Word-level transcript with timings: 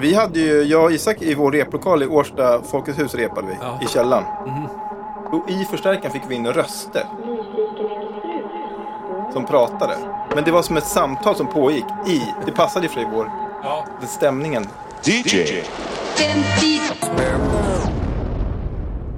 Vi 0.00 0.14
hade 0.14 0.40
ju, 0.40 0.62
jag 0.62 0.84
och 0.84 0.92
Isak 0.92 1.22
i 1.22 1.34
vår 1.34 1.52
replokal 1.52 2.02
i 2.02 2.06
Årsta 2.06 2.62
Folkets 2.62 2.98
hus 2.98 3.14
repade 3.14 3.46
vi. 3.46 3.54
Ja. 3.60 3.78
I 3.82 3.86
källaren. 3.86 4.24
Och 5.32 5.50
i 5.50 5.64
förstärkaren 5.64 6.12
fick 6.12 6.22
vi 6.28 6.34
in 6.34 6.46
röster. 6.46 7.04
Som 9.32 9.44
pratade. 9.46 9.96
Men 10.34 10.44
det 10.44 10.50
var 10.50 10.62
som 10.62 10.76
ett 10.76 10.86
samtal 10.86 11.36
som 11.36 11.46
pågick 11.46 11.84
i. 12.08 12.22
Det 12.46 12.52
passade 12.52 12.86
ju 12.86 12.92
för 12.92 13.00
i 13.00 13.06
vår, 13.12 13.30
Ja. 13.62 13.84
den 14.00 14.08
stämningen. 14.08 14.66
DJ. 15.04 15.62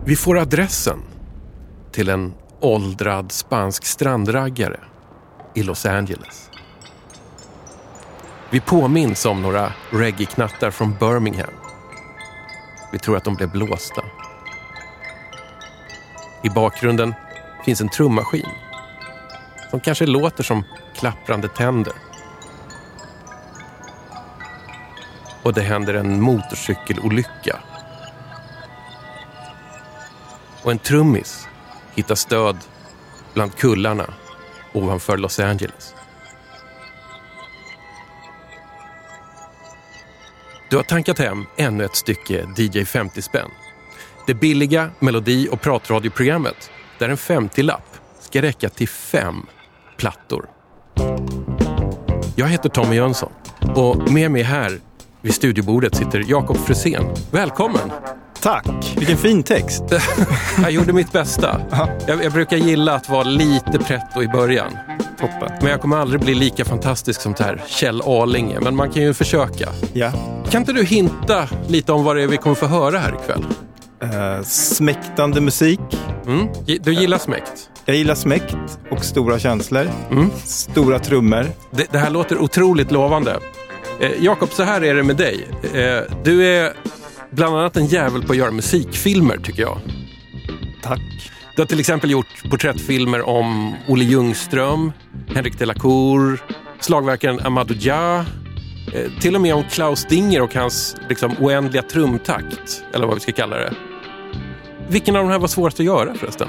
Vi 0.04 0.16
får 0.16 0.38
adressen 0.38 1.02
till 1.92 2.08
en 2.08 2.34
åldrad 2.60 3.32
spansk 3.32 3.84
strandraggare 3.84 4.80
i 5.54 5.62
Los 5.62 5.86
Angeles. 5.86 6.50
Vi 8.50 8.60
påminns 8.60 9.26
om 9.26 9.42
några 9.42 9.72
reggae-knattar 9.90 10.70
från 10.70 10.94
Birmingham. 10.94 11.54
Vi 12.92 12.98
tror 12.98 13.16
att 13.16 13.24
de 13.24 13.34
blev 13.34 13.50
blåsta. 13.50 14.02
I 16.42 16.50
bakgrunden 16.50 17.14
finns 17.64 17.80
en 17.80 17.88
trummaskin 17.88 18.48
som 19.70 19.80
kanske 19.80 20.06
låter 20.06 20.42
som 20.42 20.64
klapprande 20.94 21.48
tänder. 21.48 21.92
Och 25.42 25.54
det 25.54 25.62
händer 25.62 25.94
en 25.94 26.20
motorcykelolycka 26.20 27.58
och 30.62 30.70
en 30.70 30.78
trummis 30.78 31.48
hittar 31.94 32.14
stöd 32.14 32.56
bland 33.34 33.56
kullarna 33.56 34.14
ovanför 34.72 35.16
Los 35.16 35.40
Angeles. 35.40 35.95
Du 40.70 40.76
har 40.76 40.82
tankat 40.82 41.18
hem 41.18 41.44
ännu 41.56 41.84
ett 41.84 41.96
stycke 41.96 42.46
DJ 42.56 42.84
50 42.84 43.22
spänn. 43.22 43.50
Det 44.26 44.34
billiga 44.34 44.90
melodi 44.98 45.48
och 45.50 45.60
pratradioprogrammet 45.60 46.70
där 46.98 47.08
en 47.08 47.16
50-lapp 47.16 47.98
ska 48.20 48.42
räcka 48.42 48.68
till 48.68 48.88
fem 48.88 49.46
plattor. 49.96 50.48
Jag 52.36 52.48
heter 52.48 52.68
Tommy 52.68 52.96
Jönsson 52.96 53.32
och 53.74 54.12
med 54.12 54.30
mig 54.30 54.42
här 54.42 54.80
vid 55.20 55.34
studiobordet 55.34 55.96
sitter 55.96 56.24
Jakob 56.26 56.56
Frisén. 56.56 57.04
Välkommen! 57.30 57.90
Tack! 58.42 58.96
Vilken 58.96 59.16
fin 59.16 59.42
text. 59.42 59.84
Jag 60.62 60.70
gjorde 60.70 60.92
mitt 60.92 61.12
bästa. 61.12 61.60
Jag, 62.06 62.24
jag 62.24 62.32
brukar 62.32 62.56
gilla 62.56 62.94
att 62.94 63.08
vara 63.08 63.24
lite 63.24 63.78
pretto 63.78 64.22
i 64.22 64.28
början. 64.28 64.76
Toppen. 65.18 65.52
Men 65.60 65.70
jag 65.70 65.80
kommer 65.80 65.96
aldrig 65.96 66.20
bli 66.20 66.34
lika 66.34 66.64
fantastisk 66.64 67.20
som 67.20 67.32
det 67.32 67.44
här 67.44 67.62
Kjell 67.66 68.02
Arlinge. 68.04 68.60
Men 68.60 68.76
man 68.76 68.90
kan 68.90 69.02
ju 69.02 69.14
försöka. 69.14 69.68
Ja. 69.92 70.12
Kan 70.50 70.62
inte 70.62 70.72
du 70.72 70.84
hinta 70.84 71.48
lite 71.68 71.92
om 71.92 72.04
vad 72.04 72.16
det 72.16 72.22
är 72.22 72.26
vi 72.26 72.36
kommer 72.36 72.56
få 72.56 72.66
höra 72.66 72.98
här 72.98 73.14
ikväll? 73.22 73.44
Eh, 74.02 74.42
smäktande 74.44 75.40
musik. 75.40 75.80
Mm? 76.26 76.48
Du 76.80 76.94
gillar 76.94 77.18
smäkt? 77.18 77.70
Jag 77.84 77.96
gillar 77.96 78.14
smäkt 78.14 78.56
och 78.90 79.04
stora 79.04 79.38
känslor. 79.38 79.90
Mm. 80.10 80.30
Stora 80.44 80.98
trummor. 80.98 81.46
Det, 81.70 81.92
det 81.92 81.98
här 81.98 82.10
låter 82.10 82.38
otroligt 82.38 82.90
lovande. 82.90 83.38
Eh, 84.00 84.24
Jakob, 84.24 84.50
så 84.52 84.62
här 84.62 84.84
är 84.84 84.94
det 84.94 85.02
med 85.02 85.16
dig. 85.16 85.48
Eh, 85.62 86.14
du 86.24 86.46
är 86.46 86.72
bland 87.30 87.56
annat 87.56 87.76
en 87.76 87.86
jävel 87.86 88.22
på 88.22 88.32
att 88.32 88.38
göra 88.38 88.50
musikfilmer, 88.50 89.36
tycker 89.36 89.62
jag. 89.62 89.78
Tack. 90.82 91.00
Du 91.56 91.62
har 91.62 91.66
till 91.66 91.80
exempel 91.80 92.10
gjort 92.10 92.50
porträttfilmer 92.50 93.22
om 93.22 93.74
Olle 93.88 94.04
Ljungström, 94.04 94.92
Henrik 95.34 95.58
de 95.58 95.66
la 95.66 95.74
Cour, 95.74 96.42
slagverkaren 96.80 97.40
Amadou 97.40 97.74
Dia, 97.74 98.26
eh, 98.94 99.20
till 99.20 99.34
och 99.34 99.40
med 99.40 99.54
om 99.54 99.64
Klaus 99.70 100.04
Dinger 100.04 100.42
och 100.42 100.54
hans 100.54 100.96
liksom, 101.08 101.34
oändliga 101.40 101.82
trumtakt, 101.82 102.84
eller 102.94 103.06
vad 103.06 103.14
vi 103.14 103.20
ska 103.20 103.32
kalla 103.32 103.56
det. 103.56 103.72
Vilken 104.88 105.16
av 105.16 105.22
de 105.22 105.30
här 105.30 105.38
var 105.38 105.48
svårast 105.48 105.80
att 105.80 105.86
göra 105.86 106.14
förresten? 106.14 106.48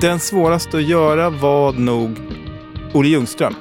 Den 0.00 0.20
svåraste 0.20 0.76
att 0.76 0.82
göra 0.82 1.30
var 1.30 1.72
nog 1.72 2.18
Olle 2.92 3.08
Ljungström. 3.08 3.54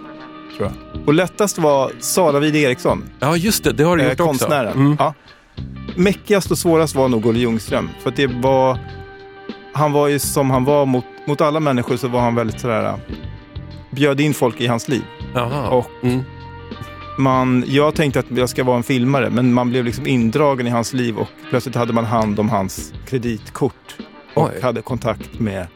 Tror 0.58 0.72
jag. 0.94 1.08
Och 1.08 1.14
lättast 1.14 1.58
var 1.58 1.92
Sara 2.00 2.40
Wide 2.40 2.60
Eriksson. 2.60 3.04
Ja, 3.20 3.38
just 3.38 3.64
det, 3.64 3.72
det 3.72 3.84
har 3.84 3.98
du 3.98 4.04
eh, 4.04 4.10
gjort 4.10 4.20
också. 4.20 4.28
konstnären. 4.28 4.74
Mm. 4.74 4.96
Ja. 5.00 5.14
Mäckigast 5.96 6.52
och 6.52 6.58
svårast 6.58 6.96
var 6.96 7.08
nog 7.08 7.26
Olle 7.26 7.40
Ljungström. 7.40 7.90
För 8.04 8.10
att 8.10 8.16
det 8.16 8.28
var... 8.28 8.80
Han 9.76 9.92
var 9.92 10.08
ju 10.08 10.20
som 10.20 10.50
han 10.52 10.64
var 10.66 10.86
mot, 10.86 11.06
mot 11.28 11.42
alla 11.42 11.60
människor 11.60 11.98
så 11.98 12.08
var 12.08 12.22
han 12.22 12.36
väldigt 12.36 12.60
sådär... 12.60 12.86
äh, 12.86 12.96
Bjöd 13.92 14.20
in 14.22 14.34
folk 14.34 14.62
i 14.62 14.68
hans 14.68 14.88
liv. 14.88 15.04
Jaha. 15.34 15.70
Och- 15.70 15.90
mm. 16.04 16.22
Man, 17.18 17.64
jag 17.68 17.96
tänkte 17.96 18.20
att 18.20 18.26
jag 18.38 18.50
ska 18.50 18.64
vara 18.64 18.78
en 18.78 18.84
filmare, 18.84 19.30
men 19.30 19.54
man 19.54 19.70
blev 19.70 19.86
liksom 19.86 20.08
indragen 20.08 20.68
i 20.68 20.70
hans 20.70 20.94
liv 20.94 21.18
och 21.18 21.28
plötsligt 21.50 21.76
hade 21.76 21.94
man 21.94 22.06
hand 22.06 22.40
om 22.40 22.50
hans 22.50 22.94
kreditkort. 23.08 23.96
Och 24.34 24.44
Oj. 24.56 24.62
hade 24.62 24.82
kontakt 24.82 25.40
med, 25.40 25.68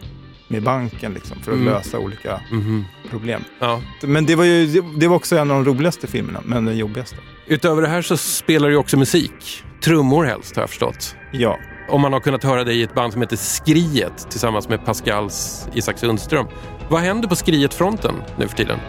med 0.48 0.64
banken 0.64 1.14
liksom, 1.14 1.38
för 1.44 1.52
att 1.52 1.58
Mm. 1.58 1.74
lösa 1.74 2.00
olika 2.00 2.42
Mhm. 2.52 2.86
problem. 3.10 3.42
Ja. 3.60 3.82
Men 4.04 4.26
det 4.26 4.36
var, 4.36 4.44
ju, 4.46 4.66
det, 4.68 4.84
det 5.00 5.08
var 5.08 5.16
också 5.16 5.38
en 5.38 5.52
av 5.52 5.66
de 5.66 5.72
roligaste 5.74 6.08
filmerna, 6.08 6.40
men 6.46 6.66
den 6.66 6.78
jobbigaste. 6.78 7.16
Utöver 7.48 7.82
det 7.82 7.88
här 7.88 8.02
så 8.02 8.18
spelar 8.18 8.70
du 8.70 8.76
också 8.76 8.98
musik. 8.98 9.64
Trummor 9.84 10.24
helst, 10.26 10.56
har 10.56 10.64
jag 10.64 10.70
förstått. 10.70 11.16
Ja. 11.32 11.58
Och 11.90 12.00
man 12.00 12.14
har 12.14 12.20
kunnat 12.20 12.44
höra 12.44 12.64
dig 12.64 12.80
i 12.80 12.84
ett 12.84 12.96
band 12.96 13.14
som 13.14 13.22
heter 13.22 13.36
Skriet 13.36 14.32
tillsammans 14.32 14.70
med 14.70 14.86
Pascals 14.86 15.68
Isak 15.74 15.98
Sundström. 15.98 16.48
Vad 16.90 17.02
händer 17.02 17.28
på 17.28 17.36
Skriet-fronten 17.36 18.16
nu 18.38 18.48
för 18.48 18.58
tiden? 18.58 18.80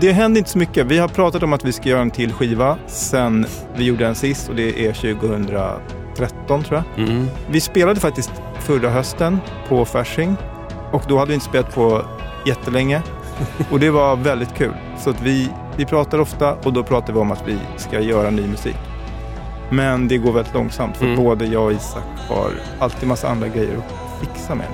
Det 0.00 0.12
händer 0.12 0.38
inte 0.38 0.50
så 0.50 0.58
mycket. 0.58 0.86
Vi 0.86 0.98
har 0.98 1.08
pratat 1.08 1.42
om 1.42 1.52
att 1.52 1.64
vi 1.64 1.72
ska 1.72 1.88
göra 1.88 2.00
en 2.00 2.10
till 2.10 2.32
skiva 2.32 2.78
sen 2.86 3.46
vi 3.76 3.84
gjorde 3.84 4.06
en 4.06 4.14
sist 4.14 4.48
och 4.48 4.54
det 4.54 4.86
är 4.86 4.92
2013 4.92 6.62
tror 6.64 6.84
jag. 6.96 7.08
Mm. 7.08 7.26
Vi 7.50 7.60
spelade 7.60 8.00
faktiskt 8.00 8.30
förra 8.60 8.90
hösten 8.90 9.38
på 9.68 9.84
Fasching 9.84 10.36
och 10.92 11.02
då 11.08 11.18
hade 11.18 11.28
vi 11.28 11.34
inte 11.34 11.46
spelat 11.46 11.74
på 11.74 12.02
jättelänge 12.46 13.02
och 13.70 13.80
det 13.80 13.90
var 13.90 14.16
väldigt 14.16 14.54
kul. 14.54 14.74
Så 14.98 15.10
att 15.10 15.22
vi, 15.22 15.50
vi 15.76 15.86
pratar 15.86 16.18
ofta 16.18 16.54
och 16.54 16.72
då 16.72 16.82
pratar 16.82 17.12
vi 17.12 17.18
om 17.18 17.32
att 17.32 17.48
vi 17.48 17.58
ska 17.76 18.00
göra 18.00 18.30
ny 18.30 18.46
musik. 18.46 18.89
Men 19.70 20.08
det 20.08 20.18
går 20.18 20.32
väldigt 20.32 20.54
långsamt 20.54 20.96
för 20.96 21.04
Mm. 21.04 21.16
både 21.24 21.46
jag 21.46 21.64
och 21.64 21.72
Isak 21.72 22.04
har 22.28 22.50
alltid 22.78 23.08
massa 23.08 23.28
andra 23.28 23.48
grejer 23.48 23.76
att 23.76 24.20
fixa 24.20 24.54
med. 24.54 24.66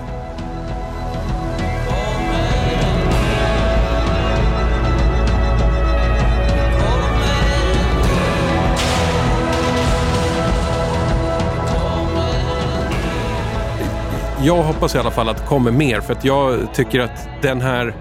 Jag 14.42 14.62
hoppas 14.62 14.94
i 14.94 14.98
alla 14.98 15.10
fall 15.10 15.28
att 15.28 15.36
det 15.36 15.46
kommer 15.46 15.70
mer 15.70 16.00
för 16.00 16.12
att 16.12 16.24
jag 16.24 16.74
tycker 16.74 17.00
att 17.00 17.28
den 17.42 17.60
här 17.60 17.94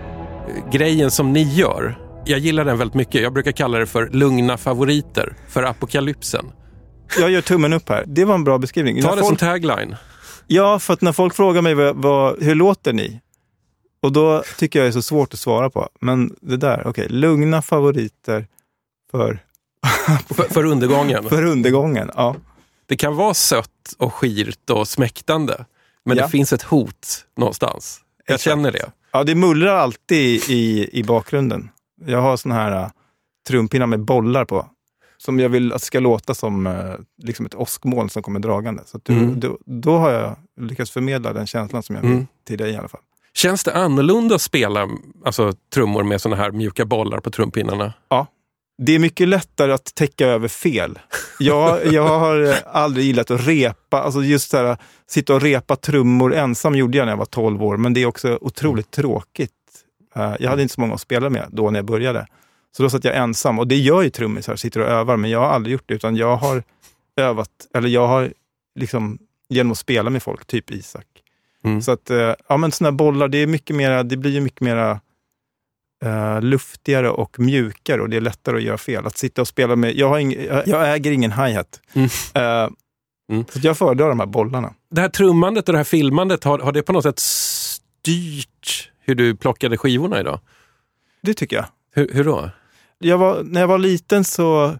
grejen 0.71 1.11
som 1.11 1.33
ni 1.33 1.41
gör, 1.43 1.97
jag 2.25 2.39
gillar 2.39 2.65
den 2.65 2.77
väldigt 2.77 2.95
mycket. 2.95 3.21
Jag 3.21 3.33
brukar 3.33 3.51
kalla 3.51 3.77
det 3.77 3.85
för 3.85 4.09
lugna 4.09 4.57
favoriter 4.57 5.33
för 5.47 5.63
apokalypsen. 5.63 6.45
Jag 7.19 7.29
gör 7.31 7.41
tummen 7.41 7.73
upp 7.73 7.89
här. 7.89 8.03
Det 8.07 8.25
var 8.25 8.35
en 8.35 8.43
bra 8.43 8.57
beskrivning. 8.57 9.01
Ta 9.01 9.07
När 9.09 9.15
det 9.15 9.21
folk- 9.21 9.39
som 9.39 9.47
tagline. 9.47 9.95
Ja, 10.47 10.79
för 10.79 10.93
att 10.93 11.01
när 11.01 11.11
folk 11.11 11.35
frågar 11.35 11.61
mig 11.61 11.73
vad, 11.73 11.95
vad, 11.95 12.43
hur 12.43 12.55
låter 12.55 12.93
ni? 12.93 13.19
Och 14.01 14.11
då 14.11 14.43
tycker 14.57 14.79
jag 14.79 14.85
det 14.85 14.89
är 14.89 14.91
så 14.91 15.01
svårt 15.01 15.33
att 15.33 15.39
svara 15.39 15.69
på. 15.69 15.89
Men 16.01 16.35
det 16.41 16.57
där, 16.57 16.87
okej, 16.87 17.07
lugna 17.09 17.61
favoriter 17.61 18.47
för, 19.11 19.39
För, 20.33 20.43
för 20.53 20.65
undergången. 20.65 21.29
för 21.29 21.43
undergången. 21.45 22.11
Ja. 22.15 22.35
Det 22.85 22.95
kan 22.95 23.15
vara 23.15 23.33
sött 23.33 23.69
och 23.97 24.13
skirt 24.13 24.69
och 24.69 24.87
smäktande. 24.87 25.65
Men 26.05 26.17
Ja. 26.17 26.23
det 26.23 26.29
finns 26.29 26.53
ett 26.53 26.61
hot 26.61 27.25
någonstans. 27.37 27.99
Jag 28.25 28.35
Exakt. 28.35 28.43
känner 28.43 28.71
det. 28.71 28.91
ja, 29.11 29.23
det 29.23 29.35
mullrar 29.35 29.75
alltid 29.75 30.41
i, 30.49 30.89
i 30.99 31.03
bakgrunden. 31.03 31.69
Jag 32.05 32.21
har 32.21 32.37
såna 32.37 32.55
här 32.55 32.71
uh, 32.83 32.87
trumpinnar 33.47 33.85
med 33.87 33.99
bollar 33.99 34.45
på. 34.45 34.69
Som 35.25 35.39
jag 35.39 35.49
vill 35.49 35.73
att 35.73 35.79
det 35.81 35.85
ska 35.85 35.99
låta 35.99 36.33
som 36.33 36.67
uh, 36.67 36.95
liksom 37.23 37.45
ett 37.45 37.55
åskmoln 37.55 38.09
som 38.09 38.21
kommer 38.23 38.39
dragande. 38.39 38.83
Så 38.85 38.99
du, 39.03 39.13
Mm. 39.13 39.39
då, 39.39 39.57
då 39.65 39.97
har 39.97 40.11
jag 40.11 40.35
lyckats 40.61 40.91
förmedla 40.91 41.33
den 41.33 41.47
känslan 41.47 41.83
som 41.83 41.95
jag 41.95 42.01
vill 42.03 42.11
Mm. 42.11 42.27
till 42.47 42.57
dig 42.57 42.71
i 42.71 42.75
alla 42.77 42.87
fall. 42.87 43.01
Känns 43.33 43.63
det 43.63 43.73
annorlunda 43.73 44.35
att 44.35 44.41
spela 44.41 44.89
alltså, 45.25 45.53
trummor 45.73 46.03
med 46.03 46.21
såna 46.21 46.35
här 46.35 46.51
mjuka 46.51 46.85
bollar 46.85 47.19
på 47.19 47.29
trumpinnarna? 47.31 47.93
Det 48.77 48.95
är 48.95 48.99
mycket 48.99 49.27
lättare 49.27 49.71
att 49.71 49.95
täcka 49.95 50.27
över 50.27 50.47
fel. 50.47 50.99
Jag, 51.39 51.85
jag 51.93 52.19
har 52.19 52.43
eh, 52.43 52.55
aldrig 52.65 53.05
gillat 53.05 53.31
att 53.31 53.47
repa, 53.47 54.01
alltså 54.01 54.21
just 54.23 54.49
så 54.49 54.57
här, 54.57 54.77
sitta 55.07 55.35
och 55.35 55.41
repa 55.41 55.75
trummor 55.75 56.33
ensam 56.33 56.75
gjorde 56.75 56.97
jag 56.97 57.05
när 57.05 57.11
jag 57.11 57.17
var 57.17 57.25
12 57.25 57.63
år, 57.63 57.77
men 57.77 57.93
det 57.93 58.01
är 58.01 58.05
också 58.05 58.37
otroligt 58.41 58.91
tråkigt. 58.91 59.51
Eh, 60.15 60.33
Jag 60.39 60.49
hade 60.49 60.61
inte 60.61 60.73
så 60.75 60.81
många 60.81 60.93
att 60.93 61.01
spela 61.01 61.29
med 61.29 61.47
då 61.51 61.69
när 61.71 61.79
jag 61.79 61.85
började. 61.85 62.27
Så 62.77 62.83
då 62.83 62.89
satt 62.89 63.03
jag 63.03 63.15
ensam 63.15 63.59
och 63.59 63.67
det 63.67 63.75
gör 63.75 64.01
ju 64.01 64.09
trummisar, 64.09 64.55
sitter 64.55 64.79
och 64.79 64.87
övar, 64.87 65.17
men 65.17 65.29
jag 65.29 65.39
har 65.39 65.47
aldrig 65.47 65.73
gjort 65.73 65.83
det, 65.85 65.93
utan 65.93 66.15
jag 66.15 66.35
har 66.35 66.63
övat, 67.15 67.49
eller 67.73 67.89
jag 67.89 68.07
har 68.07 68.33
liksom 68.79 69.19
genom 69.49 69.71
att 69.71 69.77
spela 69.77 70.09
med 70.09 70.23
folk, 70.23 70.45
typ 70.45 70.71
Isak. 70.71 71.05
Mm. 71.63 71.81
Så 71.81 71.91
att, 71.91 72.09
eh, 72.09 72.33
ja 72.47 72.57
men 72.57 72.71
sådana 72.71 72.91
bollar, 72.91 73.27
det 73.27 73.37
är 73.37 73.47
mycket 73.47 73.75
mera, 73.75 74.03
det 74.03 74.17
blir 74.17 74.31
ju 74.31 74.41
mycket 74.41 74.61
mera 74.61 74.99
eh, 76.05 76.41
luftigare 76.41 77.09
och 77.09 77.39
mjukare 77.39 78.01
och 78.01 78.09
det 78.09 78.17
är 78.17 78.21
lättare 78.21 78.57
att 78.57 78.63
göra 78.63 78.77
fel. 78.77 79.05
Att 79.05 79.17
sitta 79.17 79.41
och 79.41 79.47
spela 79.47 79.75
med, 79.75 79.95
jag, 79.95 80.09
har 80.09 80.19
ing, 80.19 80.33
jag, 80.65 80.95
äger 80.95 81.11
ingen 81.11 81.31
hi-hat. 81.31 81.81
Mm. 81.93 82.09
Eh, 82.33 82.69
Mm. 83.29 83.45
Så 83.49 83.59
jag 83.63 83.77
föredrar 83.77 84.09
de 84.09 84.19
här 84.19 84.27
bollarna. 84.27 84.73
Det 84.91 85.01
här 85.01 85.09
trummandet 85.09 85.69
och 85.69 85.73
det 85.73 85.79
här 85.79 85.83
filmandet, 85.83 86.43
har, 86.43 86.59
har 86.59 86.71
det 86.71 86.83
på 86.83 86.93
något 86.93 87.03
sätt 87.03 87.19
styrt 87.19 88.91
hur 88.99 89.15
du 89.15 89.35
plockade 89.35 89.77
skivorna 89.77 90.19
idag? 90.19 90.39
Det 91.21 91.33
tycker 91.33 91.55
jag. 91.55 91.65
Hur, 91.91 92.13
hur 92.13 92.23
då? 92.23 92.49
Jag 92.99 93.17
var, 93.17 93.43
när 93.43 93.61
jag 93.61 93.67
var 93.67 93.77
liten 93.77 94.23
så 94.23 94.75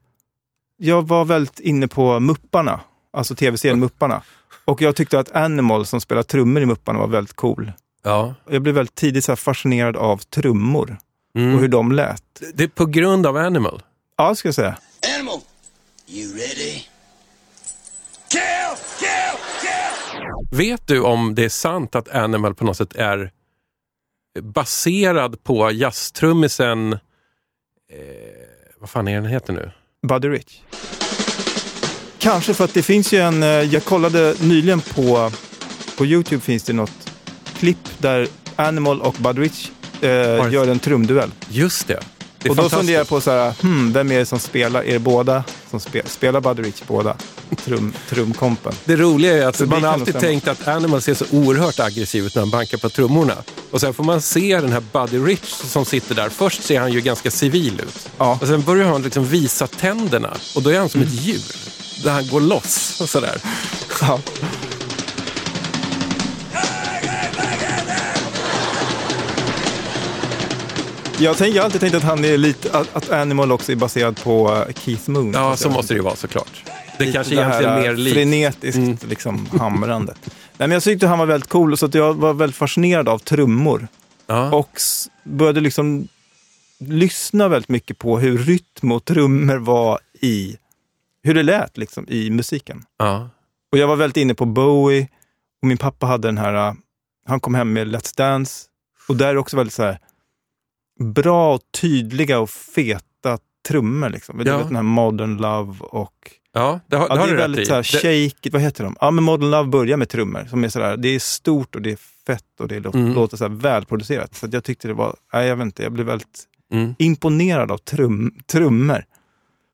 jag 0.78 1.08
var 1.08 1.26
väldigt 1.26 1.60
inne 1.60 1.88
på 1.88 2.20
Mupparna, 2.20 2.80
alltså 3.14 3.36
tv-serien 3.36 3.80
Mupparna. 3.80 4.22
Och 4.66 4.82
jag 4.82 4.96
tyckte 4.96 5.20
att 5.20 5.36
Animal 5.36 5.86
som 5.86 6.02
spelar 6.02 6.24
trummor 6.24 6.64
i 6.64 6.66
Mupparna 6.66 7.00
var 7.00 7.08
väldigt 7.08 7.36
cool. 7.36 7.72
Ja. 8.04 8.34
Jag 8.50 8.62
blev 8.62 8.76
väldigt 8.76 8.96
tidigt 8.96 9.26
så 9.26 9.32
här 9.32 9.36
fascinerad 9.38 9.96
av 9.98 10.18
trummor 10.18 10.98
och 11.36 11.42
hur 11.42 11.58
Mm. 11.58 11.70
de 11.72 11.92
lät. 11.92 12.24
Det 12.54 12.64
är 12.64 12.68
på 12.68 12.86
grund 12.86 13.26
av 13.28 13.38
Animal. 13.38 13.82
Ja, 14.18 14.36
ska 14.36 14.48
jag 14.48 14.56
säga. 14.56 14.78
Animal, 15.16 15.40
you 16.08 16.34
ready? 16.34 16.82
Kill! 18.32 18.76
Kill! 19.00 19.40
Kill! 19.62 20.58
Vet 20.58 20.88
du 20.88 21.02
om 21.02 21.36
det 21.36 21.46
är 21.46 21.50
sant 21.50 21.96
att 21.96 22.10
Animal 22.10 22.56
på 22.56 22.66
något 22.66 22.78
sätt 22.78 22.96
är 22.96 23.32
baserad 24.42 25.44
på 25.44 25.72
jazztrummisen, 25.72 26.98
vad 28.80 28.89
fan 28.89 29.07
är 29.07 29.15
den 29.15 29.25
heter 29.25 29.53
nu? 29.53 29.71
Buddy 30.07 30.30
Rich. 30.30 30.62
Kanske 32.19 32.53
för 32.53 32.63
att 32.65 32.74
det 32.74 32.83
finns 32.83 33.13
ju 33.13 33.18
en, 33.19 33.44
eh, 33.44 33.50
jag 33.50 33.83
kollade 33.83 34.36
nyligen 34.42 34.81
på, 34.81 35.31
på 35.97 36.06
Youtube 36.06 36.42
finns 36.42 36.63
det 36.63 36.74
något 36.74 37.09
klipp 37.57 37.89
där 37.97 38.27
Animal 38.56 39.01
och 39.01 39.13
Buddy 39.13 39.42
Rich 39.42 39.69
eh, 40.01 40.09
gör 40.53 40.68
en 40.68 40.80
trumduell. 40.80 41.31
Just 41.50 41.88
det. 41.88 42.00
Det 42.45 42.50
och 42.50 42.56
då 42.56 42.69
funderar 42.69 42.97
jag 42.97 43.07
på 43.07 43.21
så 43.21 43.31
här, 43.31 43.53
hmm, 43.62 43.94
vem 43.94 44.12
är 44.12 44.19
det 44.19 44.25
som 44.25 44.39
spelar? 44.39 44.83
Är 44.83 44.94
det 44.94 45.00
båda 45.00 45.44
som 45.69 45.80
spelar? 45.80 46.09
Spelar 46.09 46.42
Buddy 46.42 46.63
Rich 46.63 46.83
båda? 46.88 47.15
Trum, 47.65 47.94
trumkompen. 48.09 48.74
Det 48.86 48.95
roliga 48.95 49.44
är 49.44 49.47
att 49.47 49.59
man 49.59 49.69
kan 49.69 49.86
alltid 49.86 50.19
tänkt 50.19 50.47
att 50.47 50.68
Animal 50.68 51.01
ser 51.01 51.13
så 51.13 51.25
oerhört 51.31 51.80
aggressiv 51.80 52.25
ut 52.25 52.36
när 52.36 52.42
han 52.42 52.50
bankar 52.50 52.77
på 52.77 52.89
trummorna. 52.89 53.36
Och 53.71 53.81
sen 53.81 53.94
får 53.94 54.03
man 54.03 54.21
se 54.21 54.62
den 54.62 54.71
här 54.71 54.83
Buddy 54.94 55.19
Rich 55.19 55.50
som 55.50 55.86
sitter 55.86 56.15
där. 56.15 56.30
Först 56.30 56.63
ser 56.63 56.80
han 56.80 56.92
ju 56.92 57.01
ganska 57.01 57.31
civil 57.31 57.80
ut. 57.80 58.09
Ja. 58.18 58.38
Och 58.42 58.47
sen 58.47 58.62
börjar 58.62 58.88
han 58.88 59.01
liksom 59.01 59.25
visa 59.25 59.68
tänderna. 59.68 60.38
Och 60.56 60.62
då 60.62 60.69
är 60.69 60.80
han 60.80 60.89
som 60.89 61.01
ett 61.01 61.13
djur. 61.13 61.56
Där 62.03 62.12
han 62.12 62.27
går 62.27 62.42
loss 62.42 63.01
och 63.01 63.09
sådär. 63.09 63.42
Ja. 64.01 64.19
Jag, 71.20 71.38
tänker, 71.38 71.56
jag 71.56 71.64
har 71.64 71.66
alltid 71.66 71.82
tänkt 71.82 71.96
att, 71.96 72.04
han 72.04 72.26
är 72.26 72.38
lite, 72.38 72.78
att, 72.78 72.96
att 72.96 73.12
Animal 73.12 73.52
också 73.52 73.72
är 73.72 73.76
baserad 73.76 74.24
på 74.24 74.66
eh, 74.68 74.74
Keith 74.74 75.10
Moon. 75.10 75.32
Ja, 75.34 75.58
så 75.58 75.70
måste 75.70 75.94
det 75.94 75.98
ju 75.98 76.04
vara 76.04 76.16
såklart. 76.16 76.64
Det 76.98 77.12
kanske 77.12 77.36
det 77.36 77.42
egentligen 77.42 77.74
här 77.74 77.80
är 77.80 77.82
mer 77.82 77.96
likt. 77.96 78.16
frenetiskt 78.16 78.78
Mm. 78.78 78.98
liksom, 79.02 79.48
hamrande. 79.60 80.14
Nej, 80.26 80.32
men 80.58 80.72
jag 80.72 80.84
tyckte 80.84 81.08
han 81.08 81.20
var 81.20 81.26
väldigt 81.26 81.50
cool, 81.50 81.78
så 81.78 81.86
att 81.86 81.94
jag 81.94 82.14
var 82.14 82.34
väldigt 82.34 82.56
fascinerad 82.56 83.10
av 83.10 83.20
trummor. 83.20 83.88
Ja. 84.28 84.52
Och 84.56 84.80
började 85.24 85.62
liksom 85.62 86.08
lyssna 86.80 87.48
väldigt 87.48 87.70
mycket 87.70 87.98
på 87.98 88.20
hur 88.20 88.38
rytm 88.38 88.92
och 88.92 89.06
trummor 89.06 89.58
var 89.58 90.00
i, 90.22 90.58
hur 91.24 91.34
det 91.34 91.44
lät 91.44 91.78
liksom, 91.78 92.06
i 92.10 92.30
musiken. 92.30 92.84
ja. 92.98 93.30
Och 93.72 93.78
jag 93.78 93.88
var 93.88 93.96
väldigt 93.96 94.18
inne 94.18 94.34
på 94.34 94.46
Bowie 94.46 95.08
och 95.62 95.68
min 95.68 95.78
pappa 95.78 96.06
hade 96.06 96.28
den 96.28 96.38
här, 96.38 96.70
uh, 96.70 96.74
han 97.28 97.40
kom 97.40 97.56
hem 97.56 97.74
med 97.74 97.88
Let's 97.88 98.18
Dance 98.18 98.66
och 99.08 99.16
där 99.16 99.28
är 99.28 99.38
också 99.38 99.58
väldigt 99.58 99.74
så 99.74 99.84
här 99.84 100.00
bra 101.00 101.53
och 101.56 101.62
tydliga 101.81 102.39
och 102.39 102.50
feta 102.50 103.38
trummor. 103.68 104.09
Liksom. 104.09 104.38
Du 104.38 104.44
Ja. 104.50 104.57
vet 104.57 104.68
den 104.68 104.75
här 104.75 104.83
Modern 104.83 105.38
Love 105.38 105.75
och 105.80 106.31
ja, 106.53 106.80
det 106.88 106.95
har, 106.95 107.07
ja, 107.09 107.13
det 107.15 107.19
har 107.21 107.27
det 107.27 107.33
är 107.33 107.36
du 107.36 107.38
rätt 107.38 107.44
väldigt 107.44 107.62
i. 107.62 107.65
så 107.65 107.74
här 107.74 107.81
Det- 108.03 108.30
shake, 108.31 108.50
vad 108.50 108.62
heter 108.62 108.83
de? 108.83 108.95
Ja, 109.01 109.12
men 109.12 109.24
Modern 109.24 109.51
Love 109.51 109.69
börjar 109.69 109.97
med 109.97 110.09
trummor 110.09 110.45
som 110.50 110.63
är 110.63 110.69
sådär, 110.69 110.97
det 110.97 111.07
är 111.09 111.19
stort 111.19 111.75
och 111.75 111.81
det 111.81 111.92
är 111.92 111.97
fett 112.27 112.59
och 112.59 112.68
det 112.68 112.80
låter, 112.80 113.00
Mm. 113.00 113.13
låter 113.13 113.38
så 113.38 113.47
välproducerat. 113.47 114.36
Så 114.36 114.47
jag 114.51 114.63
tyckte 114.63 114.88
det 114.88 114.94
var, 114.94 115.15
nej, 115.33 115.47
jag 115.47 115.56
vet 115.56 115.65
inte, 115.65 115.83
jag 115.83 115.92
blev 115.92 116.06
väldigt 116.06 116.44
Mm. 116.71 116.95
imponerad 117.00 117.71
av 117.71 117.77
trum, 117.77 118.36
trummor. 118.47 119.03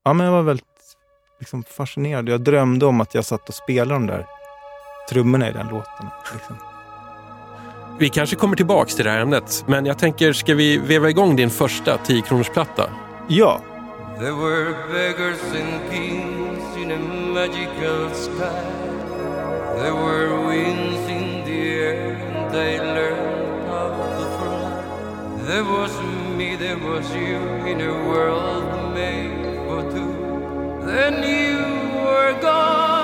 Ja, 0.04 0.12
men 0.12 0.26
jag 0.26 0.32
var 0.32 0.42
väldigt 0.42 0.66
liksom, 1.40 1.62
fascinerad. 1.76 2.28
Jag 2.28 2.40
drömde 2.40 2.86
om 2.86 3.00
att 3.00 3.14
jag 3.14 3.24
satt 3.24 3.48
och 3.48 3.54
spelade 3.54 3.94
de 3.94 4.06
där 4.06 4.26
trummorna 5.10 5.48
i 5.48 5.52
den 5.52 5.66
låten. 5.68 6.06
Liksom. 6.34 6.56
Vi 7.98 8.08
kanske 8.08 8.36
kommer 8.36 8.56
tillbaks 8.56 8.94
till 8.94 9.04
det 9.04 9.10
här 9.10 9.20
ämnet, 9.20 9.64
men 9.66 9.86
jag 9.86 9.98
tänker, 9.98 10.32
ska 10.32 10.54
vi 10.54 10.78
veva 10.78 11.10
igång 11.10 11.36
din 11.36 11.50
första 11.50 11.96
10-kronorsplatta? 11.96 12.88
Ja, 13.28 13.60
There 14.18 14.32
were 14.34 14.74
beggars 14.92 15.42
and 15.42 15.90
kings 15.90 16.76
in 16.76 16.92
a 16.92 16.98
magical 17.34 18.10
sky. 18.14 18.62
There 19.76 19.94
were 19.94 20.46
winds 20.48 21.10
in 21.10 21.44
the 21.44 21.78
air 21.80 22.14
and 22.36 22.52
they 22.54 22.78
learned 22.78 23.68
how 23.68 23.88
to 24.18 24.26
fly. 24.38 25.46
There 25.46 25.64
was 25.64 25.90
me, 26.38 26.56
there 26.56 26.76
was 26.76 27.10
you 27.14 27.40
in 27.66 27.80
a 27.80 28.08
world 28.08 28.94
made 28.94 29.44
for 29.66 29.82
two. 29.90 30.86
Then 30.86 31.22
you 31.24 31.58
were 32.04 32.40
gone. 32.40 33.01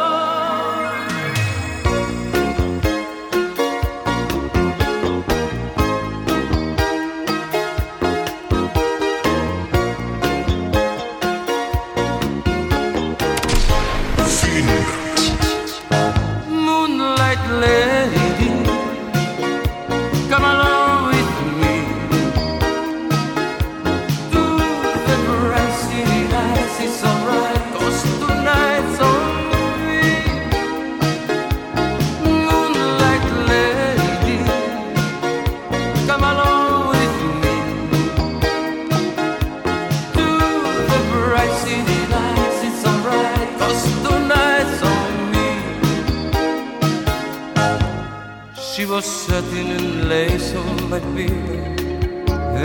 Was 48.99 49.07
satin 49.07 49.71
and 49.79 50.09
lace 50.09 50.53
on 50.57 50.91
my 50.91 50.99
beard, 51.15 51.81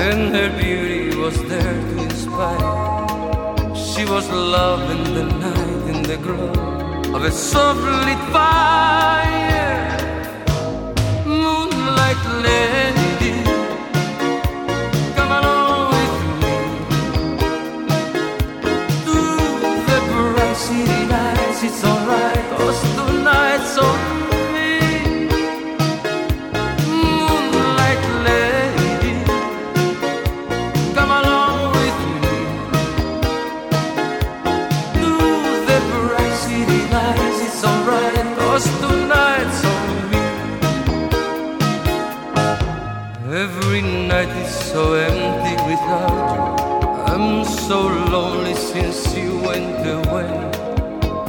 and 0.05 0.33
her 0.35 0.49
beauty 0.59 1.15
was 1.15 1.37
there 1.47 1.75
to 1.89 1.95
inspire. 2.05 3.75
She 3.75 4.03
was 4.13 4.27
love 4.31 4.83
in 4.95 5.03
the 5.17 5.25
night, 5.47 5.83
in 5.93 6.01
the 6.01 6.17
glow 6.25 7.15
of 7.15 7.23
a 7.23 7.31
soft 7.31 7.81
lit 8.07 8.23
fire. 8.33 9.22
So 47.67 47.87
lonely 47.87 48.55
since 48.55 49.15
you 49.15 49.37
went 49.37 49.79
away. 49.87 50.33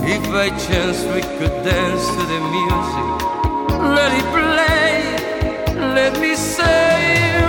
If 0.03 0.23
by 0.33 0.49
chance 0.67 0.99
we 1.15 1.21
could 1.39 1.55
dance 1.63 2.07
to 2.17 2.23
the 2.33 2.41
music, 2.57 3.09
let 3.97 4.11
it 4.21 4.27
play. 4.35 4.95
Let 5.95 6.21
me 6.21 6.35
say, 6.35 7.44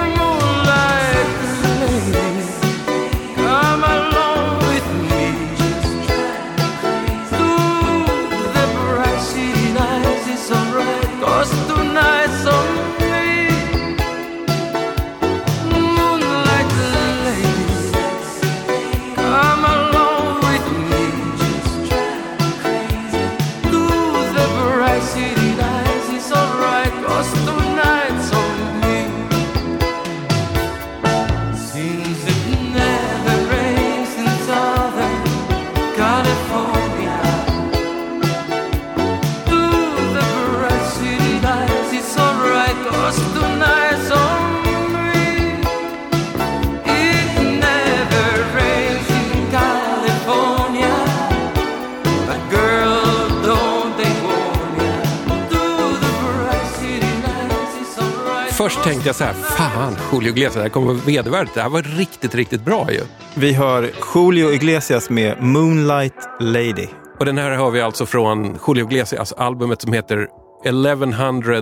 Först 58.75 58.87
tänkte 58.87 59.09
jag 59.09 59.15
så 59.15 59.23
här, 59.23 59.33
fan 59.33 59.95
Julio 60.13 60.29
Iglesias, 60.29 60.53
det 60.53 60.61
här 60.61 60.69
kommer 60.69 60.87
vara 60.87 60.97
vedervärdigt. 60.97 61.53
Det 61.55 61.61
här 61.61 61.69
var 61.69 61.81
riktigt, 61.81 62.35
riktigt 62.35 62.65
bra 62.65 62.91
ju. 62.91 63.01
Vi 63.35 63.53
hör 63.53 63.91
Julio 64.15 64.53
Iglesias 64.53 65.09
med 65.09 65.41
Moonlight 65.43 66.29
Lady. 66.39 66.87
Och 67.19 67.25
den 67.25 67.37
här 67.37 67.51
har 67.51 67.71
vi 67.71 67.81
alltså 67.81 68.05
från 68.05 68.57
Julio 68.67 68.85
Iglesias 68.85 69.33
albumet 69.33 69.81
som 69.81 69.93
heter 69.93 70.27
1100 70.65 71.61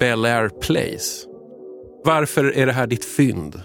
Bel 0.00 0.24
Air 0.24 0.48
Place. 0.48 1.26
Varför 2.04 2.44
är 2.56 2.66
det 2.66 2.72
här 2.72 2.86
ditt 2.86 3.04
fynd? 3.04 3.62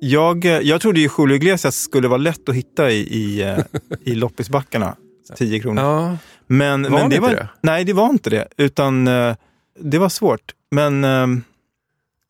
Jag, 0.00 0.44
eh, 0.44 0.52
jag 0.60 0.80
trodde 0.80 1.00
ju 1.00 1.08
Julio 1.18 1.36
Iglesias 1.36 1.76
skulle 1.76 2.08
vara 2.08 2.18
lätt 2.18 2.48
att 2.48 2.54
hitta 2.54 2.90
i, 2.90 2.96
i, 3.00 3.42
eh, 3.42 3.58
i 4.04 4.14
loppisbackarna. 4.14 4.96
10 5.36 5.60
kronor. 5.60 5.82
Ja, 5.84 6.16
Men, 6.46 6.82
Var 6.82 6.90
men 6.90 7.10
det 7.10 7.16
det 7.16 7.20
var, 7.20 7.28
inte 7.28 7.42
det? 7.42 7.48
Nej, 7.60 7.84
det 7.84 7.92
var 7.92 8.10
inte 8.10 8.30
det. 8.30 8.48
Utan 8.56 9.08
eh, 9.08 9.34
det 9.80 9.98
var 9.98 10.08
svårt. 10.08 10.52
Men 10.70 11.04
eh, 11.04 11.26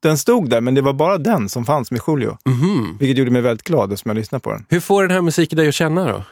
den 0.02 0.18
stod 0.18 0.50
där, 0.50 0.60
men 0.60 0.74
det 0.74 0.82
var 0.82 0.92
bara 0.92 1.18
den 1.18 1.48
som 1.48 1.64
fanns 1.64 1.90
med 1.90 2.00
Julio. 2.06 2.38
mhm. 2.44 2.96
Vilket 3.00 3.18
gjorde 3.18 3.30
mig 3.30 3.42
väldigt 3.42 3.66
glad 3.66 3.92
eftersom 3.92 4.08
jag 4.08 4.16
lyssnade 4.16 4.42
på 4.42 4.52
den. 4.52 4.66
Hur 4.68 4.80
får 4.80 5.02
den 5.02 5.10
här 5.10 5.20
musiken 5.20 5.56
dig 5.56 5.68
att 5.68 5.74
känna 5.74 6.12
då? 6.12 6.24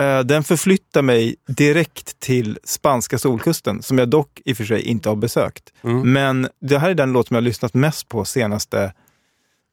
Eh, 0.00 0.20
den 0.20 0.44
förflyttar 0.44 1.02
mig 1.02 1.36
direkt 1.46 2.20
till 2.20 2.58
spanska 2.64 3.18
solkusten, 3.18 3.82
som 3.82 3.98
jag 3.98 4.08
dock 4.08 4.40
i 4.44 4.52
och 4.52 4.56
för 4.56 4.64
sig 4.64 4.82
inte 4.82 5.08
har 5.08 5.16
besökt. 5.16 5.72
Mm. 5.82 6.12
Men 6.12 6.48
det 6.60 6.78
här 6.78 6.90
är 6.90 6.94
den 6.94 7.12
låt 7.12 7.28
som 7.28 7.34
jag 7.34 7.42
har 7.42 7.44
lyssnat 7.44 7.74
mest 7.74 8.08
på 8.08 8.24
senaste 8.24 8.92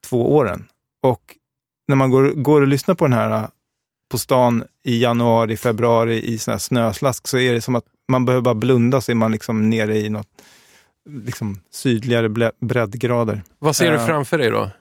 två 0.05 0.35
åren. 0.35 0.65
Och 1.03 1.21
när 1.87 1.95
man 1.95 2.11
går, 2.11 2.29
går 2.29 2.61
och 2.61 2.67
lyssnar 2.67 2.95
på 2.95 3.05
den 3.05 3.13
här 3.13 3.31
eh, 3.31 3.47
på 4.11 4.17
stan 4.17 4.63
i 4.83 5.01
januari, 5.01 5.57
februari 5.57 6.23
i 6.23 6.37
sån 6.37 6.51
här 6.51 6.59
snöslask 6.59 7.27
så 7.27 7.37
är 7.37 7.53
det 7.53 7.61
som 7.61 7.75
att 7.75 7.85
man 8.07 8.25
behöver 8.25 8.41
bara 8.41 8.55
blunda 8.55 9.01
så 9.01 9.11
är 9.11 9.15
man 9.15 9.31
liksom 9.31 9.69
nere 9.69 9.97
i 9.97 10.09
något 10.09 10.27
liksom 11.25 11.59
sydligare 11.71 12.51
breddgrader. 12.61 13.43
Vad 13.59 13.75
ser 13.75 13.91
du 13.91 13.97
Eh, 13.97 14.05
framför 14.05 14.37
dig 14.37 14.49
då? 14.49 14.71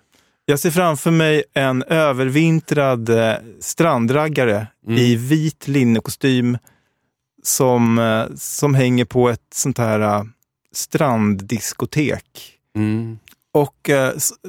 Jag 0.44 0.58
ser 0.58 0.70
framför 0.70 1.10
mig 1.10 1.44
en 1.54 1.82
övervintrad 1.82 3.08
eh, 3.08 3.34
strandraggare 3.60 4.66
Mm. 4.86 4.98
i 4.98 5.16
vit 5.16 5.68
linnekostym 5.68 6.58
som, 7.42 7.98
eh, 7.98 8.24
som 8.36 8.74
hänger 8.74 9.04
på 9.04 9.28
ett 9.28 9.40
sånt 9.54 9.78
här 9.78 10.26
stranddiskotek. 10.72 12.52
Mm. 12.76 13.18
Och 13.52 13.90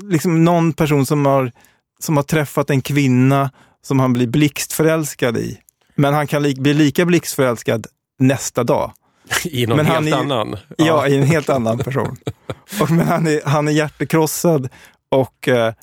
liksom 0.03 0.43
någon 0.43 0.73
person 0.73 1.05
som 1.05 1.25
har, 1.25 1.51
som 1.99 2.17
har 2.17 2.23
träffat 2.23 2.69
en 2.69 2.81
kvinna 2.81 3.51
som 3.81 3.99
han 3.99 4.13
blir 4.13 4.27
blixtförälskad 4.27 5.37
i. 5.37 5.59
Men 5.95 6.13
han 6.13 6.27
kan 6.27 6.43
li- 6.43 6.55
bli 6.61 6.73
lika 6.73 7.05
blixtförälskad 7.05 7.87
nästa 8.19 8.63
dag. 8.63 8.91
I 9.45 9.65
någon 9.67 9.77
Men 9.77 9.85
han 9.85 10.03
helt 10.03 10.15
är- 10.15 10.19
annan? 10.19 10.57
Ja, 10.77 11.07
i 11.07 11.17
en 11.17 11.23
helt 11.23 11.49
annan 11.49 11.77
person. 11.77 12.17
Och, 12.81 12.91
men 12.91 13.07
han 13.07 13.27
är, 13.27 13.41
han 13.45 13.67
är 13.67 13.71
hjärtekrossad 13.71 14.69
och 15.11 15.47
eh, 15.47 15.73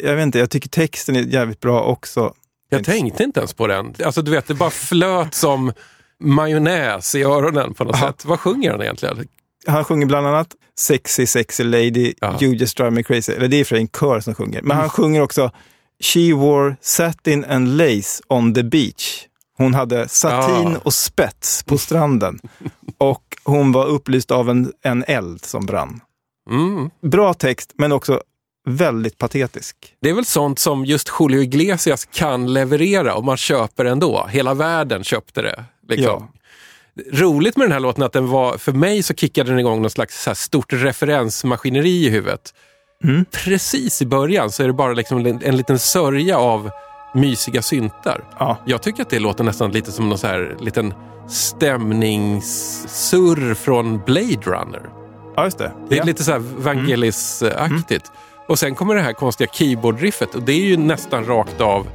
jag 0.00 0.14
vet 0.16 0.22
inte, 0.22 0.38
jag 0.38 0.50
tycker 0.50 0.68
texten 0.68 1.16
är 1.16 1.20
jävligt 1.22 1.60
bra 1.60 1.82
också. 1.82 2.34
Jag 2.68 2.84
tänkte 2.84 3.22
inte 3.24 3.40
ens 3.40 3.52
på 3.54 3.66
den. 3.66 3.94
Alltså 4.04 4.22
du 4.22 4.30
vet, 4.30 4.46
det 4.46 4.54
bara 4.54 4.70
flöt 4.70 5.34
som 5.34 5.72
majonnäs 6.20 7.14
i 7.14 7.22
öronen 7.22 7.74
på 7.74 7.84
något 7.84 7.94
Aha. 7.96 8.06
sätt. 8.06 8.24
Vad 8.24 8.40
sjunger 8.40 8.70
han 8.70 8.82
egentligen? 8.82 9.28
Han 9.66 9.84
sjunger 9.84 10.06
bland 10.06 10.26
annat 10.26 10.48
Sexy 10.78 11.26
sexy 11.26 11.64
lady, 11.64 12.14
Ja. 12.20 12.38
you 12.40 12.54
just 12.54 12.76
drive 12.76 12.90
me 12.90 13.02
crazy. 13.02 13.32
Eller 13.32 13.48
det 13.48 13.56
är 13.60 13.64
för 13.64 13.76
en 13.76 13.88
kör 13.88 14.20
som 14.20 14.34
sjunger. 14.34 14.62
Men 14.62 14.76
han 14.76 14.88
sjunger 14.90 15.20
också 15.20 15.50
She 16.02 16.32
wore 16.34 16.76
satin 16.80 17.44
and 17.44 17.76
lace 17.76 18.22
on 18.28 18.54
the 18.54 18.62
beach. 18.62 19.24
Hon 19.56 19.74
hade 19.74 20.08
satin 20.08 20.72
Ja. 20.72 20.80
och 20.82 20.94
spets 20.94 21.62
på 21.62 21.78
stranden. 21.78 22.38
Och 22.98 23.22
hon 23.44 23.72
var 23.72 23.86
upplyst 23.86 24.30
av 24.30 24.50
en, 24.50 24.72
en 24.82 25.04
eld 25.08 25.44
som 25.44 25.66
brann. 25.66 26.00
Mm. 26.50 26.90
Bra 27.02 27.34
text, 27.34 27.72
men 27.78 27.92
också 27.92 28.22
väldigt 28.66 29.18
patetisk. 29.18 29.76
Det 30.00 30.10
är 30.10 30.14
väl 30.14 30.24
sånt 30.24 30.58
som 30.58 30.84
just 30.84 31.10
Julio 31.20 31.42
Iglesias 31.42 32.04
kan 32.04 32.52
leverera 32.52 33.14
och 33.14 33.24
man 33.24 33.36
köper 33.36 33.84
ändå. 33.84 34.26
Hela 34.30 34.54
världen 34.54 35.04
köpte 35.04 35.42
det. 35.42 35.64
Liksom. 35.88 36.28
Roligt 37.12 37.56
med 37.56 37.64
den 37.64 37.72
här 37.72 37.80
låten 37.80 38.02
att 38.02 38.12
den 38.12 38.28
var, 38.28 38.58
för 38.58 38.72
mig 38.72 39.02
så 39.02 39.14
kickade 39.14 39.50
den 39.50 39.58
igång 39.58 39.82
något 39.82 39.92
slags 39.92 40.28
stort 40.34 40.72
referensmaskineri 40.72 42.06
i 42.06 42.08
huvudet. 42.10 42.54
Mm. 43.04 43.24
Precis 43.44 44.02
i 44.02 44.06
början 44.06 44.50
så 44.50 44.62
är 44.62 44.66
det 44.66 44.72
bara 44.72 44.92
liksom 44.92 45.26
en, 45.26 45.42
en 45.42 45.56
liten 45.56 45.78
sörja 45.78 46.38
av 46.38 46.70
mysiga 47.14 47.62
syntar. 47.62 48.24
Ja. 48.38 48.58
Jag 48.64 48.82
tycker 48.82 49.02
att 49.02 49.10
det 49.10 49.18
låter 49.18 49.44
nästan 49.44 49.70
lite 49.72 49.92
som 49.92 50.08
någon 50.08 50.18
så 50.18 50.26
här 50.26 50.56
liten 50.60 50.94
stämningssurr 51.28 53.54
från 53.54 54.00
Blade 54.06 54.40
Runner. 54.44 54.82
Ja, 55.36 55.44
just 55.44 55.58
det. 55.58 55.72
Det 55.88 55.94
är 55.94 55.98
ja. 55.98 56.04
lite 56.04 56.24
så 56.24 56.32
här 56.32 56.38
Vangelis-aktigt. 56.38 58.12
Och 58.48 58.58
sen 58.58 58.74
kommer 58.74 58.94
det 58.94 59.00
här 59.00 59.12
konstiga 59.12 59.50
keyboard-riffet 59.52 60.34
och 60.34 60.42
det 60.42 60.52
är 60.52 60.64
ju 60.64 60.76
nästan 60.76 61.24
rakt 61.24 61.60
av 61.60 61.86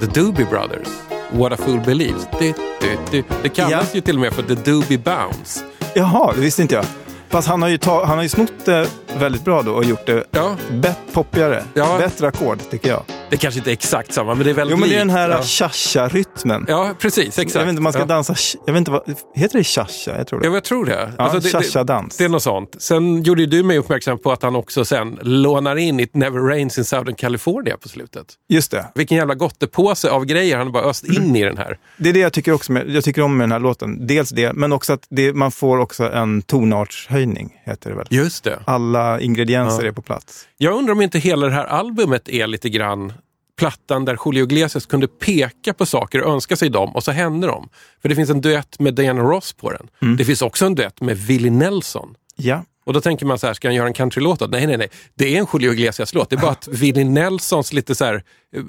The 0.00 0.06
Doobie 0.06 0.46
Brothers. 0.50 0.88
What 1.32 1.52
a 1.52 1.56
fool 1.58 1.80
believes. 1.80 2.28
Det, 2.38 2.56
det, 2.80 2.98
det. 3.10 3.24
det 3.42 3.48
kallas 3.48 3.72
Ja. 3.72 3.82
ju 3.94 4.00
till 4.00 4.14
och 4.14 4.20
med 4.20 4.32
för 4.32 4.42
The 4.42 4.54
Doobie 4.54 4.98
Bounce. 4.98 5.64
Jaha, 5.94 6.32
det 6.34 6.40
visste 6.40 6.62
inte 6.62 6.74
jag. 6.74 6.84
Fast 7.28 7.48
han 7.48 7.62
har 7.62 7.68
ju, 7.68 7.78
ta, 7.78 8.04
han 8.04 8.16
har 8.16 8.22
ju 8.22 8.28
snott 8.28 8.52
det 8.64 8.88
väldigt 9.18 9.44
bra 9.44 9.62
då 9.62 9.72
och 9.72 9.84
gjort 9.84 10.06
det 10.06 10.24
Ja, 10.30 10.56
bett, 10.70 10.98
poppigare. 11.12 11.64
Ja. 11.74 11.96
Bättre 11.98 12.28
ackord, 12.28 12.58
tycker 12.70 12.88
jag. 12.88 13.02
Det 13.34 13.38
kanske 13.38 13.58
inte 13.60 13.70
är 13.70 13.72
exakt 13.72 14.12
samma, 14.12 14.34
men 14.34 14.44
det 14.44 14.50
är 14.50 14.54
väldigt 14.54 14.76
Jo, 14.76 14.80
men 14.80 14.88
det 14.88 14.94
är 14.94 14.98
den 14.98 15.10
här 15.10 15.42
cha-cha-rytmen. 15.42 16.64
Ja. 16.68 16.86
ja, 16.88 16.94
precis. 16.98 17.38
Exakt. 17.38 17.54
Jag 17.54 17.60
vet 17.62 17.68
inte, 17.70 17.82
man 17.82 17.92
ska 17.92 18.02
ja. 18.02 18.06
dansa... 18.06 18.34
Jag 18.66 18.72
vet 18.72 18.78
inte 18.78 18.90
vad... 18.90 19.02
Heter 19.34 19.58
det 19.58 19.64
cha-cha? 19.64 20.16
Jag 20.18 20.26
tror 20.26 20.40
det. 20.40 20.46
Ja, 20.46 20.54
jag 20.54 20.64
tror 20.64 20.84
det. 20.86 21.12
Ja, 21.18 21.24
Alltså, 21.24 21.38
det, 21.40 21.58
det, 21.58 21.64
cha-cha-dans. 21.64 22.16
det 22.18 22.24
är 22.24 22.28
något 22.28 22.42
sånt. 22.42 22.76
Sen 22.78 23.22
gjorde 23.22 23.46
du 23.46 23.62
mig 23.62 23.78
uppmärksam 23.78 24.18
på 24.18 24.32
att 24.32 24.42
han 24.42 24.56
också 24.56 24.84
sen 24.84 25.18
lånar 25.22 25.76
in 25.76 26.00
It 26.00 26.14
Never 26.14 26.40
Rains 26.40 26.78
in 26.78 26.84
Southern 26.84 27.14
California 27.14 27.76
på 27.76 27.88
slutet. 27.88 28.26
Just 28.48 28.70
det. 28.70 28.86
Vilken 28.94 29.16
jävla 29.18 29.34
gottepåse 29.34 30.10
av 30.10 30.24
grejer 30.24 30.56
han 30.58 30.72
bara 30.72 30.84
öst 30.84 31.04
in 31.04 31.36
i 31.36 31.44
den 31.44 31.58
här. 31.58 31.78
Det 31.96 32.08
är 32.08 32.12
det 32.12 32.18
jag 32.20 32.32
tycker, 32.32 32.52
också 32.52 32.72
med, 32.72 32.90
jag 32.90 33.04
tycker 33.04 33.22
om 33.22 33.36
med 33.36 33.44
den 33.44 33.52
här 33.52 33.60
låten. 33.60 34.06
Dels 34.06 34.30
det, 34.30 34.52
men 34.52 34.72
också 34.72 34.92
att 34.92 35.06
det, 35.10 35.32
man 35.32 35.52
får 35.52 35.78
också 35.78 36.12
en 36.12 36.42
tonartshöjning, 36.42 37.50
heter 37.64 37.90
det 37.90 37.96
väl. 37.96 38.06
Just 38.10 38.44
det. 38.44 38.58
Alla 38.64 39.20
ingredienser 39.20 39.82
Ja. 39.82 39.88
är 39.88 39.92
på 39.92 40.02
plats. 40.02 40.46
Jag 40.58 40.74
undrar 40.74 40.92
om 40.92 41.00
inte 41.00 41.18
hela 41.18 41.46
det 41.46 41.52
här 41.52 41.64
albumet 41.66 42.28
är 42.28 42.46
lite 42.46 42.68
grann 42.68 43.12
plattan 43.58 44.04
där 44.04 44.18
Julio 44.26 44.44
Iglesias 44.44 44.86
kunde 44.86 45.08
peka 45.08 45.74
på 45.74 45.86
saker 45.86 46.22
och 46.22 46.32
önska 46.34 46.56
sig 46.56 46.68
dem 46.70 46.96
och 46.96 47.04
så 47.04 47.12
hände 47.12 47.46
de. 47.46 47.68
För 48.02 48.08
det 48.08 48.14
finns 48.14 48.30
en 48.30 48.40
duett 48.40 48.78
med 48.80 48.94
Diana 48.94 49.22
Ross 49.22 49.52
på 49.52 49.70
den. 49.70 49.88
Mm. 50.02 50.16
Det 50.16 50.24
finns 50.24 50.42
också 50.42 50.66
en 50.66 50.74
duett 50.74 51.00
med 51.00 51.16
Willie 51.18 51.50
Nelson. 51.50 52.14
Ja. 52.36 52.64
Och 52.86 52.92
då 52.92 53.00
tänker 53.00 53.26
man 53.26 53.38
så 53.38 53.46
här, 53.46 53.54
ska 53.54 53.68
han 53.68 53.74
göra 53.74 53.86
en 53.86 53.92
countrylåt? 53.94 54.38
då? 54.38 54.46
Nej, 54.46 54.66
nej, 54.66 54.76
nej. 54.76 54.88
Det 55.14 55.36
är 55.36 55.40
en 55.40 55.46
Julio 55.52 55.72
Iglesias-låt. 55.72 56.30
Det 56.30 56.36
är 56.36 56.40
bara 56.40 56.50
att 56.50 56.68
Willie 56.68 57.04
Nelsons 57.04 57.72
lite 57.72 57.94
så 57.94 58.04
här 58.04 58.22
eh, 58.56 58.62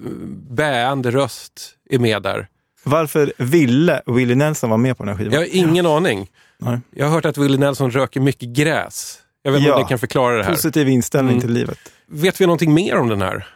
bäande 0.50 1.12
röst 1.12 1.72
är 1.89 2.00
med 2.00 2.22
där. 2.24 2.48
Varför 2.84 3.34
ville 3.38 4.01
Willie 4.06 4.36
Nelson 4.36 4.70
vara 4.70 4.77
med 4.77 4.98
på 4.98 5.04
den 5.04 5.10
här 5.10 5.18
skivan? 5.18 5.34
Jag 5.34 5.39
har 5.39 5.56
ingen 5.56 5.86
aning. 5.86 6.27
Nej. 6.58 6.80
Jag 6.96 7.06
har 7.06 7.13
hört 7.13 7.25
att 7.25 7.38
Willie 7.38 7.58
Nelson 7.58 7.92
röker 7.92 8.20
mycket 8.20 8.50
gräs. 8.50 9.18
Jag 9.44 9.51
vet 9.51 9.60
inte 9.60 9.70
Ja. 9.70 9.75
om 9.75 9.82
det 9.84 9.88
kan 9.89 10.00
förklara 10.00 10.38
det 10.38 10.44
här. 10.44 10.51
Positiv 10.51 10.89
inställning 10.89 11.32
Mm. 11.34 11.42
till 11.42 11.51
livet. 11.54 11.77
Vet 12.08 12.42
vi 12.42 12.46
någonting 12.46 12.74
mer 12.74 12.96
om 12.98 13.10
den 13.10 13.22
här 13.22 13.48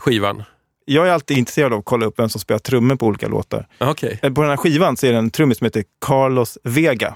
skivan? 0.00 0.42
Jag 0.84 1.08
är 1.08 1.12
alltid 1.12 1.38
intresserad 1.38 1.72
av 1.72 1.78
att 1.78 1.84
kolla 1.84 2.06
upp 2.06 2.18
vem 2.18 2.28
som 2.28 2.40
spelar 2.40 2.58
trummor 2.58 2.96
på 2.96 3.06
olika 3.06 3.28
låtar. 3.28 3.66
Okej. 3.78 4.18
Eh, 4.22 4.32
På 4.32 4.40
den 4.40 4.50
här 4.50 4.56
skivan 4.56 4.96
så 4.96 5.06
är 5.06 5.12
det 5.12 5.18
en 5.18 5.30
trummis 5.30 5.58
som 5.58 5.64
heter 5.64 5.84
Carlos 6.06 6.58
Vega. 6.64 7.14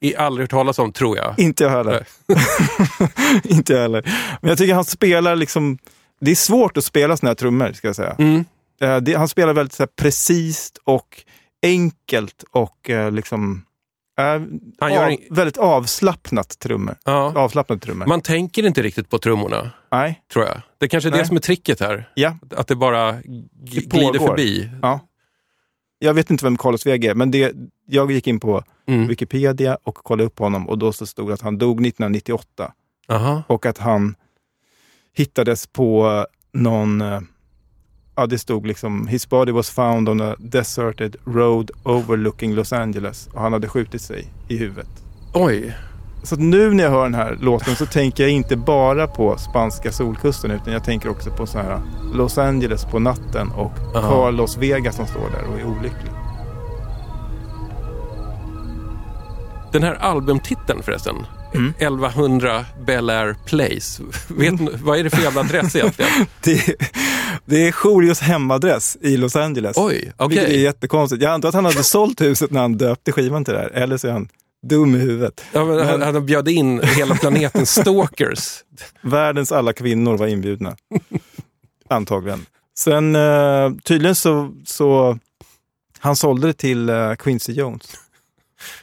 I 0.00 0.16
aldrig 0.16 0.42
hört 0.44 0.50
talas 0.50 0.78
om, 0.78 0.92
tror 0.92 1.16
jag. 1.16 1.34
Inte 1.38 1.64
jag 1.64 1.70
heller. 1.70 2.06
inte 3.44 3.72
jag 3.72 3.80
heller. 3.80 4.02
Men 4.40 4.48
jag 4.48 4.58
tycker 4.58 4.74
han 4.74 4.84
spelar 4.84 5.36
liksom... 5.36 5.78
Det 6.20 6.30
är 6.30 6.34
svårt 6.34 6.76
att 6.76 6.84
spela 6.84 7.16
såna 7.16 7.30
här 7.30 7.34
trummor, 7.34 7.72
ska 7.72 7.86
jag 7.88 7.96
säga. 7.96 8.16
Mm. 8.18 8.44
Eh, 8.82 8.96
det, 8.96 9.14
han 9.14 9.28
spelar 9.28 9.52
väldigt 9.54 9.72
så 9.74 9.82
här, 9.82 9.90
precis 9.96 10.72
och 10.84 11.22
enkelt 11.62 12.44
och 12.50 12.90
eh, 12.90 13.12
liksom... 13.12 13.64
eh, 14.20 14.42
Han 14.80 14.92
gör 14.94 15.06
av, 15.10 15.16
Väldigt 15.30 15.56
avslappnat 15.58 16.58
trummor. 16.58 16.96
Ja. 17.04 17.32
Avslappnat 17.36 17.82
trummor. 17.82 18.06
Man 18.06 18.20
tänker 18.20 18.66
inte 18.66 18.82
riktigt 18.82 19.08
på 19.10 19.18
trummorna, 19.18 19.70
Nej, 19.92 20.22
tror 20.32 20.44
jag. 20.44 20.62
Det 20.78 20.88
kanske 20.88 21.08
är 21.08 21.10
det 21.10 21.16
Nej. 21.16 21.26
som 21.26 21.36
är 21.36 21.40
tricket 21.40 21.80
här. 21.80 22.08
ja. 22.14 22.36
Att 22.56 22.66
det 22.66 22.76
bara 22.76 23.12
Det 23.12 23.22
glider 23.86 24.18
förbi. 24.26 24.70
ja. 24.82 25.00
Jag 25.98 26.14
vet 26.14 26.30
inte 26.30 26.44
vem 26.44 26.56
Carlos 26.56 26.86
Vega 26.86 27.10
är, 27.10 27.14
men 27.14 27.30
det, 27.30 27.52
jag 27.86 28.12
gick 28.12 28.26
in 28.26 28.40
på 28.40 28.62
Mm. 28.86 29.06
Wikipedia 29.08 29.78
och 29.84 29.94
kollade 29.94 30.24
upp 30.26 30.38
honom 30.38 30.68
och 30.68 30.78
då 30.78 30.92
så 30.92 31.06
stod 31.06 31.28
det 31.28 31.34
att 31.34 31.40
han 31.40 31.58
dog 31.58 31.86
1998 31.86 32.72
Aha. 33.08 33.42
och 33.46 33.66
att 33.66 33.78
han 33.78 34.14
hittades 35.16 35.66
på 35.66 36.26
någon... 36.52 37.02
Ja, 38.20 38.26
det 38.26 38.38
stod 38.38 38.66
liksom 38.66 39.06
His 39.06 39.28
body 39.28 39.52
was 39.52 39.70
found 39.70 40.08
on 40.08 40.20
a 40.20 40.36
deserted 40.38 41.16
road 41.24 41.70
overlooking 41.82 42.54
Los 42.54 42.72
Angeles 42.72 43.28
och 43.32 43.40
han 43.40 43.52
hade 43.52 43.68
skjutit 43.68 44.02
sig 44.02 44.32
i 44.48 44.56
huvudet. 44.56 44.88
Oj. 45.34 45.76
Så 46.22 46.36
nu 46.36 46.74
när 46.74 46.84
jag 46.84 46.90
hör 46.90 47.02
den 47.02 47.14
här 47.14 47.36
låten 47.40 47.76
så 47.76 47.86
tänker 47.86 48.22
jag 48.22 48.32
inte 48.32 48.56
bara 48.56 49.06
på 49.06 49.36
spanska 49.38 49.92
solkusten 49.92 50.50
utan 50.50 50.72
jag 50.72 50.84
tänker 50.84 51.08
också 51.08 51.30
på 51.30 51.46
så 51.46 51.58
här 51.58 51.80
Los 52.14 52.38
Angeles 52.38 52.84
på 52.84 52.98
natten 52.98 53.50
och 53.50 53.72
Aha. 53.96 54.10
Carlos 54.10 54.56
Vega 54.56 54.92
som 54.92 55.06
står 55.06 55.30
där 55.30 55.44
och 55.52 55.60
är 55.60 55.64
olycklig. 55.64 56.12
Den 59.72 59.82
här 59.82 59.94
albumtiteln 59.94 60.82
förresten, 60.82 61.16
1100 61.78 62.64
Bel 62.86 63.10
Air 63.10 63.36
Place. 63.46 64.02
Vet, 64.28 64.60
ni- 64.60 64.70
vad 64.82 64.98
är 64.98 65.04
det 65.04 65.10
för 65.10 65.22
jävla 65.22 65.40
adress 65.40 65.76
egentligen? 65.76 66.10
Det, 66.44 66.76
det 67.44 67.68
är 67.68 67.74
Jolios 67.84 68.20
hemadress 68.20 68.96
i 69.00 69.16
Los 69.16 69.36
Angeles. 69.36 69.76
Oj, 69.78 70.12
okej. 70.16 70.28
Vilket 70.38 70.48
är 70.56 70.60
jättekonstigt. 70.60 71.22
Jag 71.22 71.32
antar 71.32 71.48
att 71.48 71.54
han 71.54 71.64
hade 71.64 71.82
sålt 71.84 72.20
huset 72.20 72.50
när 72.50 72.60
han 72.60 72.76
döpte 72.78 73.12
skivan 73.12 73.44
till 73.44 73.54
det 73.54 73.60
här. 73.60 73.70
Eller 73.70 73.96
så 73.96 74.08
är 74.08 74.12
han 74.12 74.28
dum 74.66 74.94
i 74.94 74.98
huvudet. 74.98 75.44
Ja, 75.52 75.64
men 75.64 75.86
han, 75.86 76.02
han 76.02 76.26
bjöd 76.26 76.48
in 76.48 76.80
hela 76.82 77.14
planeten 77.14 77.66
stalkers. 77.66 78.48
Världens 79.00 79.52
alla 79.52 79.72
kvinnor 79.72 80.16
var 80.16 80.26
inbjudna. 80.26 80.76
Antagligen. 81.88 82.46
Sen 82.78 83.16
eh, 83.16 83.70
tydligen 83.84 84.14
så, 84.14 84.54
så 84.66 85.18
han 85.98 86.16
sålde 86.16 86.46
det 86.46 86.52
till 86.52 86.88
eh, 86.88 87.14
Quincy 87.14 87.52
Jones. 87.52 87.82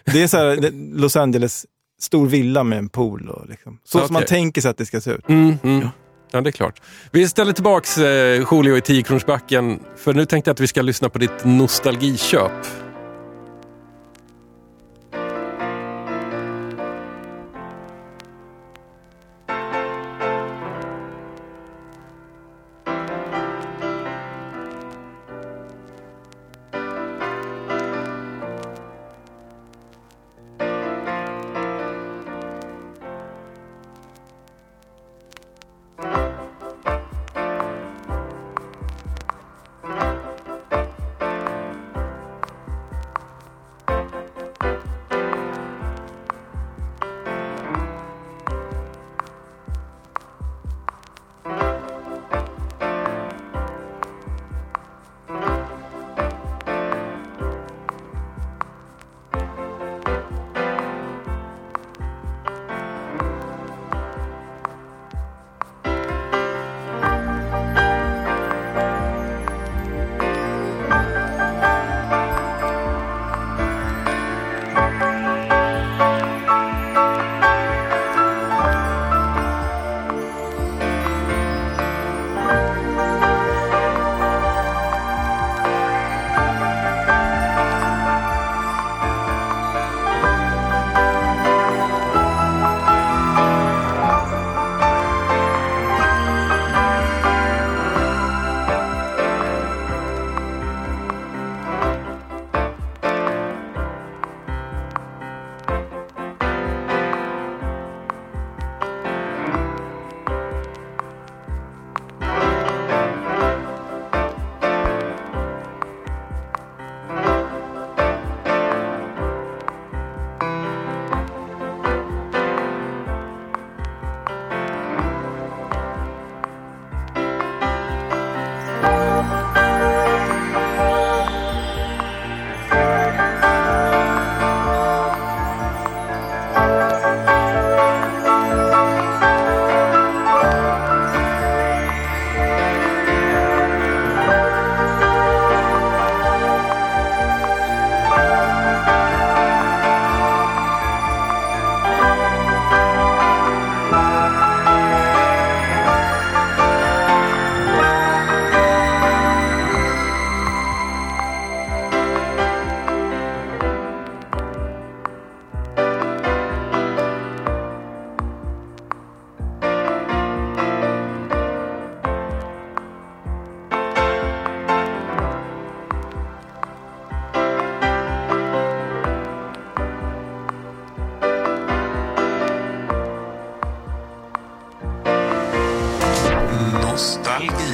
Det 0.05 0.23
är 0.23 0.27
så 0.27 0.37
här, 0.37 0.71
Los 0.97 1.15
Angeles, 1.15 1.65
stor 1.99 2.27
villa 2.27 2.63
med 2.63 2.77
en 2.77 2.89
pool. 2.89 3.29
Och 3.29 3.49
liksom. 3.49 3.79
Så 3.83 3.99
som 3.99 4.13
man 4.13 4.25
tänker 4.25 4.61
sig 4.61 4.71
att 4.71 4.77
det 4.77 4.85
ska 4.85 5.01
se 5.01 5.11
ut. 5.11 5.29
Mm, 5.29 5.57
mm. 5.63 5.87
Ja, 6.31 6.41
det 6.41 6.49
är 6.49 6.51
klart. 6.51 6.81
Vi 7.11 7.27
ställer 7.27 7.53
tillbaks 7.53 7.97
eh, 7.97 8.45
Julio 8.51 8.77
i 8.77 8.79
10-kronorsbacken, 8.79 9.79
för 9.97 10.13
nu 10.13 10.25
tänkte 10.25 10.49
jag 10.49 10.53
att 10.53 10.59
vi 10.59 10.67
ska 10.67 10.81
lyssna 10.81 11.09
på 11.09 11.17
ditt 11.17 11.45
nostalgiköp. 11.45 12.51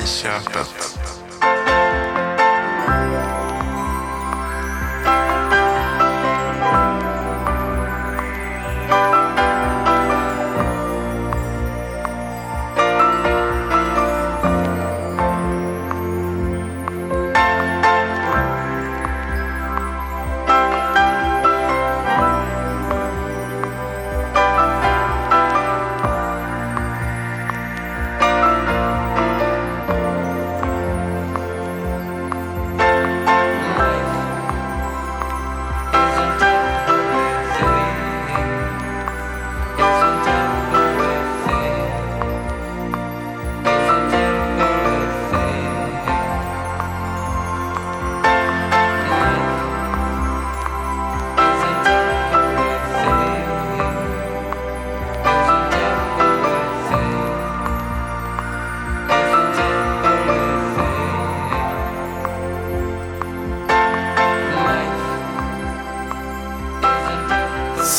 Köpet. 0.06 1.03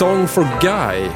Song 0.04 0.28
for 0.28 0.46
Guy, 0.60 1.08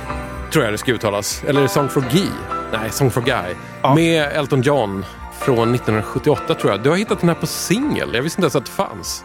tror 0.53 0.64
jag 0.64 0.74
det 0.74 0.79
ska 0.79 0.92
uttalas. 0.92 1.44
Eller 1.44 1.66
Song 1.66 1.88
for 1.88 2.01
Guy. 2.01 2.29
Nej, 2.72 2.90
Song 2.90 3.11
for 3.11 3.20
Guy. 3.20 3.55
Ja. 3.83 3.94
Med 3.94 4.33
Elton 4.33 4.62
John 4.62 5.05
från 5.40 5.74
1978 5.74 6.55
tror 6.55 6.72
jag. 6.72 6.83
Du 6.83 6.90
har 6.90 6.96
hittat 6.96 7.20
den 7.20 7.29
här 7.29 7.37
på 7.37 7.46
singel. 7.46 8.11
Jag 8.14 8.22
visste 8.22 8.40
inte 8.40 8.44
ens 8.44 8.57
att 8.57 8.64
det 8.64 8.70
fanns. 8.70 9.24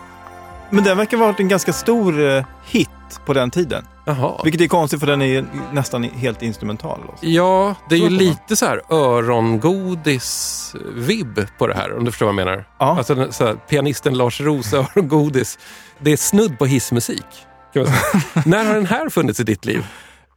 Men 0.70 0.84
den 0.84 0.98
verkar 0.98 1.18
ha 1.18 1.26
varit 1.26 1.40
en 1.40 1.48
ganska 1.48 1.74
stor 1.74 2.28
eh, 2.30 2.46
hit 2.66 2.90
på 3.26 3.34
den 3.34 3.52
tiden. 3.52 3.86
Jaha. 4.06 4.42
Vilket 4.44 4.62
är 4.62 4.68
konstigt 4.68 5.00
för 5.00 5.08
den 5.08 5.22
är 5.22 5.46
nästan 5.72 6.04
helt 6.04 6.42
instrumental. 6.42 7.00
Också. 7.10 7.26
Ja, 7.26 7.76
det 7.90 7.96
är 7.96 8.00
ju 8.00 8.06
Så 8.06 8.12
man. 8.12 8.18
lite 8.18 8.56
så 8.56 8.66
här 8.66 8.82
örongodis-vibb 8.90 11.48
på 11.58 11.68
det 11.68 11.76
här, 11.76 11.98
om 11.98 12.06
du 12.06 12.12
förstår 12.12 12.26
vad 12.26 12.36
jag 12.40 12.46
menar. 12.46 12.68
Ja. 12.80 12.98
Alltså 12.98 13.16
här, 13.16 13.56
pianisten 13.70 14.18
Lars 14.18 14.42
Roos 14.42 14.74
örongodis. 14.74 15.60
Det 16.00 16.12
är 16.12 16.18
snudd 16.18 16.60
på 16.60 16.66
hissmusik. 16.66 17.26
När 18.46 18.66
har 18.66 18.74
den 18.74 18.86
här 18.86 19.10
funnits 19.10 19.40
i 19.40 19.44
ditt 19.44 19.66
liv? 19.66 19.86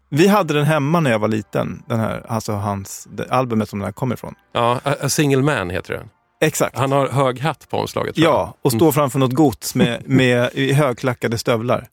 Vi 0.08 0.28
hade 0.28 0.54
den 0.54 0.64
hemma 0.64 1.00
när 1.00 1.10
jag 1.10 1.18
var 1.18 1.28
liten, 1.28 1.82
den 1.88 2.00
här, 2.00 2.26
alltså 2.28 2.52
hans, 2.52 3.08
det 3.10 3.30
albumet 3.30 3.68
som 3.68 3.78
den 3.78 3.84
här 3.84 3.92
kommer 3.92 4.14
ifrån. 4.14 4.34
Ja, 4.52 4.80
A, 4.84 4.94
A 5.00 5.08
Single 5.08 5.42
Man 5.42 5.70
heter 5.70 5.94
den. 5.94 6.08
Exakt. 6.40 6.78
Han 6.78 6.92
har 6.92 7.08
hög 7.08 7.40
hatt 7.40 7.66
på 7.70 7.78
omslaget. 7.78 8.18
Ja, 8.18 8.54
och 8.62 8.72
stå 8.72 8.92
framför 8.92 9.18
något 9.18 9.32
gods 9.32 9.74
med, 9.74 10.02
med 10.08 10.50
högklackade 10.54 11.38
stövlar. 11.38 11.86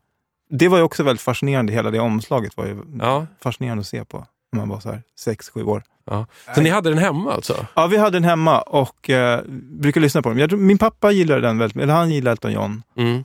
Det 0.49 0.67
var 0.67 0.77
ju 0.77 0.83
också 0.83 1.03
väldigt 1.03 1.21
fascinerande, 1.21 1.73
hela 1.73 1.91
det 1.91 1.99
omslaget 1.99 2.57
var 2.57 2.65
ju 2.65 2.81
Ja, 2.99 3.27
fascinerande 3.43 3.81
att 3.81 3.87
se 3.87 4.05
på 4.05 4.25
när 4.51 4.59
man 4.59 4.69
var 4.69 4.79
så 4.79 4.89
här 4.89 5.01
sex, 5.19 5.49
sju 5.49 5.63
år. 5.63 5.83
ja. 6.05 6.25
Så 6.55 6.61
ni 6.61 6.69
hade 6.69 6.89
den 6.89 6.97
hemma 6.99 7.33
alltså? 7.33 7.65
Ja, 7.73 7.87
vi 7.87 7.97
hade 7.97 8.15
den 8.15 8.23
hemma 8.23 8.61
och 8.61 9.09
eh, 9.09 9.41
brukar 9.81 10.01
lyssna 10.01 10.21
på 10.21 10.29
den. 10.29 10.37
Jag 10.37 10.51
min 10.59 10.77
pappa 10.77 11.11
gillade 11.11 11.41
den 11.41 11.57
väldigt 11.57 11.83
eller 11.83 11.93
han 11.93 12.11
gillade 12.11 12.31
Elton 12.31 12.51
John. 12.51 12.83
Mm. 12.97 13.23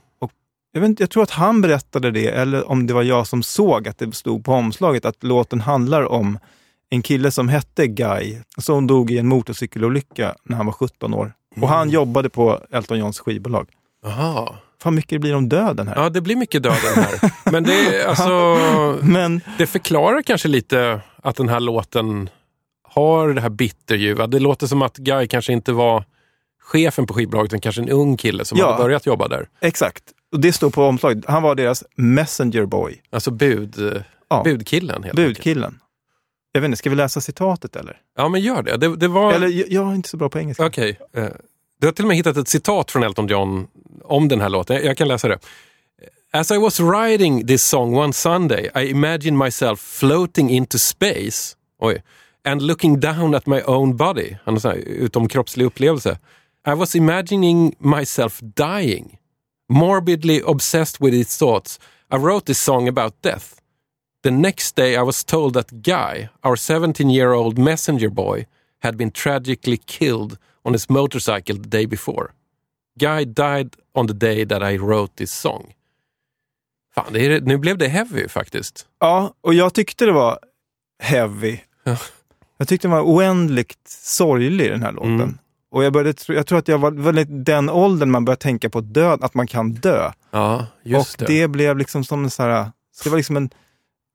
Jag, 0.71 0.81
vet 0.81 0.87
inte, 0.87 1.03
jag 1.03 1.09
tror 1.09 1.23
att 1.23 1.31
han 1.31 1.61
berättade 1.61 2.11
det, 2.11 2.27
eller 2.27 2.69
om 2.69 2.87
det 2.87 2.93
var 2.93 3.03
jag 3.03 3.27
som 3.27 3.43
såg 3.43 3.87
att 3.87 3.97
det 3.97 4.15
stod 4.15 4.45
på 4.45 4.53
omslaget, 4.53 5.05
att 5.05 5.23
låten 5.23 5.61
handlar 5.61 6.03
om 6.11 6.39
en 6.89 7.01
kille 7.01 7.31
som 7.31 7.49
hette 7.49 7.87
Guy, 7.87 8.37
som 8.57 8.87
dog 8.87 9.11
i 9.11 9.17
en 9.17 9.27
motorcykelolycka 9.27 10.35
när 10.43 10.57
han 10.57 10.65
var 10.65 10.73
17 10.73 11.13
år. 11.13 11.33
Och 11.61 11.69
han 11.69 11.89
jobbade 11.89 12.29
på 12.29 12.59
Elton 12.71 12.99
Johns 12.99 13.19
skivbolag. 13.19 13.67
Aha. 14.05 14.55
Fan 14.83 14.95
mycket 14.95 15.09
det 15.09 15.19
blir 15.19 15.35
om 15.35 15.49
döden 15.49 15.87
här. 15.87 15.95
Ja, 16.03 16.09
det 16.09 16.21
blir 16.21 16.35
mycket 16.35 16.63
döden 16.63 16.79
här. 16.95 17.31
Men 17.51 17.63
det, 17.63 18.05
alltså, 18.07 18.57
Men 19.05 19.41
det 19.57 19.67
förklarar 19.67 20.21
kanske 20.21 20.47
lite 20.47 21.01
att 21.23 21.35
den 21.35 21.49
här 21.49 21.59
låten 21.59 22.29
har 22.83 23.29
det 23.29 23.41
här 23.41 23.49
bitterljuva. 23.49 24.27
Det 24.27 24.39
låter 24.39 24.67
som 24.67 24.81
att 24.81 24.97
Guy 24.97 25.27
kanske 25.27 25.53
inte 25.53 25.71
var 25.71 26.03
chefen 26.63 27.05
på 27.07 27.13
skivbolaget, 27.13 27.49
utan 27.49 27.61
kanske 27.61 27.81
en 27.81 27.89
ung 27.89 28.17
kille 28.17 28.45
som 28.45 28.57
Ja. 28.57 28.65
hade 28.71 28.83
börjat 28.83 29.05
jobba 29.05 29.27
där. 29.27 29.47
exakt, 29.61 30.03
och 30.31 30.39
det 30.39 30.53
står 30.53 30.69
på 30.69 30.83
omslaget. 30.83 31.25
Han 31.27 31.43
var 31.43 31.55
deras 31.55 31.83
messenger 31.95 32.65
boy, 32.65 33.01
Alltså 33.09 33.31
bud, 33.31 34.03
Ja. 34.29 34.41
budkillen 34.43 35.03
helt 35.03 35.19
enkelt. 35.19 35.27
budkillen. 35.37 35.79
Jag 36.51 36.61
vet 36.61 36.65
inte, 36.67 36.77
ska 36.77 36.89
vi 36.89 36.95
läsa 36.95 37.21
citatet 37.21 37.75
eller? 37.75 37.97
Ja, 38.17 38.29
men 38.29 38.41
gör 38.41 38.63
det. 38.63 38.77
Det, 38.77 38.95
det 38.95 39.07
var... 39.07 39.33
Eller 39.33 39.47
jag, 39.47 39.69
jag 39.71 39.91
är 39.91 39.95
inte 39.95 40.09
så 40.09 40.17
bra 40.17 40.29
på 40.29 40.39
engelska. 40.39 40.65
Okej. 40.65 40.99
eh, 41.13 41.27
Du 41.81 41.87
har 41.87 41.91
till 41.91 42.05
och 42.05 42.07
med 42.07 42.17
hittat 42.17 42.37
ett 42.37 42.47
citat 42.47 42.91
från 42.91 43.03
Elton 43.03 43.27
John 43.27 43.67
om 44.03 44.27
den 44.27 44.41
här 44.41 44.49
låten. 44.49 44.75
Jag- 44.75 44.85
Jag 44.85 44.97
kan 44.97 45.07
läsa 45.07 45.27
det. 45.27 45.39
As 46.33 46.51
I 46.51 46.57
was 46.57 46.79
writing 46.79 47.47
this 47.47 47.63
song 47.63 47.95
one 47.97 48.13
Sunday 48.13 48.69
I 48.75 48.89
imagined 48.89 49.37
myself 49.37 49.79
floating 49.79 50.49
into 50.49 50.77
space 50.77 51.55
oj, 51.79 52.03
and 52.47 52.61
looking 52.61 52.99
down 52.99 53.35
at 53.35 53.45
my 53.45 53.61
own 53.65 53.97
body. 53.97 54.35
Han 54.45 54.57
har 54.63 54.73
utomkroppslig 54.73 55.65
upplevelse. 55.65 56.17
I 56.67 56.71
was 56.73 56.95
imagining 56.95 57.75
myself 57.79 58.39
dying. 58.41 59.17
Morbidly 59.69 60.41
obsessed 60.47 60.99
with 60.99 61.13
its 61.13 61.37
thoughts, 61.37 61.77
I 62.09 62.17
wrote 62.17 62.47
this 62.47 62.59
song 62.59 62.87
about 62.87 63.21
death. 63.21 63.61
The 64.23 64.31
next 64.31 64.75
day 64.75 64.95
I 64.95 65.03
was 65.03 65.23
told 65.23 65.53
that 65.53 65.83
Guy, 65.83 66.29
our 66.43 66.55
17 66.55 67.09
year 67.09 67.33
old 67.33 67.59
messenger 67.59 68.09
boy, 68.09 68.47
had 68.79 68.97
been 68.97 69.11
tragically 69.11 69.77
killed 69.77 70.37
on 70.65 70.73
his 70.73 70.89
motorcycle 70.89 71.55
the 71.55 71.69
day 71.69 71.85
before. 71.85 72.33
Guy 72.97 73.25
died 73.25 73.75
on 73.93 74.07
the 74.07 74.13
day 74.13 74.43
that 74.43 74.63
I 74.63 74.77
wrote 74.77 75.15
this 75.15 75.31
song. 75.31 75.73
Fan, 76.95 77.13
det 77.13 77.25
är, 77.25 77.41
nu 77.41 77.57
blev 77.57 77.77
det 77.77 77.87
heavy 77.87 78.27
faktiskt. 78.27 78.87
Ja, 78.99 79.33
och 79.41 79.53
jag 79.53 79.73
tyckte 79.73 80.05
det 80.05 80.11
var 80.11 80.39
heavy. 80.99 81.59
Ja. 81.83 81.97
Jag 82.57 82.67
tyckte 82.67 82.87
den 82.87 82.97
var 82.97 83.03
oändligt 83.03 83.87
sorglig 83.87 84.71
den 84.71 84.83
här 84.83 84.91
låten. 84.91 85.13
Mm. 85.13 85.37
Och 85.71 85.83
jag, 85.83 85.93
började, 85.93 86.13
jag 86.27 86.47
tror 86.47 86.59
att 86.59 86.67
jag 86.67 86.77
var 86.77 86.91
väldigt 86.91 87.45
den 87.45 87.69
åldern 87.69 88.11
man 88.11 88.25
börjar 88.25 88.35
tänka 88.35 88.69
på 88.69 88.81
död, 88.81 89.23
att 89.23 89.33
man 89.33 89.47
kan 89.47 89.73
dö. 89.73 90.11
Ja, 90.31 90.65
just 90.83 91.21
och 91.21 91.27
det. 91.27 91.41
det. 91.41 91.47
blev 91.47 91.77
liksom 91.77 92.03
som 92.03 92.23
en 92.23 92.29
så 92.29 92.43
här, 92.43 92.71
det 93.03 93.09
var 93.09 93.17
liksom 93.17 93.37
en, 93.37 93.49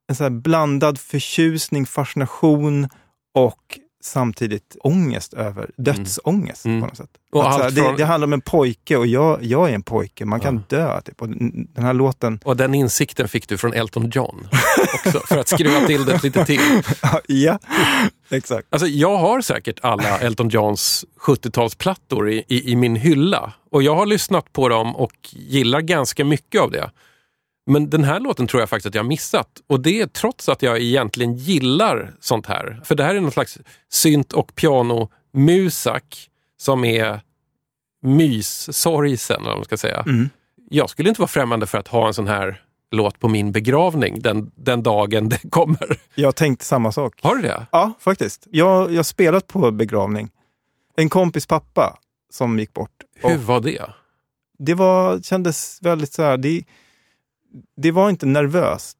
en 0.09 0.15
så 0.15 0.29
blandad 0.29 0.99
förtjusning, 0.99 1.85
fascination 1.85 2.89
och 3.33 3.79
samtidigt 4.05 4.77
ångest 4.79 5.33
över, 5.33 5.69
dödsångest 5.77 6.65
Mm. 6.65 6.81
på 6.81 6.87
något 6.87 6.97
sätt. 6.97 7.09
Och 7.31 7.49
att 7.49 7.61
här, 7.61 7.71
det, 7.71 7.93
det 7.97 8.05
handlar 8.05 8.27
om 8.27 8.33
en 8.33 8.41
pojke 8.41 8.97
och 8.97 9.07
jag, 9.07 9.43
jag 9.43 9.69
är 9.69 9.73
en 9.73 9.83
pojke, 9.83 10.25
man 10.25 10.39
kan 10.39 10.63
dö. 10.69 11.01
Typ. 11.01 11.21
Och 11.21 11.29
den 11.29 11.67
den 11.73 11.83
här 11.85 11.93
låten, 11.93 12.39
Och 12.43 12.57
den 12.57 12.73
insikten 12.75 13.27
fick 13.27 13.47
du 13.49 13.57
från 13.57 13.73
Elton 13.73 14.09
John 14.13 14.47
också, 14.93 15.19
för 15.19 15.37
att 15.37 15.47
skruva 15.47 15.79
till 15.87 16.05
det 16.05 16.23
lite 16.23 16.45
till. 16.45 16.59
ja, 17.27 17.59
exakt. 18.29 18.67
Alltså, 18.69 18.87
jag 18.87 19.17
har 19.17 19.41
säkert 19.41 19.79
alla 19.81 20.19
Elton 20.19 20.49
Johns 20.49 21.05
70-talsplattor 21.19 22.29
i, 22.29 22.43
i, 22.47 22.71
i 22.71 22.75
min 22.75 22.95
hylla. 22.95 23.53
Och 23.71 23.83
jag 23.83 23.95
har 23.95 24.05
lyssnat 24.05 24.53
på 24.53 24.69
dem 24.69 24.95
och 24.95 25.13
gillar 25.31 25.81
ganska 25.81 26.25
mycket 26.25 26.61
av 26.61 26.71
det. 26.71 26.91
Men 27.65 27.89
den 27.89 28.03
här 28.03 28.19
låten 28.19 28.47
tror 28.47 28.61
jag 28.61 28.69
faktiskt 28.69 28.85
att 28.85 28.95
jag 28.95 29.03
har 29.03 29.07
missat. 29.07 29.47
Och 29.67 29.79
det 29.79 30.01
är 30.01 30.07
trots 30.07 30.49
att 30.49 30.61
jag 30.61 30.79
egentligen 30.79 31.35
gillar 31.35 32.13
sånt 32.19 32.45
här. 32.45 32.81
För 32.83 32.95
det 32.95 33.03
här 33.03 33.15
är 33.15 33.21
någon 33.21 33.31
slags 33.31 33.57
synt 33.89 34.33
och 34.33 34.55
pianomusak 34.55 36.29
som 36.57 36.85
är 36.85 37.21
myssorgsen, 38.03 39.37
eller 39.39 39.49
vad 39.49 39.57
man 39.57 39.65
ska 39.65 39.77
säga. 39.77 40.01
Mm. 40.01 40.29
Jag 40.69 40.89
skulle 40.89 41.09
inte 41.09 41.21
vara 41.21 41.27
främmande 41.27 41.67
för 41.67 41.77
att 41.77 41.87
ha 41.87 42.07
en 42.07 42.13
sån 42.13 42.27
här 42.27 42.61
låt 42.91 43.19
på 43.19 43.27
min 43.27 43.51
begravning 43.51 44.19
den, 44.19 44.51
den 44.55 44.83
dagen 44.83 45.29
det 45.29 45.49
kommer. 45.49 45.97
Jag 46.15 46.35
tänkte 46.35 46.65
samma 46.65 46.91
sak. 46.91 47.19
Har 47.21 47.35
du 47.35 47.41
det? 47.41 47.65
Ja, 47.71 47.93
faktiskt. 47.99 48.47
Jag 48.51 48.95
har 48.95 49.03
spelat 49.03 49.47
på 49.47 49.71
begravning. 49.71 50.29
En 50.95 51.09
kompis 51.09 51.45
pappa 51.45 51.99
som 52.31 52.59
gick 52.59 52.73
bort. 52.73 52.91
Hur 53.21 53.37
var 53.37 53.59
det? 53.59 53.85
det 54.57 54.73
var, 54.73 55.19
kändes 55.19 55.79
väldigt 55.81 56.13
så 56.13 56.21
här, 56.21 56.37
det, 56.37 56.63
det 57.77 57.91
var 57.91 58.09
inte 58.09 58.25
nervöst. 58.25 58.97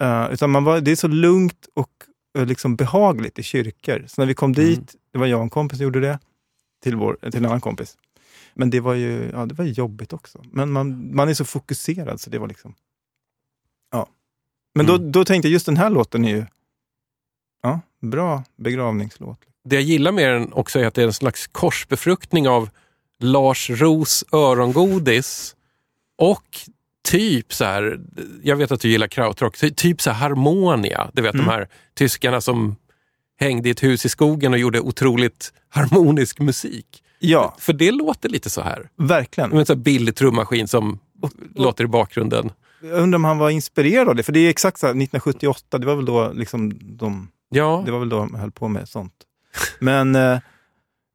eh, 0.00 0.28
utan 0.32 0.50
man 0.50 0.64
var, 0.64 0.80
det 0.80 0.90
är 0.90 0.96
så 0.96 1.08
lugnt 1.08 1.66
och 1.74 1.90
eh, 2.38 2.46
liksom 2.46 2.76
behagligt 2.76 3.38
i 3.38 3.42
kyrkor. 3.42 4.04
Så 4.08 4.20
när 4.20 4.26
vi 4.26 4.34
kom 4.34 4.52
dit, 4.52 4.94
det 5.12 5.18
var 5.18 5.26
jag 5.26 5.38
och 5.38 5.42
en 5.44 5.50
kompis 5.50 5.78
som 5.78 5.84
gjorde 5.84 6.00
det, 6.00 6.18
till, 6.82 6.96
vår, 6.96 7.18
till 7.22 7.36
en 7.36 7.46
annan 7.46 7.60
kompis. 7.60 7.96
Men 8.54 8.70
det 8.70 8.80
var 8.80 8.94
ju 8.94 9.30
ja, 9.32 9.46
det 9.46 9.54
var 9.54 9.64
jobbigt 9.64 10.12
också. 10.12 10.42
Men 10.52 10.72
man, 10.72 11.14
man 11.16 11.28
är 11.28 11.34
så 11.34 11.44
fokuserad 11.44 12.20
så 12.20 12.30
det 12.30 12.38
var 12.38 12.48
liksom... 12.48 12.74
Ja. 13.90 14.08
Men 14.74 14.86
då, 14.86 14.94
Mm. 14.94 15.12
då 15.12 15.24
tänkte 15.24 15.48
jag, 15.48 15.52
just 15.52 15.66
den 15.66 15.76
här 15.76 15.90
låten 15.90 16.24
är 16.24 16.28
ju 16.36 16.44
ja, 17.62 17.80
bra 18.00 18.44
begravningslåt. 18.56 19.38
Det 19.64 19.76
jag 19.76 19.82
gillar 19.82 20.12
med 20.12 20.30
den 20.32 20.52
också 20.52 20.78
är 20.78 20.86
att 20.86 20.94
det 20.94 21.02
är 21.02 21.06
en 21.06 21.12
slags 21.12 21.46
korsbefruktning 21.46 22.48
av 22.48 22.70
Lars 23.18 23.70
Ros 23.70 24.24
örongodis 24.32 25.56
och 26.18 26.58
typ 27.04 27.52
så 27.54 27.64
här, 27.64 28.00
jag 28.42 28.56
vet 28.56 28.72
att 28.72 28.80
du 28.80 28.88
gillar 28.88 29.06
krautrock, 29.06 29.58
ty- 29.58 29.70
typ 29.70 30.00
så 30.02 30.10
här 30.10 30.28
Harmonia. 30.28 31.10
Du 31.12 31.22
vet 31.22 31.34
Mm. 31.34 31.46
de 31.46 31.52
här 31.52 31.68
tyskarna 31.94 32.40
som 32.40 32.76
hängde 33.40 33.68
i 33.68 33.72
ett 33.72 33.82
hus 33.82 34.06
i 34.06 34.08
skogen 34.08 34.52
och 34.52 34.58
gjorde 34.58 34.80
otroligt 34.80 35.52
harmonisk 35.68 36.38
musik. 36.40 37.02
Ja, 37.18 37.54
För 37.58 37.72
det 37.72 37.90
låter 37.90 38.28
lite 38.28 38.50
så 38.50 38.60
här. 38.60 38.88
verkligen. 38.96 39.50
Med 39.50 39.58
en 39.58 39.66
sån 39.66 39.82
billig 39.82 40.14
trummaskin 40.14 40.68
som 40.68 40.98
låter 41.54 41.84
i 41.84 41.86
bakgrunden. 41.86 42.50
Jag 42.82 42.92
undrar 42.98 43.16
om 43.16 43.24
han 43.24 43.38
var 43.38 43.50
inspirerad 43.50 44.08
av 44.08 44.14
det, 44.16 44.22
för 44.22 44.32
det 44.32 44.40
är 44.40 44.50
exakt 44.50 44.78
så 44.78 44.86
här, 44.86 44.90
1978, 44.90 45.78
det 45.78 45.86
var 45.86 45.94
väl 45.96 46.04
då 46.04 46.32
liksom 46.32 46.72
de, 46.96 47.28
Ja, 47.50 47.82
det 47.86 47.92
var 47.92 47.98
väl 47.98 48.08
då 48.08 48.16
de 48.18 48.34
höll 48.34 48.50
på 48.50 48.68
med 48.68 48.88
sånt. 48.88 49.12
Men 49.78 50.14
eh, 50.16 50.38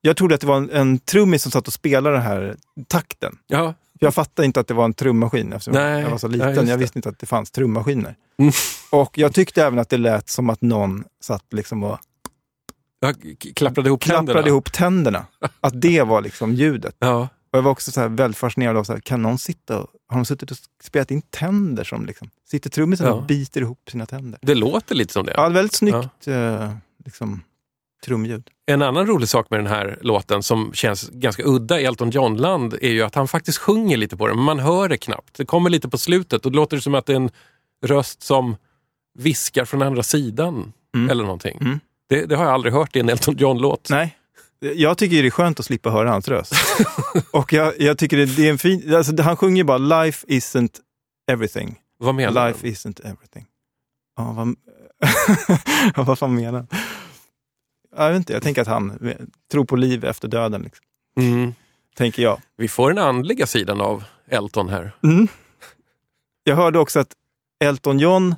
jag 0.02 0.18
trodde 0.18 0.36
att 0.36 0.42
det 0.42 0.48
var 0.48 0.58
en, 0.58 0.70
en 0.70 1.00
trummis 1.00 1.44
som 1.44 1.52
satt 1.52 1.68
och 1.68 1.74
spelade 1.74 2.16
den 2.16 2.24
här 2.26 2.56
takten. 2.88 3.38
ja. 3.48 3.74
Jag 4.00 4.14
fattade 4.14 4.46
inte 4.46 4.60
att 4.60 4.68
det 4.68 4.74
var 4.74 4.86
en 4.86 4.94
trummaskin 4.94 5.54
eftersom 5.54 5.74
Nej, 5.74 6.02
jag 6.02 6.10
var 6.10 6.18
så 6.18 6.28
ja, 6.28 6.32
liten. 6.32 6.56
just 6.56 6.68
jag 6.70 6.78
visste 6.78 6.98
inte 7.00 7.10
att 7.10 7.20
det 7.20 7.26
fanns 7.26 7.52
trummaskiner. 7.52 8.16
Mm. 8.40 8.52
Och 8.92 9.18
jag 9.18 9.34
tyckte 9.34 9.64
även 9.64 9.80
att 9.80 9.90
det 9.90 9.98
lät 9.98 10.30
som 10.30 10.50
att 10.50 10.62
någon 10.62 11.04
satt 11.24 11.46
liksom 11.54 11.84
och 11.84 12.00
Jag 13.00 13.16
klapprade 13.56 13.90
ihop 13.90 14.02
klapprade 14.02 14.26
tänderna. 14.28 14.48
ihop 14.48 14.72
tänderna. 14.72 15.26
Att 15.62 15.82
det 15.82 16.02
var 16.04 16.22
liksom 16.22 16.54
ljudet. 16.54 16.96
Ja. 17.00 17.28
Och 17.52 17.58
jag 17.58 17.62
var 17.62 17.72
också 17.72 17.92
så 17.92 18.08
väldigt 18.08 18.38
fascinerad 18.38 18.78
av, 18.78 18.84
så 18.84 18.94
här, 18.94 19.00
kan 19.00 19.22
någon 19.22 19.38
sitta 19.38 19.80
och, 19.80 19.88
har 20.08 20.16
de 20.18 20.26
suttit 20.26 20.52
och 20.52 20.58
spelat 20.84 21.12
in 21.12 21.22
tänder 21.22 21.84
som 21.84 22.06
liksom, 22.06 22.30
sitter 22.50 22.70
trummisen 22.70 23.08
Ja. 23.08 23.14
och 23.14 23.24
biter 23.26 23.62
ihop 23.62 23.90
sina 23.92 24.06
tänder? 24.06 24.40
Det 24.42 24.56
låter 24.56 24.96
lite 24.96 25.14
som 25.14 25.26
det. 25.26 25.34
Ja, 25.38 25.50
väldigt 25.50 25.74
snyggt 25.76 26.28
eh, 26.28 26.74
liksom, 27.06 27.42
trumljud. 28.06 28.48
En 28.66 28.82
annan 28.82 29.08
rolig 29.08 29.30
sak 29.30 29.50
med 29.50 29.60
den 29.60 29.68
här 29.68 29.98
låten 30.02 30.44
som 30.44 30.74
känns 30.74 31.10
ganska 31.10 31.44
udda 31.46 31.80
i 31.80 31.86
Elton 31.86 32.10
John-land 32.10 32.74
är 32.82 32.90
ju 32.90 33.02
att 33.02 33.16
han 33.16 33.28
faktiskt 33.28 33.58
sjunger 33.58 33.98
lite 33.98 34.18
på 34.18 34.28
den, 34.28 34.36
men 34.36 34.46
man 34.46 34.60
hör 34.60 34.90
det 34.90 34.98
knappt. 34.98 35.38
Det 35.38 35.46
kommer 35.46 35.70
lite 35.70 35.90
på 35.90 35.98
slutet 35.98 36.46
och 36.46 36.52
det 36.52 36.56
låter 36.56 36.80
som 36.80 36.96
att 36.96 37.06
det 37.06 37.14
är 37.14 37.18
en 37.18 37.30
röst 37.86 38.24
som 38.24 38.56
viskar 39.20 39.66
från 39.66 39.82
andra 39.82 40.04
sidan 40.04 40.74
Mm. 40.96 41.10
eller 41.10 41.24
någonting. 41.24 41.58
Mm. 41.62 41.80
Det, 42.10 42.26
det 42.26 42.36
har 42.36 42.44
jag 42.46 42.54
aldrig 42.54 42.74
hört 42.74 42.96
i 42.96 43.00
en 43.00 43.10
Elton 43.10 43.36
John-låt. 43.38 43.88
Nej, 43.90 44.18
Jag 44.60 44.98
tycker 44.98 45.22
det 45.22 45.28
är 45.28 45.32
skönt 45.32 45.60
att 45.60 45.66
slippa 45.66 45.90
höra 45.90 46.12
hans 46.12 46.28
röst. 46.28 46.54
och 47.32 47.54
jag, 47.54 47.74
jag 47.82 47.98
tycker 47.98 48.18
det, 48.18 48.26
det 48.26 48.46
är 48.48 48.50
en 48.52 48.58
fin... 48.58 48.96
Alltså, 48.96 49.22
han 49.22 49.38
sjunger 49.38 49.64
bara 49.64 49.78
“Life 50.04 50.28
isn't 50.28 50.72
everything”. 51.32 51.76
Vad 51.98 52.16
menar 52.16 52.48
Life 52.48 52.68
isn't 52.68 53.00
everything. 53.06 53.46
Ja, 54.18 54.32
vad, 54.32 54.56
vad 56.08 56.20
fan 56.20 56.36
menar 56.36 56.58
han? 56.60 56.68
Jag 57.96 58.10
vet 58.10 58.18
inte, 58.18 58.34
jag 58.34 58.44
tänker 58.44 58.62
att 58.62 58.68
han 58.68 59.14
tror 59.52 59.66
på 59.66 59.76
liv 59.76 60.06
efter 60.06 60.28
döden. 60.28 60.62
Liksom. 60.62 60.86
Mm. 61.18 61.54
Tänker 61.96 62.24
jag. 62.24 62.42
Vi 62.58 62.68
får 62.68 62.94
den 62.94 63.04
andliga 63.04 63.48
sidan 63.48 63.82
av 63.82 64.04
Elton 64.28 64.70
här. 64.70 64.92
Mm. 65.04 65.28
Jag 66.44 66.56
hörde 66.56 66.80
också 66.80 67.00
att 67.00 67.14
Elton 67.60 68.00
John, 68.00 68.36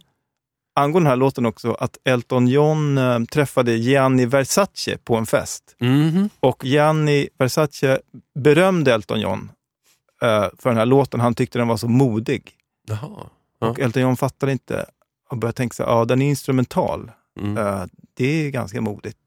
angående 0.76 1.06
den 1.06 1.12
här 1.12 1.16
låten 1.16 1.46
också, 1.46 1.74
att 1.74 1.98
Elton 2.04 2.48
John 2.48 2.98
äh, 2.98 3.24
träffade 3.24 3.74
Gianni 3.76 4.26
Versace 4.26 4.98
på 5.04 5.16
en 5.16 5.26
fest. 5.26 5.76
Mhm. 5.80 6.30
Och 6.40 6.66
Gianni 6.66 7.30
Versace 7.38 8.00
berömde 8.36 8.94
Elton 8.94 9.20
John 9.20 9.52
äh, 10.22 10.48
för 10.58 10.70
den 10.70 10.78
här 10.78 10.86
låten. 10.86 11.20
Han 11.20 11.36
tyckte 11.36 11.60
den 11.60 11.68
var 11.68 11.78
så 11.78 11.88
modig. 11.88 12.52
Jaha. 12.88 13.30
Ja. 13.60 13.70
Och 13.70 13.80
Elton 13.80 14.02
John 14.02 14.18
fattade 14.18 14.52
inte 14.52 14.86
och 15.30 15.38
började 15.38 15.58
tänka 15.58 15.74
så 15.74 15.84
här, 15.84 15.92
ja 15.92 16.06
den 16.06 16.22
är 16.22 16.30
instrumental. 16.30 17.12
Mm. 17.40 17.58
Eh, 17.58 17.84
det 18.14 18.46
är 18.46 18.50
ganska 18.50 18.82
modigt. 18.82 19.18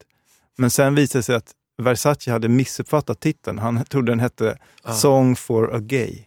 Men 0.57 0.69
sen 0.69 0.95
visade 0.95 1.19
det 1.19 1.23
sig 1.23 1.35
att 1.35 1.51
Versace 1.77 2.31
hade 2.31 2.47
missuppfattat 2.49 3.19
titeln. 3.19 3.59
Han 3.59 3.85
trodde 3.85 4.11
den 4.11 4.19
hette 4.19 4.57
Ah. 4.83 4.93
Song 4.93 5.35
for 5.35 5.75
a 5.75 5.79
Gay. 5.79 6.19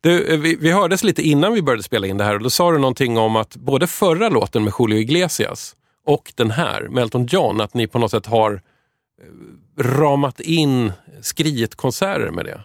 Du, 0.00 0.24
eh, 0.34 0.38
vi, 0.40 0.56
vi 0.56 0.72
hördes 0.72 1.02
lite 1.04 1.22
innan 1.22 1.52
vi 1.52 1.62
började 1.62 1.82
spela 1.82 2.06
in 2.06 2.16
det 2.18 2.24
här 2.24 2.34
och 2.34 2.42
då 2.42 2.50
sa 2.50 2.72
du 2.72 2.78
någonting 2.78 3.18
om 3.18 3.36
att 3.36 3.56
både 3.56 3.86
förra 3.86 4.28
låten 4.28 4.64
med 4.64 4.72
Julio 4.78 4.98
Iglesias 4.98 5.76
och 6.06 6.32
den 6.36 6.50
här 6.50 6.88
med 6.88 7.02
Elton 7.02 7.26
John, 7.26 7.60
att 7.60 7.74
ni 7.74 7.86
på 7.86 7.98
något 7.98 8.10
sätt 8.10 8.26
har 8.26 8.52
eh, 8.52 9.82
ramat 9.82 10.40
in 10.40 10.92
skrietkonserter 11.20 12.30
med 12.30 12.44
det. 12.44 12.60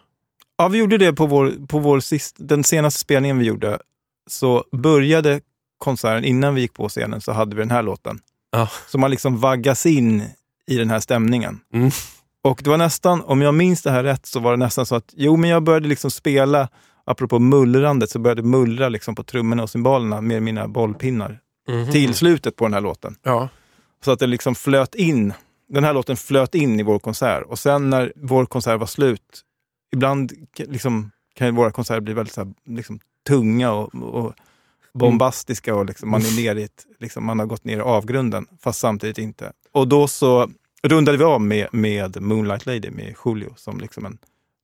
Ja, 0.58 0.68
vi 0.68 0.78
gjorde 0.78 0.98
det 0.98 1.14
på, 1.14 1.26
vår, 1.26 1.68
på 1.68 1.80
vår 1.80 2.00
sist, 2.00 2.36
den 2.40 2.64
senaste 2.64 3.00
spelningen 3.00 3.40
vi 3.40 3.46
gjorde. 3.46 3.80
Så 4.28 4.64
började 4.72 5.42
konserten, 5.78 6.26
innan 6.26 6.56
vi 6.56 6.62
gick 6.62 6.74
på 6.74 6.90
scenen, 6.90 7.22
så 7.22 7.32
hade 7.32 7.56
vi 7.56 7.62
den 7.62 7.72
här 7.72 7.84
låten. 7.84 8.20
Ja. 8.52 8.70
Så 8.88 8.98
man 8.98 9.12
liksom 9.12 9.40
vaggas 9.40 9.86
in 9.86 10.24
i 10.68 10.78
den 10.78 10.90
här 10.90 11.00
stämningen. 11.00 11.60
Mm. 11.74 11.90
Och 12.44 12.62
det 12.64 12.70
var 12.70 12.78
nästan, 12.78 13.22
om 13.22 13.42
jag 13.42 13.54
minns 13.54 13.82
det 13.82 13.92
här 13.92 14.04
rätt, 14.04 14.26
så 14.26 14.40
var 14.40 14.52
det 14.52 14.58
nästan 14.58 14.86
så 14.86 14.96
att, 14.96 15.14
jo 15.16 15.38
men 15.38 15.50
jag 15.50 15.64
började 15.64 15.88
liksom 15.88 16.12
spela, 16.12 16.70
apropå 17.06 17.40
mullrandet, 17.40 18.10
så 18.10 18.20
började 18.20 18.42
jag 18.42 18.46
mullra 18.48 18.90
liksom 18.90 19.16
på 19.16 19.24
trummorna 19.24 19.64
och 19.64 19.70
cymbalerna 19.70 20.22
med 20.22 20.44
mina 20.44 20.68
bollpinnar 20.68 21.40
Mhm. 21.68 21.92
till 21.92 22.14
slutet 22.14 22.56
på 22.56 22.66
den 22.66 22.74
här 22.74 22.82
låten. 22.82 23.16
Ja. 23.24 23.50
Så 24.06 24.12
att 24.12 24.20
det 24.20 24.28
liksom 24.28 24.56
flöt 24.56 24.96
in, 24.96 25.34
den 25.70 25.84
här 25.84 25.94
låten 25.94 26.18
flöt 26.18 26.56
in 26.56 26.80
i 26.80 26.84
vår 26.84 27.00
konsert. 27.00 27.44
Och 27.44 27.60
sen 27.60 27.90
när 27.90 28.14
vår 28.16 28.46
konsert 28.46 28.80
var 28.80 28.88
slut, 28.88 29.42
ibland 29.94 30.34
liksom, 30.58 31.12
kan 31.36 31.48
ju 31.48 31.54
våra 31.54 31.72
konserter 31.72 32.02
bli 32.02 32.14
väldigt 32.14 32.34
så 32.34 32.42
här, 32.44 32.54
liksom, 32.66 33.00
tunga 33.28 33.72
och, 33.72 33.96
och 33.96 34.34
bombastiska 34.94 35.76
och 35.76 35.86
liksom, 35.86 36.10
man 36.10 36.22
är 36.22 36.36
ner 36.36 36.56
i 36.56 36.64
ett, 36.64 36.86
liksom, 37.00 37.26
man 37.26 37.40
har 37.40 37.46
gått 37.46 37.64
ner 37.66 37.78
i 37.78 37.82
avgrunden, 37.82 38.48
fast 38.64 38.80
samtidigt 38.80 39.18
inte. 39.18 39.52
Och 39.76 39.88
då 39.88 40.08
så 40.08 40.50
rundade 40.84 41.18
vi 41.18 41.24
av 41.24 41.42
med, 41.42 41.68
med 41.72 42.22
Moonlight 42.22 42.66
Lady 42.66 42.90
med 42.90 43.16
Julio 43.26 43.54
som 43.58 43.80
liksom 43.80 44.06
en, 44.06 44.18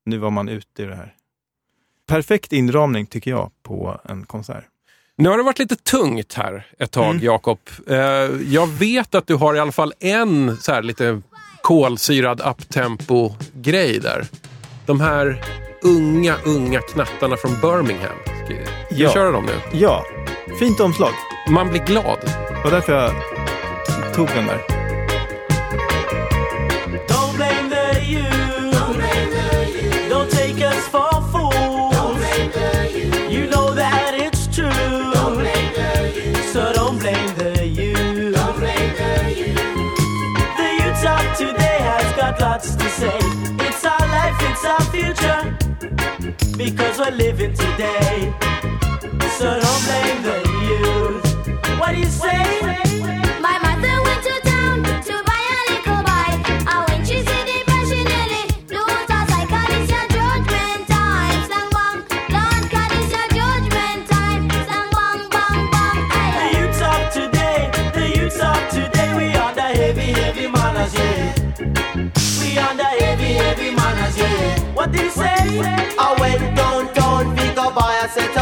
nu 0.06 0.18
var 0.18 0.30
man 0.30 0.50
ute 0.50 0.84
i 0.84 0.86
det 0.86 0.96
här. 0.96 1.14
Perfekt 2.08 2.54
inramning 2.54 3.06
tycker 3.06 3.32
jag 3.32 3.52
på 3.64 4.00
en 4.10 4.26
konsert. 4.26 4.64
Nu 5.18 5.30
har 5.30 5.38
det 5.38 5.44
varit 5.44 5.60
lite 5.60 5.76
tungt 5.76 6.34
här 6.34 6.68
ett 6.80 6.92
tag, 6.92 7.10
Mm. 7.12 7.24
Jakob. 7.24 7.60
Eh, 7.88 7.98
jag 8.54 8.68
vet 8.68 9.16
att 9.16 9.28
du 9.28 9.36
har 9.36 9.56
i 9.56 9.60
alla 9.60 9.72
fall 9.72 9.94
en 10.00 10.58
så 10.58 10.72
här 10.72 10.82
lite 10.82 11.22
kolsyrad 11.62 12.42
uptempo-grej 12.42 14.00
där. 14.00 14.26
De 14.86 15.02
här 15.02 15.44
unga, 15.84 16.36
unga 16.46 16.80
knattarna 16.82 17.38
från 17.38 17.52
Birmingham. 17.62 18.16
Ska 18.26 18.46
ska 18.46 18.54
vi 18.96 19.04
Ja. 19.04 19.14
köra 19.14 19.32
dem 19.32 19.46
nu? 19.46 19.78
Ja, 19.80 20.04
fint 20.60 20.80
omslag. 20.80 21.12
Man 21.50 21.70
blir 21.70 21.86
glad. 21.86 22.20
Det 22.24 22.62
var 22.64 22.72
därför 22.72 22.94
jag 22.94 23.12
tog 24.16 24.28
den 24.28 24.46
där. 24.46 24.71
Got 42.38 42.62
to 42.64 42.90
say. 42.90 43.18
It's 43.68 43.86
our 43.86 44.00
life, 44.00 44.38
it's 44.50 44.66
our 44.66 44.82
future. 44.92 45.58
Because 46.58 47.00
we're 47.00 47.12
living 47.12 47.54
today. 47.54 48.34
So 49.38 49.60
don't 49.60 49.84
blame 49.88 50.22
the 50.28 50.38
youth. 50.68 51.80
What 51.80 51.92
do 51.94 52.00
you 52.00 52.06
say? 52.06 52.44
My 53.42 53.58
mother 53.64 53.71
What 74.82 74.92
did 74.92 75.02
he 75.02 75.10
say? 75.12 75.94
I 76.00 76.18
went 76.20 76.58
downtown, 76.58 77.38
pick 77.38 77.56
up 77.56 77.76
buy 77.76 78.02
a 78.04 78.10
set 78.10 78.36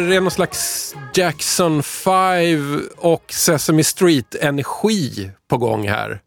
här 0.00 0.12
är 0.12 0.20
någon 0.20 0.30
slags 0.30 0.94
Jackson 1.14 1.82
5 1.82 2.82
och 2.96 3.32
Sesame 3.32 3.84
Street-energi 3.84 5.30
på 5.48 5.56
gång 5.56 5.88
här. 5.88 6.20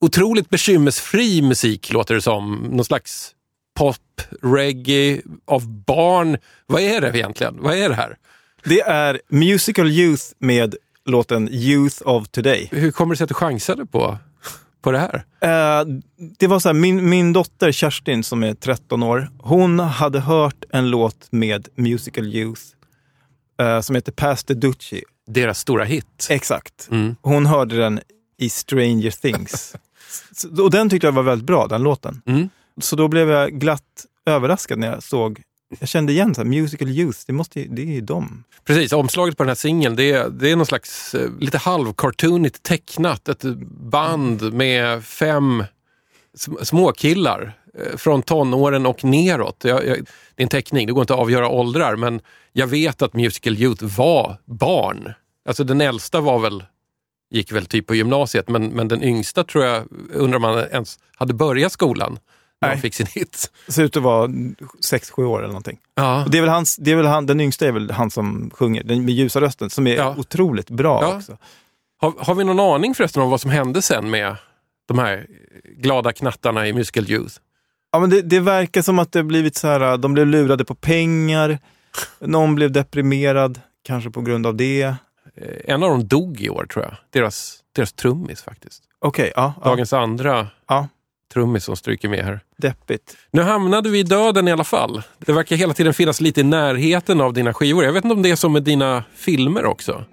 Otroligt 0.00 0.50
bekymmersfri 0.50 1.42
musik 1.42 1.92
låter 1.92 2.14
det 2.14 2.22
som. 2.22 2.68
Någon 2.70 2.84
slags 2.84 3.34
pop, 3.78 4.22
reggae 4.42 5.22
av 5.44 5.68
barn. 5.68 6.38
Vad 6.66 6.82
är 6.82 7.00
det 7.00 7.18
egentligen? 7.18 7.56
Vad 7.60 7.74
är 7.74 7.88
det 7.88 7.94
här? 7.94 8.16
Det 8.64 8.80
är 8.80 9.20
Musical 9.28 9.88
Youth 9.88 10.24
med 10.38 10.74
låten 11.06 11.48
Youth 11.52 11.96
of 12.04 12.28
Today. 12.28 12.68
Hur 12.72 12.90
kommer 12.90 13.14
det 13.14 13.16
sig 13.16 13.24
att 13.24 13.28
du 13.28 13.34
chansade 13.34 13.86
på, 13.86 14.18
på 14.86 14.92
det 14.92 14.98
här? 14.98 15.24
Eh, 15.40 15.86
det 16.38 16.46
var 16.46 16.58
så 16.58 16.68
här, 16.68 16.74
min, 16.74 17.08
min 17.08 17.32
dotter 17.32 17.72
Kerstin 17.72 18.24
som 18.24 18.42
är 18.42 18.54
13 18.54 19.02
år, 19.02 19.30
hon 19.38 19.78
hade 19.78 20.20
hört 20.20 20.64
en 20.70 20.90
låt 20.90 21.28
med 21.30 21.68
Musical 21.74 22.26
Youth 22.26 22.62
eh, 23.60 23.80
som 23.80 23.94
heter 23.94 24.12
Pass 24.12 24.44
the 24.44 24.54
Duchy. 24.54 25.02
Deras 25.26 25.58
stora 25.58 25.84
hit. 25.84 26.26
Exakt. 26.30 26.88
Mm. 26.90 27.16
Hon 27.22 27.46
hörde 27.46 27.76
den 27.76 28.00
i 28.38 28.48
Stranger 28.48 29.10
Things. 29.10 29.74
Och 30.62 30.70
den 30.70 30.90
tyckte 30.90 31.06
jag 31.06 31.12
var 31.12 31.22
väldigt 31.22 31.46
bra, 31.46 31.66
den 31.66 31.82
låten. 31.82 32.22
Mm. 32.26 32.48
Så 32.80 32.96
då 32.96 33.08
blev 33.08 33.30
jag 33.30 33.52
glatt 33.52 34.06
överraskad 34.26 34.78
när 34.78 34.92
jag 34.92 35.02
såg, 35.02 35.42
jag 35.80 35.88
kände 35.88 36.12
igen 36.12 36.34
så 36.34 36.40
här, 36.40 36.48
Musical 36.48 36.88
Youth, 36.88 37.18
det, 37.26 37.32
måste, 37.32 37.60
ju- 37.60 37.68
det 37.68 37.82
är 37.82 37.86
ju 37.86 38.00
dem. 38.00 38.44
Precis, 38.64 38.92
omslaget 38.92 39.36
på 39.36 39.42
den 39.42 39.48
här 39.48 39.54
singeln 39.54 39.96
det, 39.96 40.12
är- 40.12 40.28
det 40.30 40.50
är 40.50 40.56
någon 40.56 40.66
slags 40.66 41.14
eh, 41.14 41.30
lite 41.40 41.58
halvcartoonigt 41.58 42.62
tecknat. 42.62 43.28
Ett 43.28 43.42
band 43.80 44.52
med 44.52 45.04
fem 45.04 45.64
småkillar 46.62 47.52
eh, 47.78 47.96
från 47.96 48.22
tonåren 48.22 48.86
och 48.86 49.04
neråt. 49.04 49.64
Jag, 49.64 49.86
jag, 49.86 49.96
det 50.34 50.42
är 50.42 50.44
en 50.44 50.48
teckning, 50.48 50.86
det 50.86 50.92
går 50.92 51.00
inte 51.02 51.14
att 51.14 51.20
avgöra 51.20 51.48
åldrar 51.48 51.96
men 51.96 52.20
jag 52.52 52.66
vet 52.66 53.02
att 53.02 53.14
Musical 53.14 53.56
Youth 53.56 53.84
var 53.84 54.36
barn. 54.44 55.12
Alltså 55.48 55.64
den 55.64 55.80
äldsta 55.80 56.20
var 56.20 56.38
väl, 56.38 56.64
gick 57.30 57.52
väl 57.52 57.66
typ 57.66 57.86
på 57.86 57.94
gymnasiet 57.94 58.48
men, 58.48 58.66
men 58.66 58.88
den 58.88 59.02
yngsta 59.02 59.44
tror 59.44 59.64
jag, 59.64 59.84
undrar 60.14 60.36
om 60.36 60.42
man 60.42 60.58
ens 60.58 60.98
hade 61.16 61.34
börjat 61.34 61.72
skolan 61.72 62.18
när 62.60 62.70
de 62.74 62.80
fick 62.80 62.94
sin 62.94 63.06
hit. 63.06 63.50
Ser 63.68 63.82
ut 63.84 63.96
att 63.96 64.02
vara 64.02 64.26
6-7 64.26 65.24
år 65.24 65.38
eller 65.38 65.48
någonting. 65.48 65.78
Ja. 65.94 66.24
Och 66.24 66.30
det 66.30 66.38
är 66.38 66.42
väl 66.42 66.50
hans, 66.50 66.76
det 66.76 66.90
är 66.90 66.96
väl 66.96 67.06
han, 67.06 67.26
den 67.26 67.40
yngsta 67.40 67.66
är 67.66 67.72
väl 67.72 67.90
han 67.90 68.10
som 68.10 68.50
sjunger, 68.54 68.82
den 68.84 69.04
med 69.04 69.14
ljusa 69.14 69.40
rösten, 69.40 69.70
som 69.70 69.86
är 69.86 69.96
Ja. 69.96 70.14
otroligt 70.18 70.70
bra 70.70 71.02
Ja. 71.02 71.16
också. 71.16 71.36
Har, 72.00 72.12
har 72.18 72.34
vi 72.34 72.44
någon 72.44 72.60
aning 72.60 72.94
förresten 72.94 73.22
om 73.22 73.30
vad 73.30 73.40
som 73.40 73.50
hände 73.50 73.82
sen 73.82 74.10
med 74.10 74.36
de 74.88 74.98
här 74.98 75.26
glada 75.76 76.12
knattarna 76.12 76.66
i 76.68 76.72
Musical 76.72 77.10
Youth? 77.10 77.34
Ja, 77.92 77.98
men 77.98 78.10
det, 78.10 78.22
det 78.22 78.40
verkar 78.40 78.82
som 78.82 78.98
att 78.98 79.12
det 79.12 79.22
blivit 79.22 79.56
så 79.56 79.68
här, 79.68 79.96
de 79.96 80.14
blev 80.14 80.26
lurade 80.26 80.64
på 80.64 80.74
pengar, 80.74 81.58
någon 82.20 82.54
blev 82.54 82.72
deprimerad, 82.72 83.60
kanske 83.84 84.10
på 84.10 84.20
grund 84.22 84.46
av 84.46 84.54
det. 84.56 84.82
Eh, 84.82 84.94
En 85.64 85.82
av 85.82 85.90
dem 85.90 86.06
dog 86.08 86.40
i 86.40 86.48
år 86.50 86.66
tror 86.72 86.84
jag. 86.84 86.94
Deras, 87.10 87.58
deras 87.76 87.92
trummis 87.92 88.42
faktiskt. 88.42 88.82
Okej, 88.98 89.32
ja, 89.36 89.54
ja, 89.62 89.68
Dagens 89.70 89.92
andra 89.92 90.46
ja, 90.68 90.88
trummis 91.34 91.64
som 91.64 91.76
stryker 91.76 92.08
med 92.08 92.24
här. 92.24 92.40
deppigt. 92.58 93.16
Nu 93.30 93.42
hamnade 93.42 93.90
vi 93.90 93.98
i 93.98 94.02
döden 94.02 94.48
i 94.48 94.52
alla 94.52 94.64
fall. 94.64 95.02
Det 95.18 95.32
verkar 95.32 95.56
hela 95.56 95.74
tiden 95.74 95.94
finnas 95.94 96.20
lite 96.20 96.40
i 96.40 96.44
närheten 96.44 97.20
av 97.20 97.32
dina 97.32 97.54
skivor. 97.54 97.84
Jag 97.84 97.92
vet 97.92 98.04
inte 98.04 98.14
om 98.14 98.22
det 98.22 98.30
är 98.30 98.36
så 98.36 98.48
med 98.48 98.62
dina 98.62 99.04
filmer 99.14 99.64
också. 99.64 100.04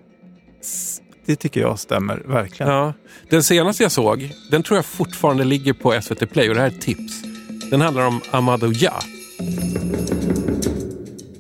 Det 1.26 1.36
tycker 1.36 1.62
jag 1.62 1.80
stämmer, 1.80 2.21
verkligen. 2.26 2.71
Ja. 2.71 2.93
Den 3.30 3.43
senaste 3.43 3.84
jag 3.84 3.91
såg, 3.91 4.32
den 4.52 4.63
tror 4.63 4.78
jag 4.78 4.86
fortfarande 4.86 5.43
ligger 5.43 5.73
på 5.73 6.02
SVT 6.02 6.32
Play 6.34 6.49
och 6.49 6.56
det 6.56 6.62
här 6.62 6.67
är 6.67 6.71
ett 6.71 6.82
tips. 6.82 7.23
Den 7.71 7.82
handlar 7.82 8.08
om 8.08 8.21
Amadou 8.32 8.71
Ja. 8.73 8.93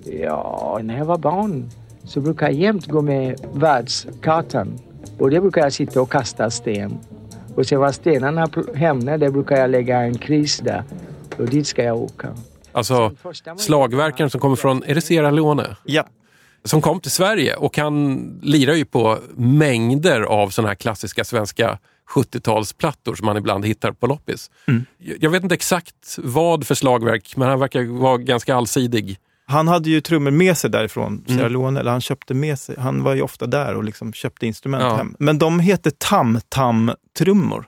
Ja, 0.05 0.79
när 0.83 0.97
jag 0.97 1.05
var 1.05 1.17
barn 1.17 1.69
så 2.03 2.21
brukade 2.21 2.51
jag 2.51 2.61
jämt 2.61 2.87
gå 2.87 3.01
med 3.01 3.47
världskartan. 3.53 4.79
Och 5.19 5.29
det 5.29 5.41
brukar 5.41 5.61
jag 5.61 5.73
sitta 5.73 6.01
och 6.01 6.11
kasta 6.11 6.49
sten. 6.49 6.97
Och 7.55 7.65
sen 7.65 7.79
var 7.79 7.91
stenarna 7.91 8.49
hemma, 8.75 9.17
där 9.17 9.29
brukar 9.29 9.57
jag 9.57 9.69
lägga 9.69 10.01
en 10.01 10.17
kris 10.17 10.59
där. 10.59 10.83
Och 11.37 11.45
dit 11.49 11.67
ska 11.67 11.83
jag 11.83 11.97
åka. 11.97 12.27
Alltså 12.71 13.11
slagverkaren 13.57 14.29
som 14.29 14.39
kommer 14.39 14.55
från, 14.55 14.83
är 14.83 14.95
det 14.95 15.01
Sierra 15.01 15.31
Leone? 15.31 15.75
Ja, 15.83 16.05
som 16.63 16.81
kom 16.81 16.99
till 16.99 17.11
Sverige 17.11 17.55
och 17.55 17.77
han 17.77 18.17
lirar 18.43 18.73
ju 18.73 18.85
på 18.85 19.17
mängder 19.35 20.21
av 20.21 20.49
såna 20.49 20.67
här 20.67 20.75
klassiska 20.75 21.23
svenska 21.23 21.79
70-talsplattor 22.15 23.15
som 23.15 23.25
man 23.25 23.37
ibland 23.37 23.65
hittar 23.65 23.91
på 23.91 24.07
loppis. 24.07 24.51
Jag 24.97 25.17
jag 25.19 25.29
vet 25.29 25.43
inte 25.43 25.55
exakt 25.55 26.17
vad 26.17 26.67
för 26.67 26.75
slagverk, 26.75 27.33
men 27.37 27.49
han 27.49 27.59
verkar 27.59 27.83
vara 27.83 28.17
ganska 28.17 28.55
allsidig. 28.55 29.17
Han 29.53 29.67
hade 29.67 29.89
ju 29.89 30.01
trummor 30.01 30.31
med 30.31 30.57
sig 30.57 30.69
därifrån 30.69 31.07
Mm. 31.13 31.37
Sierra 31.37 31.49
Leone, 31.49 31.79
eller 31.79 31.91
han 31.91 32.01
köpte 32.01 32.33
med 32.33 32.59
sig, 32.59 32.75
han 32.79 33.03
var 33.03 33.13
ju 33.13 33.21
ofta 33.21 33.45
där 33.45 33.75
och 33.75 33.83
liksom 33.83 34.13
köpte 34.13 34.47
instrument 34.47 34.83
Ja. 34.83 34.95
hem. 34.95 35.15
Men 35.19 35.37
de 35.39 35.59
heter 35.59 35.91
tam-tam-trummor. 35.91 37.65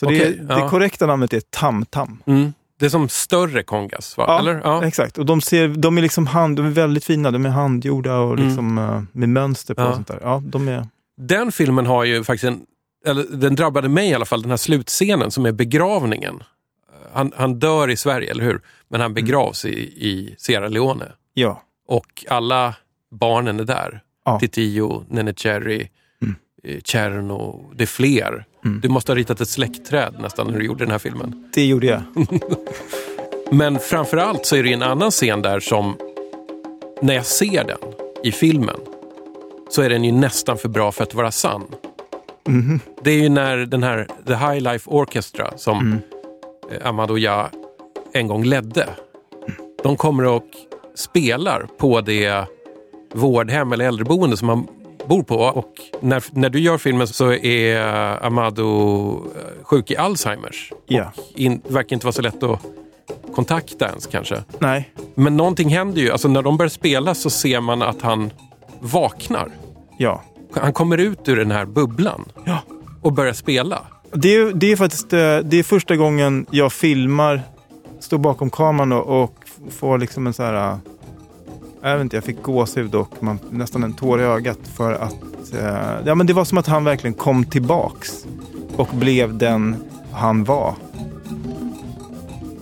Så 0.00 0.06
Okej, 0.06 0.18
det, 0.18 0.54
ja. 0.54 0.62
det 0.62 0.68
korrekta 0.68 1.06
namnet 1.06 1.32
är 1.32 1.40
tam-tam. 1.40 2.22
Mm. 2.26 2.52
Det 2.78 2.86
är 2.86 2.90
som 2.90 3.08
större 3.08 3.62
kongas, 3.62 4.16
va? 4.16 4.24
Ja, 4.28 4.38
Eller? 4.38 4.60
Ja. 4.64 4.84
exakt. 4.84 5.18
Och 5.18 5.26
de, 5.26 5.40
ser, 5.40 5.68
de 5.68 5.98
är 5.98 6.02
liksom 6.02 6.26
hand, 6.26 6.56
de 6.56 6.66
är 6.66 6.70
väldigt 6.70 7.04
fina, 7.04 7.30
de 7.30 7.46
är 7.46 7.50
handgjorda 7.50 8.16
och 8.18 8.32
Mm. 8.32 8.46
liksom, 8.46 8.78
eh, 8.78 9.02
med 9.12 9.28
mönster 9.28 9.74
på 9.74 9.82
Ja. 9.82 9.88
och 9.88 9.94
sånt 9.94 10.08
där. 10.08 10.18
Ja, 10.22 10.42
de 10.46 10.68
är... 10.68 10.86
Den 11.20 11.52
filmen 11.52 11.86
har 11.86 12.04
ju 12.04 12.24
faktiskt 12.24 12.44
en, 12.44 12.60
eller 13.06 13.24
den 13.36 13.54
drabbade 13.54 13.88
mig 13.88 14.10
i 14.10 14.14
alla 14.14 14.24
fall, 14.24 14.42
den 14.42 14.50
här 14.50 14.56
slutscenen 14.56 15.30
som 15.30 15.46
är 15.46 15.52
begravningen. 15.52 16.42
Han, 17.16 17.32
han 17.36 17.58
dör 17.58 17.90
i 17.90 17.96
Sverige, 17.96 18.30
eller 18.30 18.44
hur? 18.44 18.60
Men 18.88 19.00
han 19.00 19.14
begravs 19.14 19.64
i, 19.64 19.70
i 20.08 20.34
Sierra 20.38 20.68
Leone. 20.68 21.12
Ja. 21.34 21.62
Och 21.88 22.24
alla 22.28 22.74
barnen 23.10 23.60
är 23.60 23.64
där. 23.64 24.00
Ja. 24.24 24.38
Titio, 24.40 25.04
Nene 25.08 25.34
Cherry, 25.34 25.88
Mm. 26.22 26.34
eh, 26.64 26.80
Cherno. 26.84 27.70
Det 27.74 27.84
är 27.84 27.86
fler. 27.86 28.44
Mm. 28.64 28.80
Du 28.80 28.88
måste 28.88 29.12
ha 29.12 29.16
ritat 29.16 29.40
ett 29.40 29.48
släktträd 29.48 30.14
nästan 30.20 30.46
när 30.46 30.58
du 30.58 30.64
gjorde 30.64 30.84
den 30.84 30.90
här 30.90 30.98
filmen. 30.98 31.50
Det 31.54 31.66
gjorde 31.66 31.86
jag. 31.86 32.02
Men 33.50 33.78
framförallt 33.78 34.46
så 34.46 34.56
är 34.56 34.62
det 34.62 34.72
en 34.72 34.82
annan 34.82 35.10
scen 35.10 35.42
där 35.42 35.60
som, 35.60 35.96
när 37.02 37.14
jag 37.14 37.26
ser 37.26 37.64
den 37.64 37.78
i 38.24 38.32
filmen, 38.32 38.76
så 39.70 39.82
är 39.82 39.88
den 39.90 40.04
ju 40.04 40.12
nästan 40.12 40.58
för 40.58 40.68
bra 40.68 40.92
för 40.92 41.02
att 41.02 41.14
vara 41.14 41.30
sann. 41.30 41.64
Mhm. 42.48 42.80
Det 43.04 43.10
är 43.10 43.18
ju 43.18 43.28
när 43.28 43.56
den 43.56 43.82
här 43.82 44.08
The 44.26 44.34
High 44.34 44.60
Life 44.60 44.90
Orchestra 44.90 45.58
som 45.58 45.78
Mm. 45.80 45.98
Eh, 46.70 46.88
Amadou 46.88 47.18
Ja 47.18 47.50
en 48.12 48.26
gång 48.28 48.44
ledde. 48.44 48.88
De 49.82 49.96
kommer 49.96 50.24
och 50.24 50.46
spelar 50.94 51.66
på 51.78 52.00
det 52.00 52.44
vårdhem 53.14 53.72
eller 53.72 53.84
äldreboende 53.84 54.36
som 54.36 54.48
han 54.48 54.66
bor 55.06 55.22
på. 55.22 55.36
Och 55.36 55.72
när, 56.00 56.24
när 56.32 56.50
du 56.50 56.60
gör 56.60 56.78
filmen 56.78 57.06
så 57.06 57.32
är 57.32 57.78
Amadou 58.26 59.10
eh, 59.14 59.64
sjuk 59.64 59.90
i 59.90 59.96
Alzheimers. 59.96 60.72
Ja. 60.86 61.12
Och 61.16 61.38
in, 61.38 61.62
verkar 61.68 61.96
inte 61.96 62.06
vara 62.06 62.12
så 62.12 62.22
lätt 62.22 62.42
att 62.42 62.60
kontakta 63.34 63.88
ens 63.88 64.06
kanske. 64.06 64.42
Nej. 64.58 64.90
Men 65.14 65.36
någonting 65.36 65.68
händer 65.68 66.00
ju. 66.02 66.10
Alltså 66.10 66.28
när 66.28 66.42
de 66.42 66.56
börjar 66.56 66.68
spela 66.70 67.14
så 67.14 67.30
ser 67.30 67.60
man 67.60 67.82
att 67.82 68.02
han 68.02 68.30
vaknar. 68.80 69.48
Ja. 69.98 70.22
Han 70.52 70.72
kommer 70.72 70.98
ut 70.98 71.28
ur 71.28 71.36
den 71.36 71.50
här 71.50 71.64
bubblan 71.64 72.24
Ja. 72.44 72.58
och 73.02 73.12
börjar 73.12 73.32
spela. 73.32 73.78
Det 74.18 74.34
är, 74.36 74.52
det 74.54 74.72
är 74.72 74.76
faktiskt 74.76 75.12
eh, 75.12 75.18
det 75.38 75.56
är 75.58 75.62
första 75.62 75.96
gången 75.96 76.46
jag 76.50 76.72
filmar, 76.72 77.42
står 78.00 78.18
bakom 78.18 78.50
kameran 78.50 78.92
och, 78.92 79.22
och 79.22 79.34
får 79.70 79.98
liksom 79.98 80.26
en 80.26 80.32
så 80.32 80.42
här... 80.42 80.70
eh, 80.72 80.76
Jag 81.82 81.94
vet 81.94 82.02
inte, 82.02 82.16
jag 82.16 82.24
fick 82.24 82.42
gåshud 82.42 82.94
och 82.94 83.10
man, 83.20 83.38
nästan 83.50 83.84
en 83.84 83.92
tår 83.92 84.20
i 84.20 84.24
ögat 84.24 84.58
för 84.76 84.92
att... 84.92 85.14
eh, 85.62 86.06
Ja, 86.06 86.14
men 86.14 86.26
det 86.26 86.32
var 86.32 86.44
som 86.44 86.58
att 86.58 86.66
han 86.66 86.84
verkligen 86.84 87.14
kom 87.14 87.44
tillbaks 87.44 88.26
och 88.76 88.88
blev 88.92 89.38
den 89.38 89.76
han 90.12 90.44
var. 90.44 90.74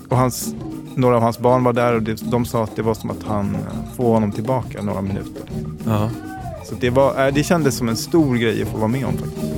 Och 0.09 0.17
hans, 0.17 0.55
några 0.95 1.17
av 1.17 1.23
hans 1.23 1.39
barn 1.39 1.65
var 1.65 1.73
där 1.73 1.95
och 1.95 2.03
det, 2.03 2.31
de 2.31 2.45
sa 2.45 2.65
att 2.65 2.77
det 2.77 2.83
var 2.83 2.95
som 2.95 3.11
att 3.11 3.23
han 3.27 3.57
får 3.97 4.13
honom 4.15 4.33
tillbaka 4.33 4.83
några 4.83 5.01
minuter. 5.01 5.43
Ja. 5.87 6.11
Så 6.65 6.75
det, 6.81 6.91
var, 6.91 7.31
det 7.31 7.45
kändes 7.45 7.77
som 7.77 7.89
en 7.89 7.97
stor 7.97 8.37
grej 8.37 8.63
att 8.63 8.69
få 8.69 8.77
vara 8.77 8.89
med 8.89 9.07
om 9.07 9.13
faktiskt. 9.13 9.55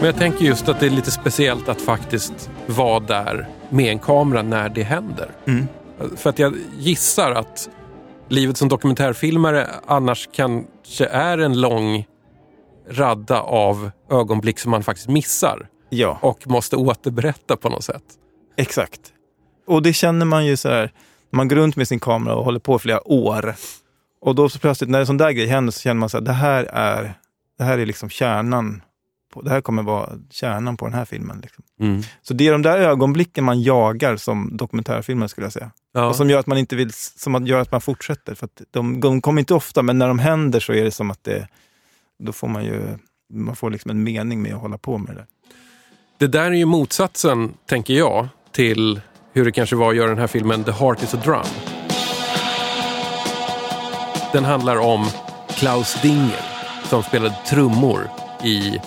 Men 0.00 0.06
jag 0.06 0.16
tänker 0.16 0.44
just 0.44 0.68
att 0.68 0.80
det 0.80 0.86
är 0.86 0.90
lite 0.90 1.10
speciellt 1.10 1.68
att 1.68 1.80
faktiskt 1.80 2.50
vara 2.66 3.00
där 3.00 3.48
med 3.68 3.92
en 3.92 3.98
kamera 3.98 4.42
när 4.42 4.68
det 4.68 4.82
händer. 4.82 5.30
Mm. 5.46 5.68
För 6.16 6.30
att 6.30 6.38
jag 6.38 6.54
gissar 6.78 7.30
att 7.32 7.68
livet 8.28 8.56
som 8.56 8.68
dokumentärfilmare 8.68 9.66
annars 9.86 10.28
kanske 10.32 11.06
är 11.06 11.38
en 11.38 11.60
lång 11.60 12.06
radda 12.90 13.40
av 13.40 13.90
ögonblick 14.10 14.58
som 14.58 14.70
man 14.70 14.82
faktiskt 14.82 15.08
missar 15.08 15.68
Ja. 15.88 16.18
och 16.22 16.46
måste 16.46 16.76
återberätta 16.76 17.56
på 17.56 17.68
något 17.68 17.84
sätt. 17.84 18.04
Exakt. 18.56 19.00
Och 19.66 19.82
det 19.82 19.92
känner 19.92 20.26
man 20.26 20.46
ju 20.46 20.56
så 20.56 20.68
här, 20.68 20.92
man 21.32 21.48
går 21.48 21.56
runt 21.56 21.76
med 21.76 21.88
sin 21.88 22.00
kamera 22.00 22.34
och 22.34 22.44
håller 22.44 22.60
på 22.60 22.76
i 22.76 22.78
flera 22.78 23.08
år. 23.08 23.54
Och 24.20 24.34
då 24.34 24.48
så 24.48 24.58
plötsligt, 24.58 24.90
när 24.90 25.00
en 25.00 25.06
sån 25.06 25.16
där 25.16 25.30
grej 25.30 25.46
händer 25.46 25.72
så 25.72 25.80
känner 25.80 26.00
man 26.00 26.08
så 26.08 26.16
här, 26.16 26.24
det 26.24 26.32
här 26.32 26.64
är, 26.64 27.14
det 27.58 27.64
här 27.64 27.78
är 27.78 27.86
liksom 27.86 28.08
kärnan. 28.08 28.82
På, 29.32 29.42
det 29.42 29.50
här 29.50 29.60
kommer 29.60 29.82
vara 29.82 30.10
kärnan 30.30 30.76
på 30.76 30.84
den 30.86 30.94
här 30.94 31.04
filmen. 31.04 31.40
Liksom. 31.42 31.64
Mm. 31.80 32.02
Så 32.22 32.34
det 32.34 32.46
är 32.48 32.52
de 32.52 32.62
där 32.62 32.78
ögonblicken 32.78 33.44
man 33.44 33.62
jagar 33.62 34.16
som 34.16 34.56
dokumentärfilmer 34.56 35.26
skulle 35.26 35.44
jag 35.44 35.52
säga. 35.52 35.70
Ja. 35.92 36.06
Och 36.08 36.16
som 36.16 36.30
gör 36.30 36.38
att 36.38 36.46
man 36.46 36.58
inte 36.58 36.76
vill, 36.76 36.92
som 36.92 37.34
att- 37.34 37.46
gör 37.48 37.60
att 37.60 37.72
man 37.72 37.80
fortsätter. 37.80 38.34
För 38.34 38.48
de, 38.70 39.00
de 39.00 39.20
kommer 39.20 39.40
inte 39.40 39.54
ofta, 39.54 39.82
men 39.82 39.98
när 39.98 40.08
de 40.08 40.18
händer 40.18 40.60
så 40.60 40.72
är 40.72 40.84
det 40.84 40.90
som 40.90 41.10
att 41.10 41.24
det, 41.24 41.48
då 42.18 42.32
får 42.32 42.48
man 42.48 42.64
ju, 42.64 42.82
man 43.32 43.56
får 43.56 43.70
liksom 43.70 43.90
en 43.90 44.02
mening 44.02 44.42
med 44.42 44.54
att 44.54 44.60
hålla 44.60 44.78
på 44.78 44.98
med 44.98 45.16
det. 45.16 45.26
Det 46.18 46.26
där 46.26 46.44
är 46.50 46.50
ju 46.54 46.64
motsatsen, 46.64 47.54
tänker 47.66 47.94
jag, 47.94 48.28
till 48.52 49.00
hur 49.32 49.44
det 49.44 49.52
kanske 49.52 49.76
var 49.76 49.90
att 49.90 49.96
göra 49.96 50.08
den 50.08 50.18
här 50.18 50.26
filmen 50.26 50.64
The 50.64 50.70
Heart 50.72 51.02
is 51.02 51.14
a 51.14 51.18
Drum. 51.24 51.44
Den 54.32 54.44
handlar 54.44 54.76
om 54.76 55.06
Klaus 55.48 56.02
Dinger 56.02 56.40
som 56.84 57.02
spelade 57.02 57.34
trummor 57.48 58.08
i 58.44 58.78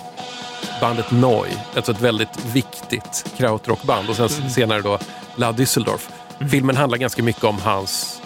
bandet 0.80 1.10
Neu, 1.10 1.46
alltså 1.76 1.92
ett 1.92 2.00
väldigt 2.00 2.44
viktigt 2.44 3.32
krautrockband 3.36 4.10
och 4.10 4.16
sen 4.16 4.28
senare 4.28 4.80
då 4.80 4.98
La 5.36 5.52
Düsseldorf. 5.52 6.10
Filmen 6.50 6.76
handlar 6.76 6.98
ganska 6.98 7.22
mycket 7.22 7.44
om 7.44 7.58
hans 7.64 8.22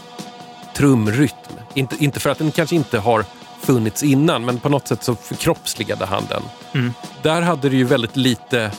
trumrytm. 0.74 1.54
Inte, 1.74 2.04
inte 2.04 2.20
för 2.20 2.30
att 2.30 2.38
den 2.38 2.50
kanske 2.50 2.76
inte 2.76 2.98
har 2.98 3.24
funnits 3.60 4.02
innan, 4.02 4.44
men 4.44 4.58
på 4.58 4.68
något 4.68 4.88
sätt 4.88 5.02
så 5.02 5.14
förkroppsligade 5.14 6.06
han 6.06 6.22
den. 6.28 6.42
Där 7.22 7.42
hade 7.42 7.68
det 7.68 7.76
ju 7.76 7.84
väldigt 7.84 8.16
lite 8.16 8.70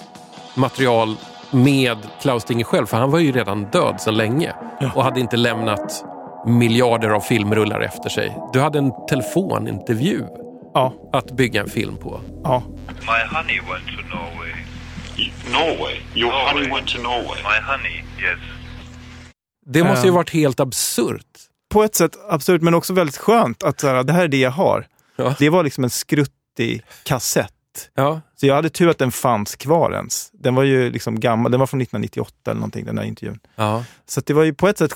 material 0.56 1.16
med 1.52 1.98
Klaus 2.22 2.44
Dinger 2.44 2.64
själv, 2.66 2.86
för 2.86 2.98
han 2.98 3.12
var 3.12 3.20
ju 3.20 3.32
redan 3.32 3.64
död 3.64 4.02
sedan 4.02 4.18
länge 4.18 4.54
och 4.96 5.04
hade 5.04 5.20
inte 5.20 5.38
lämnat 5.38 6.04
miljarder 6.46 7.10
av 7.10 7.20
filmrullar 7.20 7.82
efter 7.82 8.10
sig. 8.10 8.38
Du 8.54 8.60
hade 8.60 8.80
en 8.80 8.92
telefonintervju 9.10 10.26
Ja, 10.80 11.10
att 11.14 11.32
bygga 11.32 11.62
en 11.62 11.70
film 11.70 11.98
på. 11.98 12.22
ja. 12.44 12.64
My 13.02 13.38
honey 13.38 13.60
went 13.60 13.86
to 13.88 14.16
Norway. 14.16 14.54
Norway? 15.52 15.96
Your 16.16 16.32
Norway. 16.32 16.54
honey 16.54 16.70
went 16.70 16.88
to 16.88 17.02
Norway? 17.02 17.38
My 17.44 17.60
honey, 17.72 17.98
yes. 18.20 18.40
Det 19.66 19.84
måste 19.84 20.08
ju 20.08 20.12
Ja. 20.12 20.16
varit 20.16 20.30
helt 20.30 20.60
absurt. 20.60 21.26
På 21.70 21.84
ett 21.84 21.96
sätt 21.96 22.12
absurt, 22.30 22.62
men 22.62 22.74
också 22.74 22.94
väldigt 22.94 23.18
skönt 23.18 23.64
att 23.64 23.80
så 23.80 23.88
här, 23.88 24.04
det 24.04 24.14
här 24.14 24.24
är 24.24 24.28
det 24.28 24.38
jag 24.38 24.52
har. 24.52 24.88
Ja. 25.16 25.36
Det 25.40 25.50
var 25.50 25.64
liksom 25.64 25.84
en 25.84 25.90
skruttig 25.90 26.84
kassett. 27.04 27.54
Ja, 27.96 28.22
Så 28.36 28.46
jag 28.48 28.56
hade 28.56 28.70
tur 28.70 28.90
att 28.90 28.98
den 28.98 29.12
fanns 29.12 29.56
kvar 29.56 29.92
ens. 29.92 30.30
Den 30.34 30.56
var 30.56 30.64
ju 30.64 30.92
liksom 30.92 31.20
gammal, 31.20 31.52
den 31.52 31.60
var 31.60 31.68
från 31.68 31.82
1998 31.82 32.52
eller 32.52 32.60
någonting, 32.60 32.86
den 32.86 32.98
här 32.98 33.06
intervjun. 33.06 33.40
ja. 33.56 33.84
Så 34.06 34.20
att 34.20 34.26
det 34.26 34.34
var 34.34 34.44
ju 34.44 34.54
på 34.54 34.68
ett, 34.68 34.78
sätt, 34.78 34.92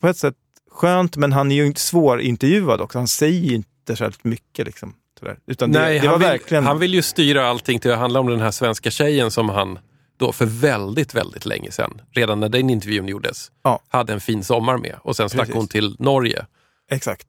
på 0.00 0.08
ett 0.08 0.16
sätt 0.16 0.34
skönt, 0.70 1.16
men 1.16 1.32
han 1.32 1.52
är 1.52 1.56
ju 1.56 1.66
inte 1.66 1.80
svårintervjuad 1.80 2.80
också. 2.80 2.98
Han 2.98 3.08
säger 3.08 3.40
ju 3.40 3.54
inte 3.54 3.96
särskilt 3.96 4.24
mycket. 4.24 4.66
Liksom, 4.66 4.94
sådär. 5.18 5.38
Utan 5.46 5.72
det, 5.72 5.78
Nej, 5.78 5.98
det 5.98 6.08
han, 6.08 6.18
vill, 6.18 6.28
verkligen... 6.28 6.64
han 6.66 6.78
vill 6.78 6.94
ju 6.94 7.02
styra 7.02 7.48
allting 7.48 7.78
till 7.78 7.92
att 7.92 7.98
handla 7.98 8.20
om 8.20 8.26
den 8.26 8.40
här 8.40 8.50
svenska 8.50 8.90
tjejen 8.90 9.30
som 9.30 9.48
han 9.48 9.78
då 10.18 10.32
för 10.32 10.46
väldigt, 10.46 11.14
väldigt 11.14 11.46
länge 11.46 11.70
sedan, 11.70 12.00
redan 12.10 12.40
när 12.40 12.48
den 12.48 12.70
intervjun 12.70 13.08
gjordes, 13.08 13.50
Ja. 13.62 13.80
hade 13.88 14.12
en 14.12 14.20
fin 14.20 14.44
sommar 14.44 14.78
med. 14.78 14.96
Och 15.02 15.16
sen 15.16 15.28
stack 15.28 15.40
Precis. 15.40 15.54
hon 15.54 15.68
till 15.68 15.96
Norge. 15.98 16.46
Exakt. 16.90 17.26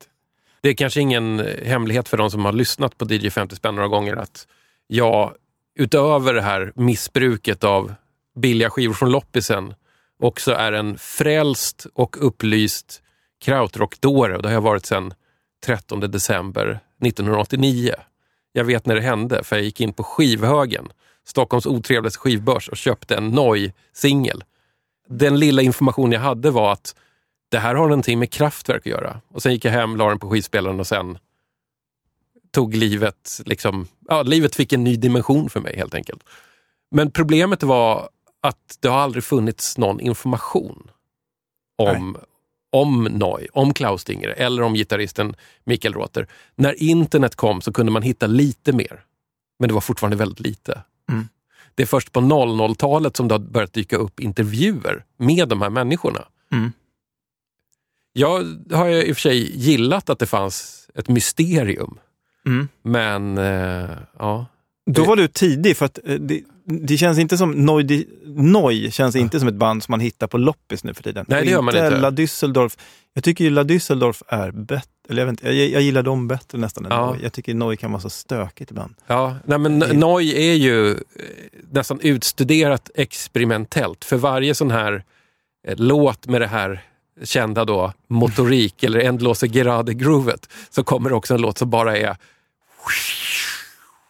Det 0.61 0.69
är 0.69 0.73
kanske 0.73 1.01
ingen 1.01 1.39
eh, 1.39 1.65
hemlighet 1.65 2.09
för 2.09 2.17
de 2.17 2.31
som 2.31 2.45
har 2.45 2.51
lyssnat 2.53 2.97
på 2.97 3.05
DJ 3.13 3.29
50 3.29 3.55
spänn 3.55 3.75
några 3.75 3.87
gånger 3.87 4.15
att 4.15 4.47
jag, 4.87 5.33
utöver 5.79 6.33
det 6.33 6.41
här 6.41 6.71
missbruket 6.75 7.63
av 7.63 7.93
billiga 8.39 8.69
skivor 8.69 8.93
från 8.93 9.11
loppisen, 9.11 9.73
också 10.19 10.51
är 10.51 10.71
en 10.71 10.97
frälst 10.97 11.87
och 11.93 12.25
upplyst 12.27 13.01
krautrockdåre. 13.41 14.35
Och 14.35 14.41
det 14.41 14.47
har 14.49 14.53
jag 14.53 14.61
varit 14.61 14.85
sedan 14.85 15.13
13 15.65 15.99
december 15.99 16.79
1989. 17.05 17.93
Jag 18.51 18.63
vet 18.63 18.85
när 18.85 18.95
det 18.95 19.01
hände, 19.01 19.43
för 19.43 19.55
jag 19.55 19.65
gick 19.65 19.81
in 19.81 19.93
på 19.93 20.03
Skivhögen, 20.03 20.87
Stockholms 21.25 21.65
otrevligaste 21.65 22.19
skivbörs 22.19 22.69
och 22.69 22.77
köpte 22.77 23.15
en 23.15 23.29
Noi-singel. 23.29 24.43
Den 25.07 25.39
lilla 25.39 25.61
information 25.61 26.11
jag 26.11 26.19
hade 26.19 26.51
var 26.51 26.73
att 26.73 26.95
det 27.49 27.59
här 27.59 27.75
har 27.75 27.83
någonting 27.83 28.19
med 28.19 28.31
kraftverk 28.31 28.81
att 28.81 28.85
göra. 28.85 29.21
Och 29.27 29.41
sen 29.41 29.53
gick 29.53 29.65
jag 29.65 29.71
hem, 29.71 29.95
la 29.95 30.09
den 30.09 30.19
på 30.19 30.29
skivspelaren 30.29 30.79
och 30.79 30.87
sen 30.87 31.17
tog 32.51 32.75
livet, 32.75 33.41
liksom, 33.45 33.87
ja, 34.07 34.23
livet 34.23 34.55
fick 34.55 34.73
en 34.73 34.83
ny 34.83 34.95
dimension 34.95 35.49
för 35.49 35.59
mig 35.59 35.77
helt 35.77 35.93
enkelt. 35.93 36.23
Men 36.91 37.11
problemet 37.11 37.63
var 37.63 38.09
att 38.41 38.77
det 38.79 38.87
har 38.87 38.99
aldrig 38.99 39.23
funnits 39.23 39.77
någon 39.77 39.99
information 39.99 40.91
om, 41.75 42.17
om 42.69 43.03
Neu, 43.03 43.47
om 43.53 43.73
Klaus 43.73 44.03
Dinger 44.03 44.29
eller 44.29 44.61
om 44.63 44.73
gitarristen 44.73 45.35
Mikael 45.63 45.93
Roter. 45.93 46.27
När 46.55 46.83
internet 46.83 47.35
kom 47.35 47.61
så 47.61 47.73
kunde 47.73 47.91
man 47.91 48.01
hitta 48.01 48.27
lite 48.27 48.73
mer, 48.73 49.01
men 49.59 49.67
det 49.67 49.73
var 49.73 49.81
fortfarande 49.81 50.17
väldigt 50.17 50.39
lite. 50.39 50.81
Mm. 51.11 51.27
Det 51.75 51.83
är 51.83 51.87
först 51.87 52.11
på 52.11 52.19
00-talet 52.19 53.17
som 53.17 53.27
det 53.27 53.33
har 53.33 53.39
börjat 53.39 53.73
dyka 53.73 53.97
upp 53.97 54.19
intervjuer 54.19 55.05
med 55.17 55.49
de 55.49 55.61
här 55.61 55.69
människorna. 55.69 56.25
Mm. 56.51 56.71
Jag 58.13 58.29
har 58.71 58.89
i 58.89 59.11
och 59.11 59.15
för 59.15 59.21
sig 59.21 59.57
gillat 59.57 60.09
att 60.09 60.19
det 60.19 60.25
fanns 60.25 60.87
ett 60.95 61.09
mysterium, 61.09 61.99
Mm. 62.45 62.67
men 62.81 63.37
eh, 63.37 63.97
ja. 64.19 64.45
Då 64.85 65.03
var 65.03 65.15
du 65.15 65.27
tidig, 65.27 65.77
för 65.77 65.85
att 65.85 65.99
eh, 66.03 66.15
det, 66.15 66.43
det 66.67 66.97
känns 66.97 67.19
inte 67.19 67.37
som... 67.37 67.51
Noi, 67.51 68.07
Noi 68.25 68.91
känns 68.91 69.15
inte 69.15 69.39
som 69.39 69.47
ett 69.47 69.55
band 69.55 69.83
som 69.83 69.91
man 69.91 69.99
hittar 69.99 70.27
på 70.27 70.37
loppis 70.37 70.83
nu 70.83 70.93
för 70.93 71.03
tiden. 71.03 71.25
Nej, 71.27 71.45
det 71.45 71.51
gör 71.51 71.61
man 71.61 71.75
inte. 71.75 71.99
La 71.99 72.11
Düsseldorf. 72.11 72.77
Jag 73.13 73.23
tycker 73.23 73.43
ju 73.43 73.49
La 73.49 73.63
Düsseldorf 73.63 74.23
är 74.27 74.51
bättre. 74.51 74.89
Eller 75.09 75.21
jag, 75.21 75.25
vet 75.25 75.31
inte, 75.31 75.47
jag, 75.47 75.69
jag 75.69 75.81
gillar 75.81 76.03
dem 76.03 76.27
bättre 76.27 76.57
nästan 76.57 76.85
än 76.85 76.91
Ja. 76.91 77.05
Noi. 77.05 77.19
Jag 77.23 77.33
tycker 77.33 77.53
Noi 77.53 77.77
kan 77.77 77.91
vara 77.91 78.01
så 78.01 78.09
stökigt 78.09 78.71
ibland. 78.71 78.95
Ja, 79.07 79.35
nej 79.45 79.57
men 79.57 79.79
Noi 79.79 80.49
är 80.49 80.53
ju 80.53 80.91
eh, 80.91 80.97
nästan 81.71 81.99
utstuderat 81.99 82.89
experimentellt. 82.95 84.05
För 84.05 84.17
varje 84.17 84.55
sån 84.55 84.71
här 84.71 85.03
eh, 85.67 85.75
låt 85.77 86.27
med 86.27 86.41
det 86.41 86.47
här 86.47 86.83
kända 87.23 87.65
då 87.65 87.93
motorik 88.07 88.83
eller 88.83 88.99
ändlåse 88.99 89.47
gerade-groovet 89.47 90.49
så 90.69 90.83
kommer 90.83 91.09
det 91.09 91.15
också 91.15 91.33
en 91.33 91.41
låt 91.41 91.57
som 91.57 91.69
bara 91.69 91.97
är 91.97 92.17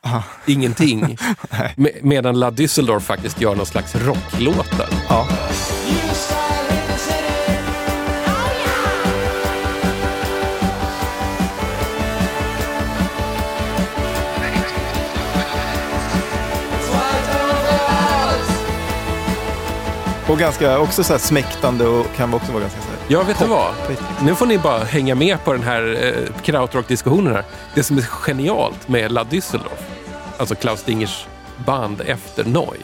Aha. 0.08 0.24
ingenting. 0.46 1.18
Med- 1.76 1.92
Medan 2.02 2.40
La 2.40 2.50
Düsseldorf 2.52 3.00
faktiskt 3.00 3.42
gör 3.42 3.56
någon 3.56 3.66
slags 3.66 3.96
rocklåtar. 3.96 4.88
Ja. 5.10 5.28
Och 20.30 20.38
ganska 20.38 20.80
också 20.80 21.04
så 21.04 21.14
här 21.14 21.20
smäktande 21.20 21.88
och 21.88 22.06
kan 22.16 22.34
också 22.34 22.52
vara 22.52 22.62
ganska 22.62 22.82
så 22.82 22.88
här. 22.88 22.98
Ja, 23.08 23.24
vet 23.24 23.40
du 23.40 23.46
vad? 23.46 23.74
Nu 24.24 24.36
får 24.36 24.46
ni 24.46 24.58
bara 24.58 24.84
hänga 24.84 25.16
med 25.16 25.44
på 25.44 25.54
den 25.54 25.64
här 25.64 25.98
eh, 26.04 26.42
krautrock-diskussionen 26.44 27.34
här. 27.34 27.44
Det 27.74 27.84
som 27.84 27.98
är 27.98 28.02
genialt 28.02 28.88
med 28.88 29.12
La 29.12 29.24
Düsseldorf, 29.24 29.82
alltså 30.38 30.56
Klaus 30.56 30.84
Dingers 30.84 31.26
band 31.66 32.02
efter 32.02 32.46
Neu, 32.46 32.78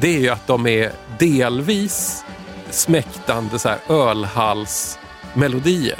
det 0.00 0.16
är 0.16 0.20
ju 0.20 0.28
att 0.28 0.46
de 0.46 0.66
är 0.66 0.92
delvis 1.18 2.24
smäktande 2.70 3.58
så 3.58 3.68
här 3.68 3.78
ölhalsmelodier 3.88 5.98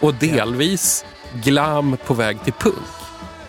och 0.00 0.14
delvis 0.14 1.04
glam 1.34 1.96
på 2.06 2.14
väg 2.14 2.44
till 2.44 2.52
punk. 2.52 2.74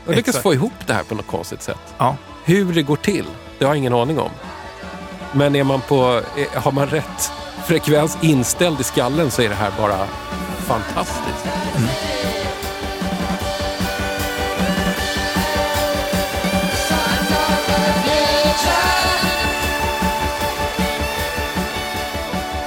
Och 0.05 0.11
lyckas 0.11 0.27
Exakt. 0.27 0.43
få 0.43 0.53
ihop 0.53 0.73
det 0.85 0.93
här 0.93 1.03
på 1.03 1.15
något 1.15 1.27
konstigt 1.27 1.61
sätt. 1.61 1.93
Ja. 1.97 2.17
Hur 2.43 2.73
det 2.73 2.81
går 2.81 2.95
till, 2.95 3.25
det 3.59 3.65
har 3.65 3.71
jag 3.71 3.77
ingen 3.77 3.93
aning 3.93 4.19
om. 4.19 4.29
Men 5.31 5.55
är 5.55 5.63
man 5.63 5.81
på, 5.81 6.21
har 6.53 6.71
man 6.71 6.87
rätt 6.87 7.31
frekvens 7.65 8.17
inställd 8.21 8.79
i 8.79 8.83
skallen 8.83 9.31
så 9.31 9.41
är 9.41 9.49
det 9.49 9.55
här 9.55 9.71
bara 9.77 10.07
fantastiskt. 10.67 11.45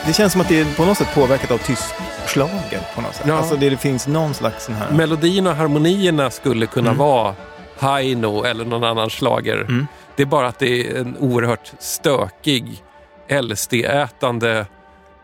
Det 0.09 0.15
känns 0.15 0.33
som 0.33 0.41
att 0.41 0.49
det 0.49 0.61
är 0.61 0.75
på 0.75 0.85
något 0.85 0.99
sätt 0.99 1.15
påverkat 1.15 1.51
av 1.51 1.59
tysk 1.59 1.85
schlager 2.27 2.81
på 2.95 3.01
något 3.01 3.15
sätt. 3.15 3.25
Ja. 3.29 3.35
Alltså 3.35 3.57
det, 3.57 3.71
det 3.71 3.77
finns 3.77 4.07
någon 4.07 4.35
slags 4.35 4.65
sån 4.65 4.75
här... 4.75 4.91
Melodierna 4.93 5.51
och 5.51 5.57
harmonierna 5.57 6.31
skulle 6.31 6.67
kunna 6.67 6.89
Mm. 6.89 6.99
vara 6.99 7.35
Haino 7.79 8.45
eller 8.45 8.65
någon 8.65 8.85
annan 8.85 9.11
slager. 9.11 9.61
Mm. 9.61 9.87
Det 10.17 10.23
är 10.23 10.27
bara 10.27 10.49
att 10.49 10.59
det 10.59 10.89
är 10.91 11.01
en 11.01 11.17
oerhört 11.19 11.73
stökig, 11.79 12.83
LSD-ätande 13.29 14.67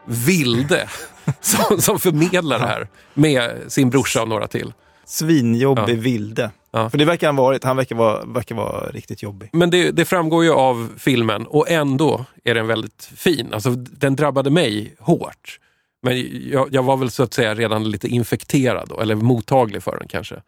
vilde 0.07 0.89
som, 1.41 1.81
som 1.81 1.99
förmedlar 1.99 2.59
det 2.59 2.67
här 2.67 2.89
med 3.15 3.51
sin 3.69 3.91
brorsa 3.91 4.23
och 4.23 4.29
några 4.29 4.47
till. 4.47 4.73
Svinjobbig 5.07 5.95
Ja. 5.97 6.01
vilde. 6.01 6.51
Ja. 6.71 6.91
För 6.91 6.99
det 6.99 7.05
verkar 7.05 7.27
han 7.29 7.37
varit. 7.37 7.65
Han 7.65 7.77
verkar 7.77 7.97
vara, 7.97 8.25
verkar 8.25 8.55
vara 8.55 8.91
riktigt 8.91 9.23
jobbig. 9.23 9.51
Men 9.53 9.71
det, 9.71 9.91
det 9.91 10.05
framgår 10.05 10.45
ju 10.45 10.53
av 10.53 10.93
filmen 10.99 11.47
och 11.47 11.71
ändå 11.71 12.25
är 12.45 12.55
den 12.55 12.67
väldigt 12.67 13.11
fin. 13.17 13.53
Alltså, 13.53 13.71
den 13.71 14.17
drabbade 14.17 14.51
mig 14.51 14.95
hårt. 14.99 15.59
Men 16.03 16.27
jag, 16.51 16.69
jag 16.75 16.83
var 16.83 16.97
väl 16.97 17.11
så 17.11 17.23
att 17.23 17.35
säga 17.35 17.55
redan 17.55 17.91
lite 17.91 18.09
infekterad 18.09 18.89
då, 18.89 19.01
eller 19.01 19.15
mottaglig 19.15 19.83
för 19.83 19.99
den 19.99 20.09
kanske. 20.09 20.43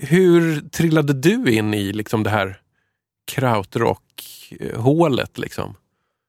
Hur 0.00 0.60
trillade 0.60 1.12
du 1.12 1.52
in 1.52 1.74
i 1.74 1.92
liksom 1.92 2.22
det 2.22 2.30
här 2.30 2.56
krautrock-hålet? 3.32 5.38
Liksom? 5.38 5.74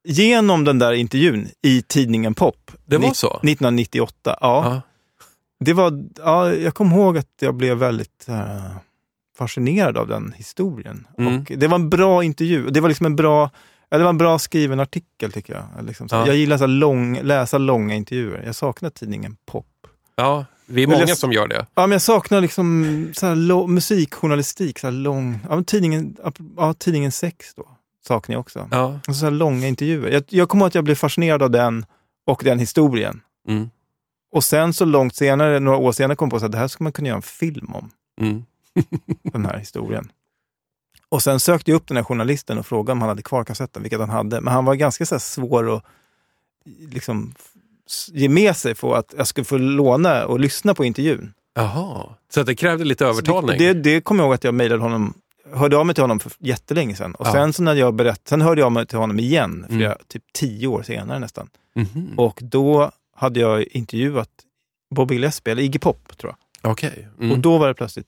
Genom 0.08 0.64
den 0.64 0.80
där 0.80 0.94
intervjun 0.94 1.48
i 1.62 1.82
tidningen 1.82 2.34
Pop. 2.34 2.72
Det 2.86 2.98
var 2.98 3.14
så? 3.14 3.28
1998. 3.28 4.14
Ja. 4.24 4.36
Ja. 4.42 4.82
Det 5.66 5.74
var, 5.74 6.04
ja, 6.18 6.54
jag 6.54 6.74
kommer 6.74 6.96
ihåg 6.96 7.18
att 7.18 7.28
jag 7.40 7.56
blev 7.56 7.78
väldigt 7.78 8.26
eh, 8.30 8.76
fascinerad 9.38 9.98
av 9.98 10.08
den 10.08 10.34
historien. 10.38 11.08
Mm. 11.18 11.40
Och 11.40 11.52
det 11.58 11.68
var 11.68 11.76
en 11.76 11.90
bra 11.90 12.24
intervju. 12.24 12.70
Det 12.70 12.82
var 12.82 12.90
liksom 12.90 13.06
en 13.06 13.16
bra 13.16 13.50
Ja, 13.90 13.98
det 13.98 14.04
var 14.04 14.10
en 14.10 14.18
bra 14.18 14.40
skriven 14.40 14.80
artikel 14.80 15.32
tycker 15.32 15.54
jag. 15.54 15.86
Liksom. 15.86 16.08
Ja. 16.12 16.28
Jag 16.28 16.36
gillar 16.36 16.58
så 16.58 16.64
här 16.64 16.68
lång, 16.68 17.20
läsa 17.24 17.58
långa 17.58 17.96
intervjuer. 17.96 18.44
Jag 18.46 18.56
saknar 18.56 18.90
tidningen 18.90 19.36
Pop. 19.46 19.66
Ja, 20.16 20.46
vi 20.66 20.84
är 20.84 20.88
många 20.88 21.00
jag- 21.00 21.18
som 21.18 21.32
gör 21.32 21.48
det. 21.48 21.66
Ja, 21.76 21.82
men 21.88 21.92
jag 21.92 22.02
saknar 22.02 22.42
liksom 22.42 23.08
så 23.14 23.26
här 23.26 23.36
lo- 23.36 23.68
musikjournalistik, 23.68 24.80
så 24.80 24.88
här 24.88 24.92
lång, 24.92 25.40
ja, 25.50 25.64
tidningen, 25.64 26.18
ja, 26.58 26.74
tidningen 26.74 27.12
Sex 27.12 27.54
då, 27.56 27.68
saknar 28.08 28.34
jag 28.34 28.40
också. 28.40 28.68
Ja. 28.72 29.00
Och 29.08 29.16
så 29.16 29.26
här 29.26 29.32
långa 29.32 29.68
intervjuer. 29.68 30.12
Jag, 30.12 30.24
jag 30.30 30.50
kommer 30.50 30.64
ihåg 30.64 30.68
att 30.68 30.76
jag 30.76 30.84
blev 30.84 30.96
fascinerad 30.96 31.44
av 31.44 31.52
den 31.52 31.86
och 32.28 32.42
den 32.44 32.60
historien. 32.60 33.22
Mm. 33.48 33.70
Och 34.36 34.44
sen 34.44 34.74
så 34.74 34.86
långt 34.86 35.16
senare, 35.16 35.60
några 35.60 35.78
år 35.78 35.92
senare, 35.92 36.16
kom 36.16 36.30
jag 36.32 36.40
på 36.40 36.46
att 36.46 36.52
det 36.52 36.58
här 36.58 36.68
skulle 36.68 36.86
man 36.86 36.92
kunna 36.92 37.08
göra 37.08 37.16
en 37.18 37.22
film 37.22 37.74
om, 37.74 37.90
Mm. 38.22 38.46
den 39.24 39.46
här 39.46 39.58
historien. 39.58 40.12
Och 41.10 41.24
sen 41.24 41.40
sökte 41.40 41.72
jag 41.72 41.76
upp 41.76 41.88
den 41.88 41.98
här 41.98 42.04
journalisten 42.04 42.58
och 42.58 42.66
frågade 42.66 42.92
om 42.92 43.02
han 43.02 43.10
hade 43.10 43.22
kvar 43.22 43.44
kassetten, 43.44 43.82
vilket 43.82 44.00
han 44.00 44.10
hade. 44.10 44.42
Men 44.42 44.54
han 44.54 44.66
var 44.66 44.76
ganska 44.76 45.06
så 45.06 45.20
svår 45.20 45.76
att 45.76 45.84
liksom, 46.90 47.34
ge 48.12 48.30
med 48.30 48.56
sig 48.56 48.76
för 48.76 48.96
att 48.96 49.14
jag 49.18 49.28
skulle 49.28 49.46
få 49.46 49.58
låna 49.58 50.26
och 50.26 50.40
lyssna 50.40 50.74
på 50.74 50.86
intervjun. 50.86 51.34
Jaha, 51.56 52.10
så 52.30 52.44
det 52.44 52.56
krävde 52.56 52.84
lite 52.86 53.06
övertalning? 53.06 53.58
Det, 53.60 53.74
det 53.74 54.02
kommer 54.02 54.24
jag 54.24 54.28
ihåg 54.28 54.34
att 54.34 54.44
jag 54.44 54.54
mejlade 54.54 54.82
honom, 54.82 55.14
hörde 55.54 55.78
av 55.78 55.86
mig 55.86 55.96
till 55.96 56.04
honom 56.04 56.20
för 56.20 56.32
jättelänge 56.40 56.96
sedan. 56.96 57.16
Och 57.16 57.28
Ja. 57.28 57.32
sen 57.32 57.54
så 57.54 57.64
när 57.64 57.74
jag 57.76 57.94
berätt, 57.94 58.22
sen 58.28 58.42
hörde 58.42 58.62
jag 58.62 58.66
av 58.66 58.72
mig 58.72 58.88
till 58.88 58.98
honom 58.98 59.20
igen, 59.20 59.66
flera, 59.70 59.92
Mm. 59.94 59.98
typ 60.08 60.24
tio 60.34 60.68
år 60.68 60.84
senare 60.84 61.20
nästan. 61.20 61.50
Mhm. 61.76 62.14
Och 62.20 62.40
då 62.44 62.92
hade 63.16 63.40
jag 63.40 63.64
intervjuat 63.64 64.30
Bobby 64.96 65.14
Gillespie, 65.16 65.52
eller 65.52 65.64
Iggy 65.64 65.80
Pop 65.80 66.18
tror 66.18 66.36
jag. 66.62 66.72
Okej. 66.72 67.08
Mm. 67.20 67.32
Och 67.32 67.40
då 67.40 67.58
var 67.58 67.68
det 67.68 67.74
plötsligt 67.74 68.08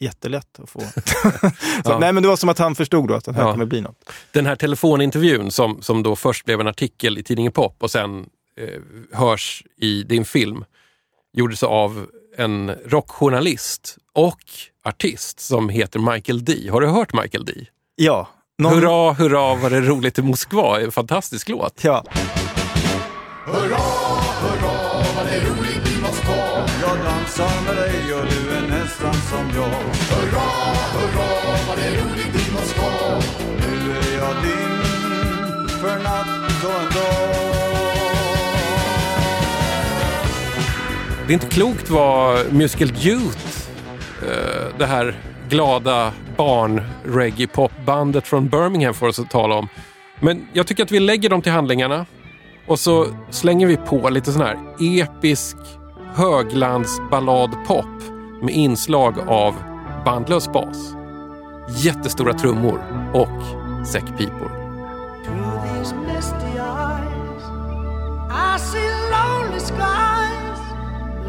jättelätt 0.00 0.60
att 0.60 0.70
få. 0.70 0.80
så, 1.04 1.50
Ja. 1.84 1.98
Nej 1.98 2.12
men 2.12 2.22
det 2.22 2.28
var 2.28 2.36
som 2.36 2.48
att 2.48 2.58
han 2.58 2.74
förstod 2.74 3.08
då 3.08 3.14
att 3.14 3.24
det 3.24 3.32
här 3.32 3.42
Ja. 3.42 3.52
kommer 3.52 3.64
bli 3.66 3.80
något. 3.80 4.10
Den 4.32 4.46
här 4.46 4.56
telefonintervjun 4.56 5.50
som, 5.50 5.82
som 5.82 6.02
då 6.02 6.16
först 6.16 6.44
blev 6.44 6.60
en 6.60 6.66
artikel 6.68 7.18
i 7.18 7.22
tidningen 7.22 7.52
Pop 7.52 7.76
och 7.82 7.90
sen 7.90 8.26
eh, 8.56 8.68
hörs 9.18 9.62
i 9.76 10.02
din 10.02 10.24
film 10.24 10.64
gjordes 11.32 11.62
av 11.62 12.06
en 12.36 12.70
rockjournalist 12.86 13.96
och 14.12 14.40
artist 14.84 15.40
som 15.40 15.68
heter 15.68 15.98
Michael 16.12 16.44
D. 16.44 16.68
Har 16.70 16.80
du 16.80 16.86
hört 16.86 17.12
Michael 17.22 17.44
D? 17.44 17.52
Ja. 17.96 18.28
Någon, 18.58 18.72
Hurra, 18.74 19.12
hurra 19.12 19.54
vad 19.54 19.72
det 19.72 19.76
är 19.76 19.82
roligt 19.82 20.18
i 20.18 20.22
Moskva. 20.22 20.80
En 20.80 20.92
fantastisk 20.92 21.48
låt. 21.48 21.84
Ja. 21.84 22.04
Jag 26.80 26.98
dansar 27.04 27.64
med 27.66 27.76
dig 27.76 28.14
och 28.14 28.24
du 28.26 28.50
är 28.56 28.80
nästan 28.80 29.14
som 29.14 29.50
jag. 29.54 29.64
Hurra, 29.64 30.40
hurra, 30.92 31.26
vad 31.68 31.78
det 31.78 31.84
är 31.84 31.92
roligt 31.92 32.48
i 32.48 32.52
Moskva 32.52 33.20
Nu 33.58 33.92
är 33.92 34.16
jag 34.18 34.36
din 34.42 35.68
för 35.68 36.02
natt 36.02 36.64
och 36.64 36.82
en 36.82 36.90
dag. 36.94 37.34
Det 41.26 41.32
är 41.32 41.34
inte 41.34 41.46
klokt 41.46 41.90
vad 41.90 42.52
Musical 42.52 42.88
Youth, 42.88 43.68
eh, 44.22 44.78
det 44.78 44.86
här 44.86 45.14
glada 45.48 46.12
barn 46.36 46.82
reggae 47.04 47.46
popbandet 47.46 48.26
från 48.26 48.48
Birmingham 48.48 48.94
får 48.94 49.08
oss 49.08 49.18
att 49.18 49.30
tala 49.30 49.54
om. 49.54 49.68
Men 50.20 50.48
jag 50.52 50.66
tycker 50.66 50.82
att 50.82 50.90
vi 50.90 51.00
lägger 51.00 51.28
dem 51.28 51.42
till 51.42 51.52
handlingarna 51.52 52.06
och 52.66 52.78
så 52.78 53.06
slänger 53.30 53.66
vi 53.66 53.76
på 53.76 54.08
lite 54.08 54.32
sån 54.32 54.42
här 54.42 54.58
episk 54.80 55.56
höglandsballadpop 56.14 58.02
med 58.42 58.54
inslag 58.54 59.14
av 59.28 59.54
bandlös 60.04 60.52
bas, 60.52 60.94
jättestora 61.84 62.32
trummor 62.32 62.80
och 63.14 63.86
säckpipor. 63.86 64.62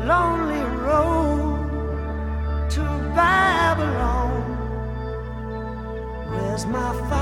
Lonely 0.08 0.64
road 0.86 1.70
to 2.70 2.82
Babylon. 3.16 4.44
Where's 6.30 6.66
my 6.66 7.13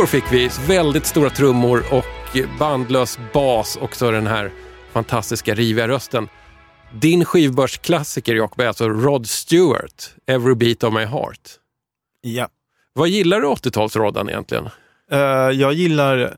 Säckpipor 0.00 0.20
fick 0.20 0.32
vi, 0.32 0.74
väldigt 0.74 1.06
stora 1.06 1.30
trummor 1.30 1.84
och 1.90 2.36
bandlös 2.58 3.18
bas 3.32 3.76
och 3.76 3.96
så 3.96 4.10
den 4.10 4.26
här 4.26 4.52
fantastiska 4.92 5.54
riviga 5.54 5.88
rösten. 5.88 6.28
Din 6.92 7.24
skivbörsklassiker 7.24 8.34
Jakob 8.34 8.60
är 8.60 8.66
alltså 8.66 8.88
Rod 8.88 9.28
Stewart, 9.28 10.14
Every 10.26 10.54
Beat 10.54 10.84
of 10.84 10.94
My 10.94 11.04
Heart. 11.04 11.50
Ja. 12.20 12.48
Vad 12.92 13.08
gillar 13.08 13.40
du 13.40 13.46
80-talsroddan 13.46 14.28
egentligen? 14.28 14.68
Eh, 15.10 15.18
jag 15.50 15.72
gillar 15.72 16.36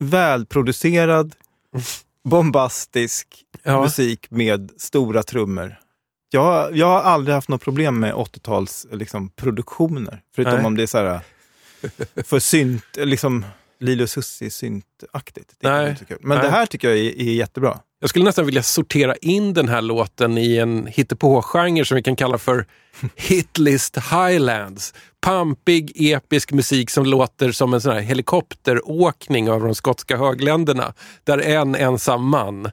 välproducerad, 0.00 1.34
bombastisk 2.28 3.26
Ja. 3.62 3.82
musik 3.82 4.30
med 4.30 4.70
stora 4.76 5.22
trummor. 5.22 5.76
Jag, 6.30 6.76
jag 6.76 6.86
har 6.86 7.00
aldrig 7.00 7.34
haft 7.34 7.48
något 7.48 7.62
problem 7.62 8.00
med 8.00 8.14
80-tals 8.14 8.86
liksom, 8.92 9.28
produktioner. 9.28 10.22
Förutom 10.34 10.54
Nej. 10.54 10.64
om 10.64 10.76
det 10.76 10.82
är 10.82 10.86
så 10.86 10.98
här 10.98 11.20
för 12.24 12.38
synt, 12.38 12.84
liksom 12.96 13.44
Lilo 13.80 14.06
Susi 14.06 14.50
syntaktigt. 14.50 15.54
Det 15.58 15.70
Nej. 15.70 15.96
Men 16.20 16.38
Nej. 16.38 16.46
det 16.46 16.50
här 16.52 16.66
tycker 16.66 16.88
jag 16.88 16.98
är, 16.98 17.20
är 17.20 17.32
jättebra. 17.32 17.78
Jag 18.00 18.10
skulle 18.10 18.24
nästan 18.24 18.46
vilja 18.46 18.62
sortera 18.62 19.16
in 19.16 19.54
den 19.54 19.68
här 19.68 19.82
låten 19.82 20.38
i 20.38 20.56
en 20.56 20.86
hittepå-genre 20.86 21.84
som 21.84 21.94
vi 21.94 22.02
kan 22.02 22.16
kalla 22.16 22.38
för 22.38 22.66
Hitlist 23.16 23.96
Highlands. 23.96 24.94
Pampig, 25.20 25.92
episk 26.12 26.52
musik 26.52 26.90
som 26.90 27.06
låter 27.06 27.52
som 27.52 27.74
en 27.74 27.80
sån 27.80 27.92
här 27.92 28.00
helikopteråkning 28.00 29.48
över 29.48 29.66
de 29.66 29.74
skotska 29.74 30.16
högländerna. 30.16 30.94
Där 31.24 31.38
en 31.38 31.74
ensam 31.74 32.24
man 32.24 32.70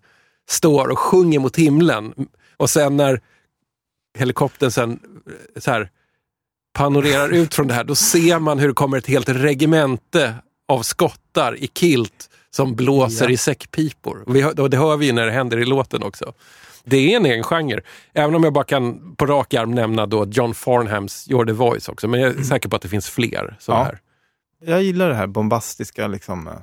står 0.50 0.88
och 0.88 1.00
sjunger 1.00 1.40
mot 1.40 1.56
himlen. 1.56 2.14
Och 2.58 2.70
sen 2.70 2.98
när 2.98 3.22
helikoptern 4.18 4.72
sen 4.72 5.00
eh, 5.28 5.62
så 5.62 5.72
här 5.72 5.90
panorerar 6.78 7.30
ut 7.30 7.56
från 7.56 7.68
det 7.68 7.74
här, 7.74 7.84
då 7.84 7.96
ser 7.96 8.40
man 8.40 8.60
hur 8.60 8.68
det 8.68 8.74
kommer 8.74 8.98
ett 8.98 9.08
helt 9.08 9.30
regemente 9.30 10.36
av 10.68 10.82
skottar 10.82 11.56
i 11.64 11.68
kilt 11.68 12.30
som 12.50 12.76
blåser 12.76 13.26
Ja. 13.26 13.32
i 13.32 13.38
säckpipor. 13.38 14.24
Och 14.26 14.36
vi 14.36 14.44
och 14.46 14.70
det 14.70 14.78
hör 14.78 14.98
vi 14.98 15.06
ju 15.06 15.12
när 15.12 15.26
det 15.26 15.32
händer 15.32 15.58
i 15.58 15.66
låten 15.66 16.04
också. 16.04 16.34
Det 16.84 16.98
är 17.14 17.18
en 17.18 17.26
egen 17.26 17.44
genre. 17.44 17.82
Även 18.14 18.36
om 18.36 18.44
jag 18.44 18.54
bara 18.54 18.64
kan 18.64 19.16
på 19.16 19.26
rak 19.26 19.54
arm 19.54 19.72
nämna 19.72 20.06
då 20.06 20.26
John 20.26 20.54
Farnhams 20.54 21.28
You're 21.30 21.46
the 21.46 21.52
Voice 21.52 21.90
också. 21.90 22.08
Men 22.08 22.20
jag 22.20 22.40
är 22.40 22.44
säker 22.44 22.70
på 22.70 22.76
att 22.76 22.82
det 22.82 22.88
finns 22.90 23.10
fler 23.10 23.56
sådana 23.60 23.82
Ja. 23.82 23.86
här. 23.86 24.00
Jag 24.66 24.84
gillar 24.84 25.10
det 25.10 25.16
här 25.16 25.28
bombastiska, 25.28 26.08
liksom, 26.08 26.48
eh, 26.48 26.54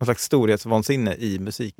någon 0.00 0.06
slags 0.06 0.22
storhetsvansinne 0.24 1.14
i 1.14 1.38
musik. 1.38 1.74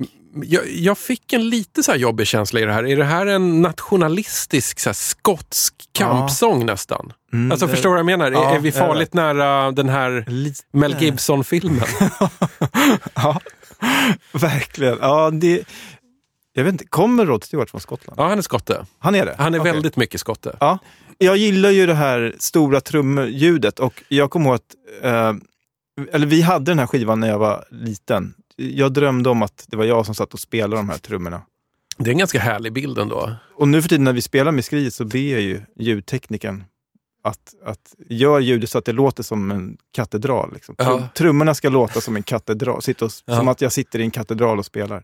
Jag, 0.45 0.63
jag 0.71 0.99
fick 0.99 1.33
en 1.33 1.49
lite 1.49 1.83
så 1.83 1.91
här 1.93 1.99
jobbig 1.99 2.27
känsla 2.27 2.61
i 2.61 2.65
det 2.65 2.73
här. 2.73 2.87
Är 2.87 2.97
det 2.97 3.05
här 3.05 3.27
en 3.27 3.63
nationalistisk 3.63 4.81
så 4.81 4.95
skotsk 4.95 5.75
kampsång 5.93 6.67
nästan? 6.67 7.13
Mm, 7.33 7.53
alltså 7.53 7.67
det- 7.67 7.73
förstår 7.73 7.89
du 7.91 7.93
vad 7.93 7.99
jag 8.13 8.19
menar? 8.19 8.33
Ja, 8.33 8.55
är 8.55 8.59
vi 8.61 8.69
jag 8.69 8.79
farligt 8.79 9.15
nära 9.15 9.71
den 9.71 9.89
här 9.89 10.25
Lite. 10.27 10.63
Mel 10.73 10.97
Gibson-filmen? 11.03 11.87
ja, 13.15 13.41
verkligen. 14.33 14.99
Ja, 15.01 15.31
det, 15.31 15.65
jag 16.53 16.65
vet 16.65 16.73
inte, 16.73 16.85
kommer 16.87 17.27
Rod 17.27 17.45
Stewart 17.45 17.71
från 17.71 17.81
Skottland? 17.81 18.21
Ja, 18.21 18.29
han 18.29 18.39
är 18.39 18.43
skotte. 18.43 18.87
Han 18.99 19.15
är 19.15 19.27
det? 19.27 19.35
Han 19.39 19.55
är 19.55 19.61
Okej. 19.61 19.73
väldigt 19.73 19.97
mycket 19.97 20.21
skotte. 20.21 20.57
Ja. 20.61 20.79
Jag 21.19 21.37
gillar 21.37 21.71
ju 21.71 21.87
det 21.87 21.95
här 21.95 22.35
stora 22.39 22.81
trummljudet 22.81 23.79
och 23.79 24.03
jag 24.09 24.31
kommer 24.31 24.47
ihåg 24.47 24.55
att, 24.55 24.75
eh, 25.05 25.33
eller 26.13 26.27
vi 26.27 26.43
hade 26.43 26.65
den 26.71 26.79
här 26.79 26.87
skivan 26.87 27.21
när 27.21 27.29
jag 27.29 27.39
var 27.39 27.65
liten. 27.71 28.35
Jag 28.57 28.93
drömde 28.93 29.31
om 29.31 29.43
att 29.43 29.65
det 29.69 29.77
var 29.77 29.85
jag 29.85 30.07
som 30.07 30.15
satt 30.15 30.35
och 30.35 30.41
spelade 30.41 30.77
de 30.77 30.89
här 30.89 30.99
trummorna. 30.99 31.43
Det 31.99 32.11
är 32.11 32.13
en 32.13 32.19
ganska 32.19 32.41
härlig 32.41 32.73
bild 32.73 32.99
ändå. 32.99 33.33
Och 33.57 33.69
nu 33.69 33.83
för 33.83 33.89
tiden 33.89 34.05
när 34.05 34.13
vi 34.13 34.23
spelar 34.23 34.53
med 34.53 34.65
skriet 34.65 34.95
så 34.95 35.05
ber 35.05 35.19
jag 35.33 35.41
ju 35.41 35.61
ljudteknikern 35.77 36.65
att, 37.25 37.55
att 37.65 37.95
gör 38.09 38.41
ljudet 38.41 38.71
så 38.71 38.79
att 38.79 38.85
det 38.85 38.93
låter 38.93 39.23
som 39.23 39.51
en 39.51 39.77
katedral. 39.93 40.51
Liksom. 40.55 40.75
Ja. 40.79 40.85
Trum, 40.85 41.09
trummorna 41.15 41.55
ska 41.55 41.69
låta 41.69 42.01
som 42.01 42.17
en 42.17 42.23
katedral, 42.23 42.83
Sitta 42.83 43.05
och, 43.05 43.11
Ja. 43.25 43.37
som 43.37 43.49
att 43.49 43.61
jag 43.61 43.73
sitter 43.73 43.99
i 43.99 44.03
en 44.03 44.11
katedral 44.11 44.59
och 44.59 44.67
spelar. 44.67 45.03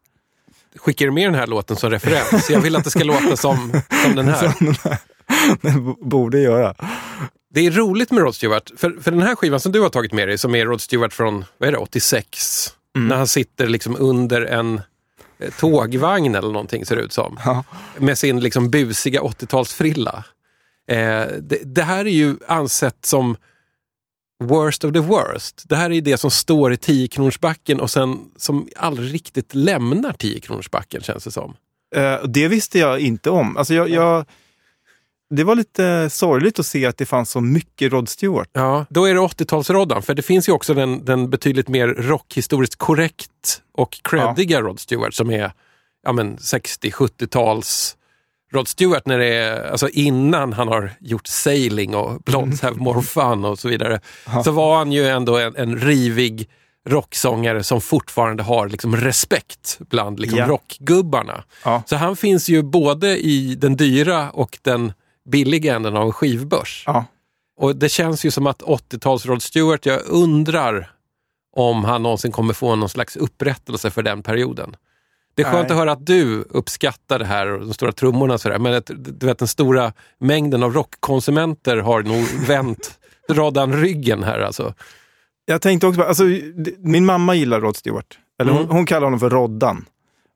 Skickar 0.77 1.07
du 1.07 1.13
med 1.13 1.27
den 1.27 1.35
här 1.35 1.47
låten 1.47 1.77
som 1.77 1.91
referens? 1.91 2.51
Jag 2.51 2.61
vill 2.61 2.77
att 2.77 2.85
det 2.85 2.91
ska 2.91 3.05
låta 3.05 3.37
som, 3.37 3.73
som 4.05 4.15
den 4.17 4.29
här. 4.29 4.53
Som 4.59 4.67
den 4.67 4.75
här 4.85 4.99
den 5.61 5.85
b- 5.87 5.95
borde 6.01 6.41
göra. 6.41 6.75
Det 7.55 7.67
är 7.67 7.71
roligt 7.71 8.11
med 8.11 8.23
Rod 8.23 8.35
Stewart, 8.35 8.71
för, 8.77 8.91
för 9.03 9.11
den 9.11 9.23
här 9.23 9.35
skivan 9.37 9.61
som 9.61 9.73
du 9.73 9.81
har 9.81 9.89
tagit 9.89 10.13
med 10.13 10.29
dig, 10.29 10.39
som 10.39 10.55
är 10.55 10.67
Rod 10.67 10.81
Stewart 10.81 11.13
från 11.13 11.45
vad 11.59 11.69
är 11.69 11.73
det, 11.73 11.79
86, 11.79 12.69
Mm. 12.97 13.09
när 13.09 13.17
han 13.17 13.27
sitter 13.29 13.67
liksom 13.67 13.97
under 13.99 14.43
en 14.43 14.81
eh, 15.39 15.51
tågvagn 15.59 16.35
eller 16.35 16.49
någonting 16.53 16.87
ser 16.87 16.97
det 16.97 17.03
ut 17.03 17.13
som. 17.13 17.39
Ja. 17.45 17.65
Med 17.99 18.19
sin 18.19 18.41
liksom 18.41 18.71
busiga 18.71 19.21
80-talsfrilla. 19.21 20.23
Eh, 20.89 21.27
det, 21.41 21.59
det 21.65 21.83
här 21.83 22.05
är 22.07 22.11
ju 22.11 22.37
ansett 22.49 23.07
som 23.07 23.37
worst 24.45 24.85
of 24.85 24.93
the 24.93 24.99
worst. 25.01 25.63
Det 25.69 25.77
här 25.77 25.91
är 25.91 25.95
ju 25.95 26.01
det 26.01 26.17
som 26.17 26.31
står 26.31 26.73
i 26.73 26.77
10-kronorsbacken 26.77 27.79
och 27.79 27.91
sen 27.91 28.19
som 28.37 28.69
aldrig 28.77 29.15
riktigt 29.15 29.55
lämnar 29.55 30.13
10-kronorsbacken 30.13 31.01
känns 31.03 31.25
det 31.25 31.31
som. 31.31 31.57
Eh, 31.95 32.23
det 32.25 32.49
visste 32.49 32.79
jag 32.79 33.01
inte 33.01 33.31
om. 33.31 33.57
Alltså 33.57 33.75
jag, 33.75 33.89
jag, 33.89 34.25
det 35.37 35.45
var 35.45 35.55
lite 35.55 36.11
sorgligt 36.11 36.59
att 36.59 36.67
se 36.67 36.87
att 36.87 36.97
det 36.99 37.07
fanns 37.07 37.31
så 37.31 37.41
mycket 37.41 37.93
Rod 37.93 38.09
Stewart. 38.09 38.49
Ja, 38.53 38.87
då 38.89 39.05
är 39.05 39.15
det 39.15 39.21
80-talsroddan. 39.21 40.01
För 40.01 40.15
det 40.15 40.23
finns 40.23 40.49
ju 40.49 40.53
också 40.53 40.75
den, 40.75 41.05
den 41.05 41.31
betydligt 41.31 41.69
mer 41.69 41.89
rockhistoriskt 41.89 42.77
korrekt 42.77 43.63
och 43.75 43.99
creddiga 44.03 44.61
Rod 44.61 44.81
Stewart 44.81 45.15
som 45.15 45.31
är 45.31 45.53
ja, 46.05 46.13
men 46.13 46.37
60-70-tals 46.39 47.97
Rod 48.53 48.69
Stewart 48.69 49.07
när 49.07 49.19
det 49.19 49.35
är, 49.35 49.71
alltså 49.71 49.89
innan 49.89 50.53
han 50.53 50.69
har 50.69 50.91
gjort 51.01 51.27
Sailing 51.27 51.95
och 51.95 52.23
Blondes 52.23 52.61
Have 52.63 52.77
More 52.81 53.03
Fun 53.03 53.45
och 53.45 53.59
så 53.59 53.69
vidare. 53.69 54.01
Så 54.45 54.51
var 54.51 54.77
han 54.79 54.93
ju 54.93 55.07
ändå 55.09 55.39
en, 55.39 55.57
en 55.57 55.79
rivig 55.79 56.49
rocksångare 56.89 57.65
som 57.65 57.81
fortfarande 57.81 58.43
har 58.43 58.69
liksom 58.69 58.97
respekt 58.97 59.79
bland 59.91 60.21
liksom 60.21 60.39
Ja. 60.39 60.47
rockgubbarna. 60.47 61.45
Ja. 61.65 61.83
Så 61.87 61.97
han 61.97 62.17
finns 62.17 62.49
ju 62.49 62.63
både 62.63 63.19
i 63.19 63.55
den 63.55 63.77
dyra 63.77 64.31
och 64.31 64.59
den 64.63 64.93
billiga 65.31 65.77
änden 65.77 65.97
av 65.97 66.07
en 66.07 66.13
skivbörs. 66.13 66.85
Ja. 66.87 67.05
Och 67.61 67.77
det 67.77 67.89
känns 67.89 68.25
ju 68.25 68.31
som 68.31 68.47
att 68.47 68.63
80-tals 68.63 69.27
Rod 69.27 69.43
Stewart, 69.43 69.87
jag 69.87 70.01
undrar 70.07 70.91
om 71.57 71.85
han 71.85 72.03
någonsin 72.03 72.33
kommer 72.33 72.55
få 72.55 72.77
någon 72.77 72.89
slags 72.89 73.17
upprättelse 73.17 73.91
för 73.91 74.03
den 74.03 74.23
perioden. 74.23 74.77
Det 75.35 75.43
är 75.43 75.47
skönt 75.47 75.69
Nej. 75.69 75.73
att 75.73 75.79
höra 75.79 75.93
att 75.93 76.07
du 76.07 76.43
uppskattar 76.51 77.19
det 77.19 77.25
här 77.25 77.47
och 77.53 77.61
de 77.61 77.75
stora 77.75 77.93
trummorna 77.93 78.35
och 78.35 78.41
sådär, 78.41 78.59
men 78.59 78.83
du 78.97 79.27
vet 79.27 79.39
den 79.39 79.49
stora 79.49 79.93
mängden 80.19 80.63
av 80.63 80.73
rockkonsumenter 80.75 81.77
har 81.77 82.03
nog 82.03 82.25
vänt 82.47 82.99
roddan 83.29 83.73
ryggen 83.81 84.23
här 84.23 84.39
alltså. 84.41 84.75
Jag 85.45 85.63
tänkte 85.63 85.87
också, 85.87 86.03
alltså, 86.03 86.23
min 86.79 87.05
mamma 87.05 87.35
gillar 87.35 87.61
Rod 87.61 87.77
Stewart. 87.77 88.19
Eller 88.41 88.53
hon, 88.53 88.63
Mm. 88.63 88.77
hon 88.77 88.87
kallar 88.87 89.05
honom 89.05 89.21
för 89.21 89.31
Roddan. 89.31 89.85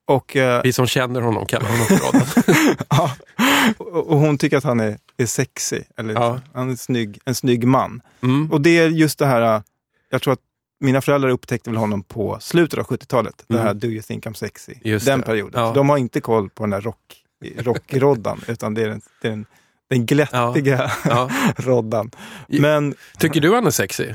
Och, 0.08 0.36
eh, 0.36 0.62
Vi 0.62 0.72
som 0.72 0.86
känner 0.86 1.20
honom 1.20 1.46
kallar 1.46 1.68
honom 1.68 1.86
för 1.86 1.96
roddan. 1.96 2.26
ja, 2.90 3.10
och 3.78 4.06
och 4.06 4.18
hon 4.18 4.38
tycker 4.38 4.56
att 4.56 4.64
han 4.64 4.80
är, 4.80 4.98
är 5.16 5.26
sexy. 5.26 5.80
Eller, 5.96 6.14
Ja. 6.14 6.40
Han 6.54 6.66
är 6.66 6.70
en 6.70 6.76
snygg, 6.76 7.18
en 7.24 7.34
snygg 7.34 7.66
man. 7.66 8.02
Mm. 8.22 8.52
Och 8.52 8.60
det 8.60 8.78
är 8.78 8.88
just 8.88 9.18
det 9.18 9.26
här, 9.26 9.56
eh, 9.56 9.62
jag 10.10 10.22
tror 10.22 10.32
att 10.32 10.40
mina 10.80 11.00
föräldrar 11.00 11.28
upptäckte 11.30 11.70
väl 11.70 11.76
honom 11.76 12.02
på 12.02 12.36
slutet 12.40 12.78
av 12.78 12.84
70-talet. 12.86 13.44
Det 13.48 13.58
här 13.58 13.64
Mm. 13.70 13.78
Do 13.78 13.86
you 13.86 14.02
think 14.02 14.26
I'm 14.26 14.34
sexy? 14.34 14.74
Just 14.84 15.06
den 15.06 15.20
det. 15.20 15.26
perioden. 15.26 15.62
Ja. 15.62 15.72
De 15.74 15.88
har 15.88 15.98
inte 15.98 16.20
koll 16.20 16.50
på 16.50 16.62
den 16.62 16.70
där 16.70 16.80
rock, 16.80 17.24
rockroddan, 17.58 18.40
utan 18.48 18.74
det 18.74 18.82
är 18.82 18.88
den, 18.88 19.00
det 19.22 19.28
är 19.28 19.30
den, 19.32 19.46
den 19.90 20.06
glättiga 20.06 20.90
Ja. 21.04 21.30
roddan. 21.56 22.10
Men 22.48 22.94
Tycker 23.18 23.40
du 23.40 23.54
han 23.54 23.66
är 23.66 23.70
sexy? 23.70 24.06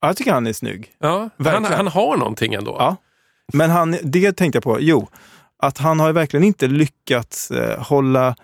ja, 0.00 0.08
jag 0.08 0.16
tycker 0.16 0.32
han 0.32 0.46
är 0.46 0.52
snygg. 0.52 0.92
Ja, 0.98 1.30
han, 1.44 1.64
han 1.64 1.86
har 1.86 2.16
någonting 2.16 2.54
ändå. 2.54 2.76
Ja. 2.78 2.96
Men 3.52 3.70
han, 3.70 3.96
det 4.02 4.32
tänkte 4.32 4.56
jag 4.56 4.64
på, 4.64 4.80
jo, 4.80 5.08
att 5.66 5.78
han 5.78 6.00
har 6.00 6.12
verkligen 6.12 6.44
inte 6.44 6.66
lyckats 6.66 7.50
eh, 7.50 7.82
hålla 7.82 8.36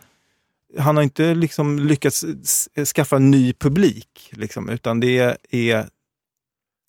han 0.79 0.97
har 0.97 1.03
inte 1.03 1.35
liksom 1.35 1.79
lyckats 1.79 2.25
s- 2.45 2.69
skaffa 2.95 3.19
ny 3.19 3.53
publik, 3.53 4.31
liksom, 4.33 4.69
utan 4.69 5.01
det 5.01 5.37
är 5.51 5.89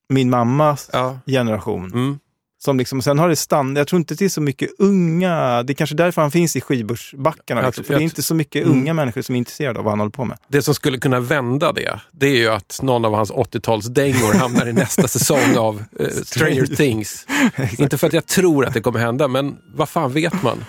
min 0.10 0.30
mammas 0.30 0.90
Ja. 0.94 1.20
generation. 1.26 1.86
Mm. 1.94 2.20
Som 2.66 2.78
liksom, 2.78 3.02
sen 3.02 3.20
har 3.20 3.30
det 3.30 3.36
stannat, 3.36 3.78
jag 3.78 3.88
tror 3.88 4.00
inte 4.00 4.16
det 4.16 4.26
är 4.26 4.30
så 4.30 4.42
mycket 4.42 4.70
unga, 4.80 5.64
det 5.64 5.74
är 5.74 5.76
kanske 5.76 5.96
därför 5.96 6.22
han 6.22 6.32
finns 6.32 6.56
i 6.56 6.62
skivbörsbackarna. 6.62 7.62
Liksom, 7.66 7.84
för 7.84 7.94
det 7.94 8.00
är 8.00 8.04
inte 8.04 8.24
så 8.24 8.36
mycket 8.36 8.66
Mm. 8.66 8.78
unga 8.78 8.94
människor 8.94 9.22
som 9.22 9.36
är 9.36 9.40
intresserade 9.40 9.80
av 9.80 9.86
vad 9.86 9.92
han 9.92 10.00
håller 10.00 10.12
på 10.12 10.26
med. 10.26 10.38
Det 10.48 10.62
som 10.62 10.76
skulle 10.76 10.98
kunna 10.98 11.20
vända 11.20 11.72
det, 11.72 12.00
det 12.12 12.28
är 12.28 12.36
ju 12.36 12.50
att 12.50 12.80
någon 12.82 13.06
av 13.06 13.14
hans 13.16 13.32
80-talsdängor 13.32 14.34
hamnar 14.38 14.68
i 14.68 14.74
nästa 14.74 15.08
säsong 15.08 15.58
av 15.58 15.84
eh, 16.00 16.08
Stranger 16.26 16.66
Things. 16.66 17.26
Inte 17.80 17.98
för 17.98 18.08
att 18.08 18.14
jag 18.14 18.26
tror 18.26 18.66
att 18.66 18.74
det 18.74 18.82
kommer 18.82 19.00
hända, 19.00 19.28
men 19.28 19.58
vad 19.76 19.90
fan 19.90 20.14
vet 20.14 20.44
man? 20.44 20.66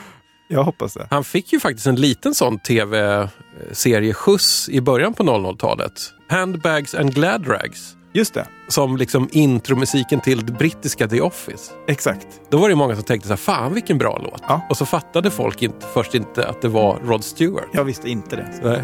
Jag 0.49 0.64
hoppas 0.64 0.95
det. 0.95 1.07
Han 1.11 1.24
fick 1.24 1.53
ju 1.53 1.61
faktiskt 1.61 1.86
en 1.86 1.97
liten 1.97 2.34
sån 2.34 2.59
tv-serieskjuts 2.59 4.68
i 4.68 4.80
början 4.80 5.14
på 5.14 5.22
00-talet. 5.22 5.93
Handbags 6.28 6.95
and 6.95 7.14
Glad 7.14 7.49
Rags. 7.49 7.97
Just 8.15 8.35
det, 8.35 8.47
Som 8.69 8.97
liksom 8.97 9.29
intromusiken 9.33 10.21
till 10.21 10.47
det 10.47 10.53
brittiska 10.53 11.09
The 11.09 11.21
Office. 11.21 11.73
exakt. 11.89 12.27
Då 12.51 12.59
var 12.59 12.69
det 12.69 12.75
många 12.75 12.95
som 12.95 13.05
tänkte 13.05 13.29
så 13.29 13.33
här, 13.33 13.37
fan 13.39 13.75
vilken 13.75 13.99
bra 13.99 14.21
låt. 14.25 14.43
Ja. 14.49 14.61
Och 14.71 14.77
så 14.77 14.87
fattade 14.87 15.31
folk 15.31 15.63
inte, 15.63 15.87
först 15.95 16.15
inte 16.15 16.49
att 16.49 16.63
det 16.63 16.69
var 16.69 16.99
Rod 17.05 17.25
Stewart. 17.25 17.69
Jag 17.73 17.85
visste 17.85 18.11
inte 18.11 18.37
det. 18.37 18.49
Nej. 18.63 18.83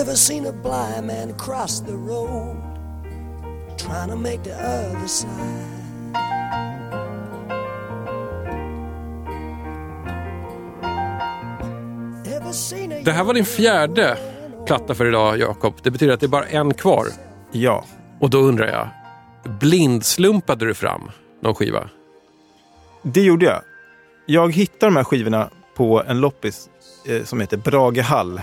Ever 0.00 0.14
seen 0.14 0.46
a 0.46 0.52
blind 0.52 1.06
man 1.06 1.38
cross 1.38 1.80
the 1.80 1.92
road 1.92 2.56
trying 3.78 4.10
to 4.10 4.16
make 4.16 4.44
the 4.44 4.52
other 4.52 5.06
side? 5.06 5.78
Det 13.04 13.12
här 13.12 13.24
var 13.24 13.34
din 13.34 13.44
fjärde 13.44 14.18
platta 14.68 14.94
för 14.94 15.06
idag, 15.06 15.38
Jakob. 15.38 15.74
Det 15.82 15.90
betyder 15.90 16.14
att 16.14 16.20
det 16.20 16.26
är 16.26 16.28
bara 16.28 16.46
en 16.46 16.74
kvar. 16.74 17.06
Ja. 17.52 17.84
Och 18.20 18.30
då 18.30 18.38
undrar 18.38 18.66
jag, 18.66 18.88
blindslumpade 19.58 20.66
du 20.66 20.74
fram 20.74 21.10
någon 21.42 21.54
skiva? 21.54 21.88
Det 23.02 23.22
gjorde 23.22 23.46
jag. 23.46 23.60
Jag 24.26 24.54
hittade 24.54 24.86
de 24.92 24.96
här 24.96 25.04
skivorna 25.04 25.48
på 25.76 26.02
en 26.06 26.20
loppis 26.20 26.68
eh, 27.06 27.24
som 27.24 27.40
heter 27.40 27.56
Bragehall 27.56 28.40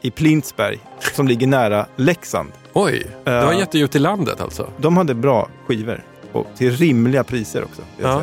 i 0.00 0.10
Plintsberg 0.10 0.78
som 1.14 1.28
ligger 1.28 1.46
nära 1.46 1.86
Leksand. 1.96 2.52
Oj, 2.72 3.06
Eh, 3.24 3.58
gett 3.58 3.72
dig 3.72 3.80
ut 3.80 3.96
i 3.96 3.98
landet 3.98 4.40
alltså? 4.40 4.70
De 4.76 4.96
hade 4.96 5.14
bra 5.14 5.48
skivor 5.66 6.04
och 6.32 6.46
till 6.56 6.70
rimliga 6.76 7.24
priser 7.24 7.64
också. 7.64 7.82
Ja. 8.02 8.22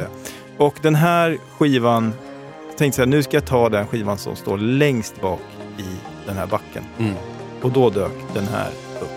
Och 0.58 0.76
den 0.82 0.96
här 0.96 1.38
skivan, 1.58 2.14
jag 2.70 2.78
tänkte 2.78 2.96
så 2.96 3.02
här, 3.02 3.08
nu 3.08 3.24
ska 3.24 3.38
jag 3.38 3.46
ta 3.46 3.70
den 3.70 3.88
skivan 3.88 4.18
som 4.18 4.36
står 4.36 4.58
längst 4.58 5.22
bak 5.22 5.42
i 5.78 5.86
den 6.26 6.38
här 6.38 6.48
backen. 6.48 6.84
Mm. 7.00 7.14
Och 7.64 7.72
då 7.72 7.90
dök 7.90 8.12
den 8.34 8.48
här 8.48 8.72
upp. 9.02 9.10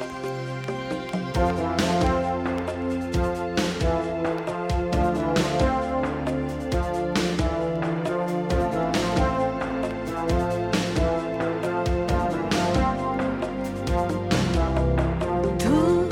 Tu, 15.59 16.09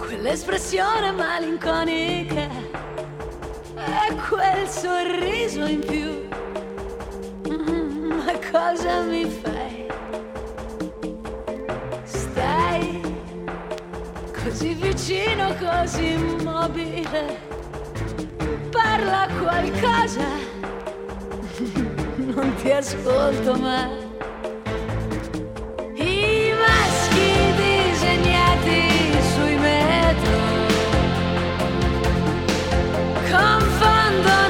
quell'espressione 0.00 1.12
malinconica 1.12 2.50
e 3.76 4.14
quel 4.28 4.68
sorriso 4.68 5.66
in 5.66 5.80
più, 5.80 6.24
Mm, 7.48 8.08
ma 8.18 8.32
cosa 8.50 9.02
mi 9.02 9.24
fai? 9.24 9.55
Così 14.58 14.72
vicino, 14.72 15.54
così 15.56 16.12
immobile, 16.12 17.38
parla 18.70 19.28
qualcosa, 19.38 20.24
non 22.16 22.54
ti 22.62 22.70
ascolto 22.70 23.54
mai. 23.56 24.04
I 25.96 26.54
maschi 26.58 27.52
disegnati 27.60 28.88
sui 29.34 29.56
metro 29.56 30.38
confondono 33.30 34.45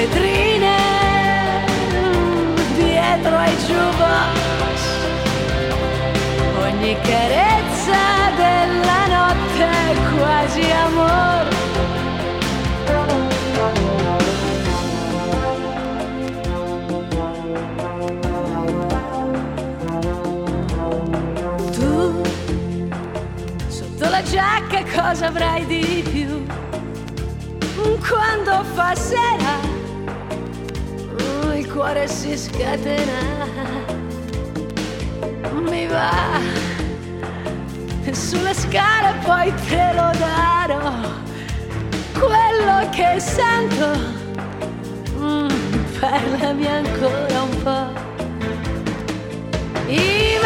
vetrine 0.00 0.76
dietro 2.76 3.36
ai 3.36 3.54
jukebox. 3.66 4.80
Ogni 6.62 6.96
carezza 7.02 8.02
della 8.36 9.02
notte 9.16 9.64
è 9.64 9.96
quasi 10.16 10.62
amore. 10.70 11.48
Tu 21.72 22.22
sotto 23.68 24.08
la 24.08 24.22
giacca 24.22 24.82
cosa 24.94 25.26
avrai 25.26 25.66
di 25.66 26.02
più? 26.10 26.46
Quando 28.08 28.64
fa 28.74 28.94
sera 28.94 29.69
cuore 31.80 32.06
si 32.08 32.36
scatena. 32.36 33.48
Mi 35.62 35.86
va 35.86 36.38
sulle 38.12 38.52
scale 38.52 39.16
poi 39.24 39.50
te 39.66 39.92
lo 39.94 40.10
darò. 40.18 40.92
Quello 42.12 42.86
che 42.90 43.18
sento, 43.18 43.88
mm, 45.16 45.48
parlami 45.98 46.66
ancora 46.66 47.42
un 47.48 47.62
po'. 47.62 47.88
I 49.86 50.38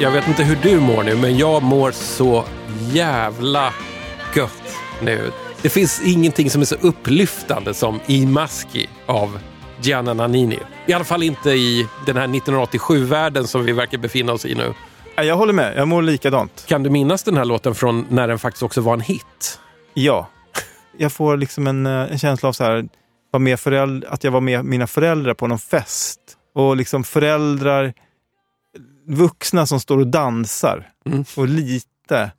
Jag 0.00 0.10
vet 0.10 0.28
inte 0.28 0.44
hur 0.44 0.56
du 0.56 0.80
mår 0.80 1.02
nu, 1.02 1.16
men 1.16 1.38
jag 1.38 1.62
mår 1.62 1.90
så 1.90 2.44
jävla 2.92 3.72
gött 4.36 4.76
nu. 5.02 5.30
Det 5.62 5.68
finns 5.68 6.02
ingenting 6.04 6.50
som 6.50 6.60
är 6.60 6.66
så 6.66 6.74
upplyftande 6.74 7.74
som 7.74 8.00
I 8.06 8.26
Maski 8.26 8.88
av 9.06 9.38
Gianna 9.80 10.14
Nannini. 10.14 10.58
I 10.86 10.92
alla 10.92 11.04
fall 11.04 11.22
inte 11.22 11.50
i 11.50 11.86
den 12.06 12.16
här 12.16 12.26
1987-världen 12.26 13.46
som 13.46 13.64
vi 13.64 13.72
verkar 13.72 13.98
befinna 13.98 14.32
oss 14.32 14.44
i 14.46 14.54
nu. 14.54 14.74
Ja, 15.16 15.22
Jag 15.24 15.36
håller 15.36 15.52
med, 15.52 15.72
jag 15.76 15.88
mår 15.88 16.02
likadant. 16.02 16.64
Kan 16.68 16.82
du 16.82 16.90
minnas 16.90 17.22
den 17.22 17.36
här 17.36 17.44
låten 17.44 17.74
från 17.74 18.06
när 18.10 18.28
den 18.28 18.38
faktiskt 18.38 18.62
också 18.62 18.80
var 18.80 18.92
en 18.92 19.00
hit? 19.00 19.60
Ja. 19.94 20.28
Jag 20.98 21.12
får 21.12 21.36
liksom 21.36 21.66
en, 21.66 21.86
eh, 21.86 21.92
en 22.12 22.18
känsla 22.18 22.48
av 22.48 22.52
så 22.52 22.64
här, 22.64 22.88
var 23.30 23.40
med 23.40 23.60
föräld- 23.60 24.04
att 24.08 24.24
jag 24.24 24.30
var 24.30 24.40
med 24.40 24.64
mina 24.64 24.86
föräldrar 24.86 25.34
på 25.34 25.46
någon 25.46 25.58
fest. 25.58 26.20
Och 26.54 26.76
liksom 26.76 27.04
föräldrar, 27.04 27.94
vuxna 29.08 29.66
som 29.66 29.80
står 29.80 29.98
och 29.98 30.06
dansar. 30.06 30.90
Och 31.36 31.48
lite 31.48 32.30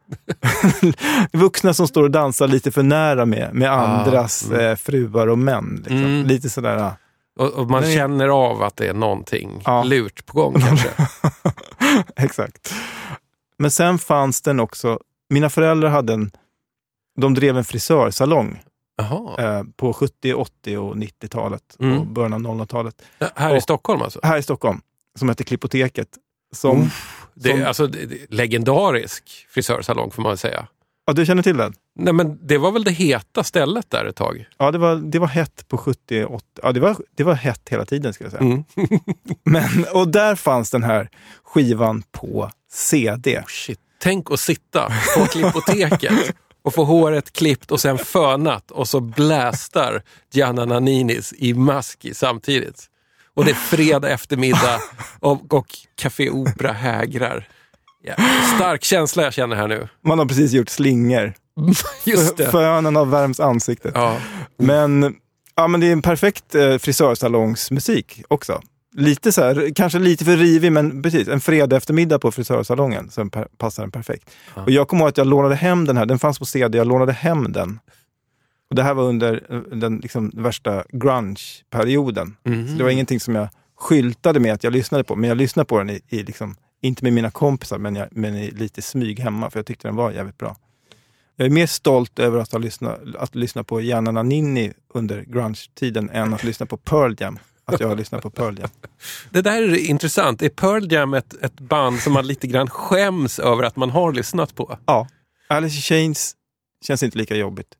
vuxna 1.33 1.73
som 1.73 1.87
står 1.87 2.03
och 2.03 2.11
dansar 2.11 2.47
lite 2.47 2.71
för 2.71 2.83
nära 2.83 3.25
med, 3.25 3.53
med 3.53 3.71
andras 3.71 4.51
eh, 4.51 4.75
fruar 4.75 5.27
och 5.27 5.37
män. 5.37 5.75
Liksom. 5.77 5.97
Mm. 5.97 6.27
Lite 6.27 6.49
sådär. 6.49 6.77
ah. 6.77 6.91
Och, 7.39 7.53
och 7.53 7.69
man 7.69 7.81
Nej. 7.81 7.95
känner 7.95 8.27
av 8.27 8.63
att 8.63 8.77
det 8.77 8.87
är 8.87 8.93
någonting 8.93 9.61
Ja. 9.65 9.83
lurt 9.83 10.25
på 10.25 10.33
gång 10.41 10.53
kanske. 10.61 10.89
Exakt. 12.15 12.73
Men 13.57 13.71
sen 13.71 13.97
fanns 13.99 14.41
den 14.41 14.59
också, 14.59 14.99
mina 15.29 15.49
föräldrar 15.49 15.89
hade 15.89 16.13
en, 16.13 16.31
de 17.19 17.33
drev 17.33 17.57
en 17.57 17.63
frisörsalong 17.63 18.59
eh, 19.39 19.63
på 19.75 19.93
70, 19.93 20.33
80 20.33 20.77
och 20.77 20.95
90-talet 20.95 21.61
Mm. 21.79 21.99
och 21.99 22.07
början 22.07 22.33
av 22.33 22.39
00-talet. 22.41 22.95
Här 23.35 23.55
i 23.55 23.59
Och- 23.59 23.63
Stockholm 23.63 24.01
alltså? 24.01 24.19
Här 24.23 24.37
i 24.37 24.43
Stockholm, 24.43 24.81
som 25.19 25.29
hette 25.29 25.43
Klippoteket. 25.43 26.07
Som, 26.51 26.91
Det, 27.33 27.49
som, 27.49 27.63
alltså, 27.65 27.87
det, 27.87 28.05
det, 28.05 28.17
legendarisk 28.29 29.47
frisörsalong 29.49 30.11
får 30.11 30.21
man 30.23 30.37
säga. 30.37 30.67
ja, 31.07 31.13
du 31.13 31.25
känner 31.25 31.43
till 31.43 31.57
den? 31.57 31.73
Nej, 31.95 32.13
men 32.13 32.39
det 32.47 32.57
var 32.57 32.71
väl 32.71 32.83
det 32.83 32.91
heta 32.91 33.43
stället 33.43 33.89
där 33.89 34.05
ett 34.05 34.15
tag? 34.15 34.45
Ja, 34.57 34.71
det 34.71 34.77
var, 34.77 34.95
det 34.95 35.19
var 35.19 35.27
hett 35.27 35.67
på 35.67 35.77
70, 35.77 36.25
80. 36.25 36.45
Ja, 36.63 36.71
det 36.71 36.79
var, 36.79 36.95
det 37.15 37.23
var 37.23 37.33
hett 37.33 37.69
hela 37.69 37.85
tiden 37.85 38.13
ska 38.13 38.23
jag 38.23 38.31
säga. 38.31 38.43
Mm. 38.43 38.63
Men, 39.43 39.85
och 39.93 40.07
där 40.07 40.35
fanns 40.35 40.71
den 40.71 40.83
här 40.83 41.09
skivan 41.43 42.03
på 42.11 42.51
CD. 42.71 43.43
Shit. 43.47 43.79
Tänk 44.01 44.31
att 44.31 44.39
sitta 44.39 44.91
på 45.17 45.25
klippoteket 45.25 46.35
och 46.63 46.73
få 46.73 46.83
håret 46.83 47.33
klippt 47.33 47.71
och 47.71 47.79
sen 47.79 47.97
fönat 47.97 48.71
och 48.71 48.87
så 48.87 48.99
blästar 48.99 50.03
Gianna 50.31 50.65
Nanninis 50.65 51.33
i 51.37 51.53
Maski 51.53 52.13
samtidigt. 52.13 52.89
Och 53.39 53.45
det 53.45 53.51
är 53.51 53.55
fredag 53.55 54.09
eftermiddag 54.09 54.79
och, 55.19 55.53
och 55.53 55.67
Café 55.95 56.29
Opera 56.29 56.71
hägrar. 56.71 57.47
Ja, 58.03 58.13
stark 58.55 58.83
känsla 58.83 59.23
jag 59.23 59.33
känner 59.33 59.55
här 59.55 59.67
nu. 59.67 59.87
Man 60.05 60.19
har 60.19 60.25
precis 60.25 60.51
gjort 60.51 60.69
slingor. 60.69 61.33
Just 62.05 62.37
det. 62.37 62.51
Fönen 62.51 62.95
har 62.95 63.05
värms 63.05 63.39
ansiktet. 63.39 63.91
Ja. 63.95 64.17
Men, 64.57 65.15
ja, 65.55 65.67
men 65.67 65.79
det 65.79 65.87
är 65.87 65.91
en 65.91 66.01
perfekt 66.01 66.55
eh, 66.55 66.77
frisörsalongsmusik 66.77 68.23
också. 68.27 68.61
Lite 68.95 69.31
så 69.31 69.41
här, 69.41 69.71
kanske 69.75 69.99
lite 69.99 70.25
för 70.25 70.37
rivig, 70.37 70.71
men 70.71 71.03
precis. 71.03 71.27
En 71.27 71.41
fredag 71.41 71.77
eftermiddag 71.77 72.19
på 72.19 72.31
frisörsalongen, 72.31 73.09
så 73.09 73.29
passar 73.57 73.83
den 73.83 73.91
perfekt. 73.91 74.29
Och 74.53 74.71
jag 74.71 74.87
kommer 74.87 75.01
ihåg 75.01 75.09
att 75.09 75.17
jag 75.17 75.27
lånade 75.27 75.55
hem 75.55 75.85
den 75.85 75.97
här, 75.97 76.05
den 76.05 76.19
fanns 76.19 76.39
på 76.39 76.45
CD, 76.45 76.77
jag 76.77 76.87
lånade 76.87 77.13
hem 77.13 77.51
den. 77.51 77.79
Och 78.69 78.75
det 78.75 78.83
här 78.83 78.93
var 78.93 79.03
under 79.03 79.45
eh, 79.49 79.59
den 79.59 79.97
liksom, 79.97 80.31
värsta 80.33 80.83
grunge-perioden. 80.89 82.35
Så 82.43 82.77
det 82.77 82.83
var 82.83 82.89
ingenting 82.89 83.19
som 83.19 83.35
jag 83.35 83.49
skyltade 83.79 84.39
med 84.39 84.53
att 84.53 84.63
jag 84.63 84.73
lyssnade 84.73 85.03
på, 85.03 85.15
men 85.15 85.29
jag 85.29 85.37
lyssnade 85.37 85.65
på 85.65 85.77
den 85.77 85.89
i, 85.89 86.01
i 86.09 86.23
liksom, 86.23 86.55
inte 86.81 87.03
med 87.03 87.13
mina 87.13 87.31
kompisar, 87.31 87.77
men, 87.77 87.95
jag, 87.95 88.07
men 88.11 88.35
i 88.35 88.51
lite 88.51 88.81
smyg 88.81 89.19
hemma, 89.19 89.49
för 89.49 89.59
jag 89.59 89.65
tyckte 89.65 89.87
den 89.87 89.95
var 89.95 90.11
jävligt 90.11 90.37
bra. 90.37 90.55
Jag 91.35 91.45
är 91.45 91.49
mer 91.49 91.67
stolt 91.67 92.19
över 92.19 92.39
att 92.39 92.51
ha 92.51 92.59
lyssnat, 92.59 92.99
att 93.17 93.35
lyssna 93.35 93.63
på 93.63 93.81
Gianna 93.81 94.11
Nannini 94.11 94.73
under 94.93 95.21
grunge-tiden 95.21 96.09
än 96.09 96.33
att 96.33 96.43
lyssna 96.43 96.65
på 96.65 96.77
Pearl 96.77 97.15
Jam. 97.19 97.39
Att 97.65 97.79
jag 97.79 97.87
har 97.87 97.95
lyssnat 97.95 98.21
på 98.21 98.29
Pearl 98.29 98.59
Jam. 98.59 98.69
Det 99.29 99.41
där 99.41 99.61
är 99.61 99.75
intressant. 99.75 100.41
Är 100.41 100.49
Pearl 100.49 100.91
Jam 100.91 101.13
ett, 101.13 101.33
ett 101.41 101.59
band 101.59 101.99
som 101.99 102.13
man 102.13 102.27
lite 102.27 102.47
grann 102.47 102.69
skäms 102.69 103.39
över 103.39 103.63
att 103.63 103.75
man 103.75 103.89
har 103.89 104.13
lyssnat 104.13 104.55
på? 104.55 104.77
Ja. 104.85 105.07
Alice 105.47 105.75
in 105.75 105.81
Chains 105.81 106.35
känns 106.85 107.03
inte 107.03 107.17
lika 107.17 107.35
jobbigt. 107.35 107.75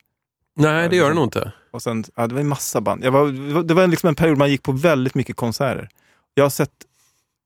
Nej, 0.56 0.89
det 0.89 0.95
gör 0.95 1.10
det 1.10 1.16
nog 1.16 1.24
inte. 1.24 1.52
Och 1.72 1.82
sen, 1.82 2.04
ja, 2.16 2.28
det 2.28 2.34
var 2.34 2.41
en 2.41 2.47
massa 2.47 2.82
band. 2.82 3.04
Jag 3.04 3.12
var, 3.12 3.64
det 3.64 3.74
var 3.74 3.88
liksom 3.88 4.10
en 4.10 4.16
period 4.16 4.38
man 4.38 4.50
gick 4.50 4.64
på 4.64 4.72
väldigt 4.72 5.16
mycket 5.16 5.36
konserter. 5.36 5.89
Jag 6.34 6.43
har 6.43 6.50
sett 6.50 6.72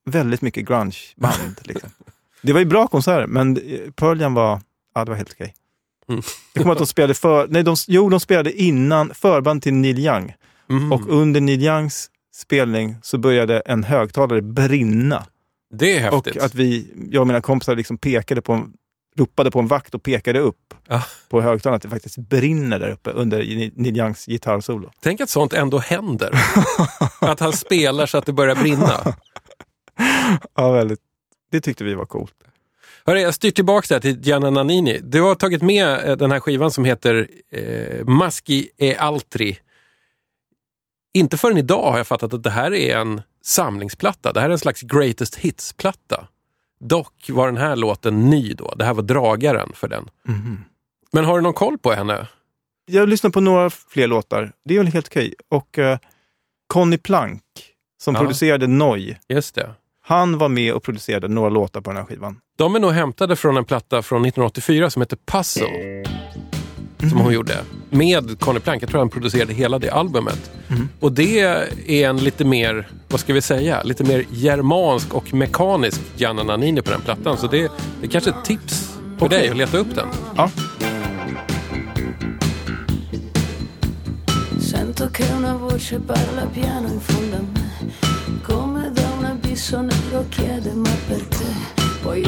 väldigt 0.06 0.42
mycket 0.42 0.66
grunge-band. 0.68 1.62
Liksom. 1.64 1.90
Det 2.42 2.54
var 2.54 2.60
ju 2.60 2.66
bra 2.66 2.88
konserter, 2.88 3.28
men 3.28 3.56
Pearl 3.96 4.22
Jam 4.22 4.34
var, 4.34 4.62
ja, 4.96 5.06
det 5.06 5.12
var 5.12 5.18
helt 5.18 5.32
okej. 5.32 5.54
Mm. 6.10 6.22
Jag 6.54 6.62
kommer 6.64 6.72
att 6.72 6.78
de 6.78 6.88
spelade 6.88 7.14
för, 7.14 7.48
nej, 7.48 7.64
de, 7.64 7.76
jo, 7.88 8.10
de 8.10 8.20
spelade 8.20 8.62
innan, 8.62 9.14
förband 9.14 9.62
till 9.62 9.74
Neil 9.74 10.00
Young. 10.00 10.34
Mm. 10.70 10.92
Och 10.92 11.10
under 11.10 11.42
Neil 11.42 11.64
Youngs 11.64 12.10
spelning 12.36 12.96
så 13.02 13.18
började 13.18 13.60
en 13.60 13.84
högtalare 13.84 14.42
brinna. 14.42 15.26
Det 15.74 15.98
är 15.98 16.00
häftigt. 16.00 16.36
Och 16.36 16.44
att 16.44 16.56
vi, 16.56 16.94
jag 17.12 17.22
och 17.22 17.28
mina 17.28 17.42
kompisar 17.42 17.76
liksom 17.76 17.98
pekade 17.98 18.42
på 18.42 18.54
en, 18.54 18.74
ropade 19.16 19.52
på 19.52 19.60
en 19.60 19.68
vakt 19.68 19.96
och 19.96 20.04
pekade 20.04 20.40
upp 20.40 20.74
Ja. 20.88 21.04
på 21.30 21.42
högtalaren 21.42 21.76
att 21.76 21.82
det 21.82 21.90
faktiskt 21.90 22.18
brinner 22.18 22.80
där 22.80 22.90
uppe 22.90 23.10
under 23.10 23.38
Neil 23.76 23.98
Youngs 23.98 24.26
gitarrsolo. 24.26 24.92
Tänk 25.02 25.22
att 25.22 25.30
sånt 25.30 25.54
ändå 25.54 25.78
händer. 25.80 26.32
att 27.22 27.40
han 27.40 27.54
spelar 27.54 28.06
så 28.06 28.18
att 28.18 28.26
det 28.26 28.34
börjar 28.34 28.56
brinna. 28.56 29.16
Ja, 30.56 30.72
väldigt. 30.72 31.00
Det 31.52 31.62
tyckte 31.62 31.84
vi 31.84 31.94
var 31.94 32.06
coolt. 32.06 32.34
Hörru, 33.06 33.20
jag 33.20 33.34
styr 33.34 33.52
tillbaka 33.52 34.00
till 34.00 34.20
Gianna 34.26 34.50
Nannini. 34.50 35.00
Du 35.04 35.22
har 35.22 35.36
tagit 35.36 35.62
med 35.62 36.10
eh, 36.10 36.18
den 36.18 36.32
här 36.32 36.40
skivan 36.40 36.72
som 36.72 36.86
heter 36.86 37.28
eh, 37.52 38.06
Maschi 38.06 38.70
e 38.78 38.96
altri. 38.96 39.58
Inte 41.14 41.38
förrän 41.38 41.58
idag 41.58 41.92
har 41.92 41.98
jag 41.98 42.08
fattat 42.08 42.34
att 42.34 42.44
det 42.44 42.50
här 42.50 42.74
är 42.74 42.98
en 42.98 43.22
samlingsplatta. 43.44 44.34
Det 44.34 44.40
här 44.40 44.48
är 44.48 44.52
en 44.52 44.60
slags 44.60 44.82
greatest 44.82 45.36
hits-platta. 45.36 46.28
Dock 46.84 47.30
var 47.30 47.46
den 47.48 47.58
här 47.58 47.76
låten 47.76 48.30
ny 48.30 48.54
då. 48.54 48.74
Det 48.76 48.86
här 48.86 48.94
var 48.94 49.04
dragaren 49.04 49.72
för 49.76 49.88
den. 49.88 50.10
Men 51.12 51.26
har 51.26 51.36
du 51.36 51.42
någon 51.42 51.54
koll 51.54 51.78
på 51.78 51.92
henne? 51.92 52.28
Jag 52.86 53.10
lyssnade 53.10 53.34
på 53.34 53.42
några 53.42 53.70
fler 53.70 54.08
låtar. 54.08 54.52
Det 54.66 54.74
är 54.76 54.80
väl 54.80 54.88
helt 54.88 55.08
okej. 55.08 55.34
Och 55.50 55.78
uh, 55.78 55.98
Conny 56.68 56.98
Plank, 56.98 57.42
som 58.04 58.16
Ja. 58.16 58.22
producerade 58.22 58.68
Noi, 58.68 59.18
Just 59.30 59.56
det. 59.56 59.72
han 60.02 60.38
var 60.38 60.50
med 60.50 60.74
och 60.74 60.84
producerade 60.84 61.28
några 61.28 61.50
låtar 61.50 61.82
på 61.82 61.90
den 61.90 61.98
här 61.98 62.06
skivan. 62.06 62.40
De 62.58 62.76
är 62.76 62.80
nog 62.80 62.92
hämtade 62.92 63.36
från 63.36 63.58
en 63.58 63.66
platta 63.66 64.02
från 64.02 64.22
1984 64.26 64.90
som 64.90 65.02
heter 65.02 65.18
Puzzle. 65.26 66.04
Som 67.10 67.20
hon 67.20 67.34
gjorde. 67.34 67.58
Med 67.90 68.40
Conny 68.40 68.60
Plank. 68.60 68.84
Jag 68.84 68.90
tror 68.90 69.00
han 69.00 69.10
producerade 69.10 69.54
hela 69.54 69.80
det 69.80 69.90
albumet. 69.90 70.52
Och 71.00 71.12
det 71.12 71.40
är 71.88 72.10
en 72.10 72.18
lite 72.18 72.46
mer, 72.46 72.88
vad 73.08 73.20
ska 73.20 73.34
vi 73.34 73.42
säga, 73.42 73.84
lite 73.84 74.04
mer 74.04 74.26
germansk 74.32 75.14
och 75.14 75.34
mekanisk 75.34 76.02
Gianna 76.18 76.44
Nannini 76.44 76.82
på 76.82 76.92
den 76.92 77.02
plattan. 77.02 77.38
Så 77.38 77.48
det, 77.48 77.72
det 78.02 78.08
är 78.08 78.12
kanske 78.12 78.30
ett 78.30 78.46
tips 78.46 78.90
för 79.20 79.26
Okej. 79.26 79.40
dig 79.40 79.50
att 79.50 79.58
leta 79.58 79.78
upp 79.78 79.96
den. 79.96 80.08
Ja. 80.36 80.50
Sento 84.60 85.08
che 85.10 85.24
una 85.38 85.58
voce 85.58 86.00
parla 86.00 86.46
piano 86.54 86.88
in 86.88 87.00
fondo 87.00 87.36
a 87.38 87.42
me, 87.54 87.92
come 88.44 88.92
da 88.96 89.02
un 89.20 89.26
abisso 89.26 89.82
nero 89.82 90.26
chiede 90.30 90.74
ma 90.74 90.90
perché? 91.08 91.54
Poi 92.04 92.22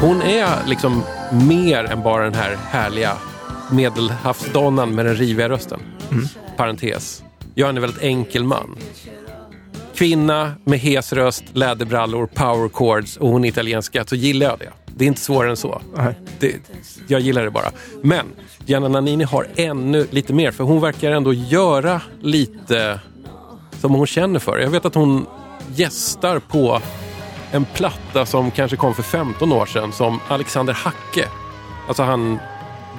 Hon 0.00 0.22
är 0.22 0.66
liksom 0.66 1.02
mer 1.48 1.84
än 1.84 2.02
bara 2.02 2.24
den 2.24 2.34
här 2.34 2.56
härliga 2.70 3.16
medelhavsdonnan 3.70 4.94
med 4.94 5.06
den 5.06 5.16
riviga 5.16 5.48
rösten. 5.48 5.80
Parentes. 6.56 7.22
Jag 7.54 7.66
är 7.66 7.68
en 7.68 7.80
väldigt 7.80 8.02
enkel 8.02 8.44
man. 8.44 8.76
Kvinna 9.94 10.52
med 10.64 10.78
hes 10.78 11.12
röst, 11.12 11.44
läderbrallor, 11.52 12.26
power 12.26 12.68
chords 12.68 13.16
och 13.16 13.28
hon 13.28 13.44
är 13.44 13.48
italienska, 13.48 14.04
så 14.04 14.16
gillar 14.16 14.46
jag 14.46 14.58
det. 14.58 14.72
Det 14.96 15.04
är 15.04 15.08
inte 15.08 15.20
svårare 15.20 15.50
än 15.50 15.56
så. 15.56 15.82
Det, 16.38 16.56
jag 17.06 17.20
gillar 17.20 17.44
det 17.44 17.50
bara. 17.50 17.70
Men 18.02 18.26
Gianna 18.66 18.88
Nannini 18.88 19.24
har 19.24 19.46
ännu 19.56 20.06
lite 20.10 20.32
mer, 20.32 20.50
för 20.50 20.64
hon 20.64 20.80
verkar 20.80 21.10
ändå 21.10 21.32
göra 21.32 22.00
lite 22.20 23.00
som 23.80 23.94
hon 23.94 24.06
känner 24.06 24.38
för. 24.38 24.58
Jag 24.58 24.70
vet 24.70 24.84
att 24.84 24.94
hon 24.94 25.26
gästar 25.74 26.38
på 26.38 26.80
en 27.52 27.64
platta 27.64 28.26
som 28.26 28.50
kanske 28.50 28.76
kom 28.76 28.94
för 28.94 29.02
15 29.02 29.52
år 29.52 29.66
sedan 29.66 29.92
som 29.92 30.20
Alexander 30.28 30.74
Hacke, 30.74 31.28
alltså 31.88 32.02
han 32.02 32.38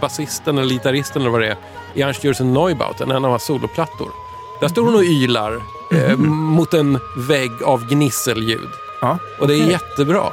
basisten 0.02 0.58
eller 0.58 0.74
gitarristen 0.74 1.22
eller 1.22 1.32
vad 1.32 1.42
det 1.42 1.48
är, 1.48 1.58
i 1.94 2.02
Einstürzen 2.04 2.54
Neubauten, 2.54 3.12
en 3.12 3.26
av 3.26 3.32
hans 3.32 3.44
soloplattor. 3.44 4.12
Där 4.60 4.68
står 4.68 4.86
hon 4.86 4.96
och 4.96 5.04
ylar 5.04 5.62
eh, 5.92 6.18
mot 6.18 6.74
en 6.74 7.00
vägg 7.18 7.52
av 7.66 7.90
gnisselljud. 7.90 8.70
Ja. 9.02 9.18
Och 9.40 9.48
det 9.48 9.54
är 9.54 9.70
jättebra. 9.70 10.24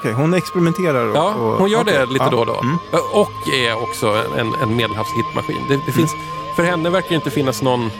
Okej, 0.00 0.12
hon 0.12 0.34
experimenterar 0.34 1.06
och... 1.06 1.16
Ja, 1.16 1.34
och, 1.34 1.58
hon 1.58 1.70
gör 1.70 1.84
det 1.84 2.02
okej. 2.02 2.12
lite 2.12 2.24
Ja. 2.24 2.30
då 2.30 2.38
och 2.38 2.46
då. 2.46 2.60
Mm. 2.60 2.78
Och 3.12 3.48
är 3.54 3.82
också 3.82 4.24
en, 4.38 4.54
en 4.62 4.76
medelhavshitmaskin. 4.76 5.64
Det, 5.68 5.80
det 5.86 5.92
finns, 5.92 6.10
För 6.56 6.62
henne 6.62 6.90
verkar 6.90 7.08
det 7.08 7.14
inte 7.14 7.30
finnas 7.30 7.62
någon 7.62 7.90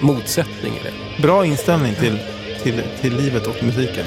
motsättning 0.00 0.72
i 0.74 0.80
det. 0.82 1.22
Bra 1.22 1.46
inställning 1.46 1.94
till, 1.94 2.18
till, 2.62 2.82
till 3.00 3.16
livet 3.16 3.46
och 3.46 3.62
musiken. 3.62 4.04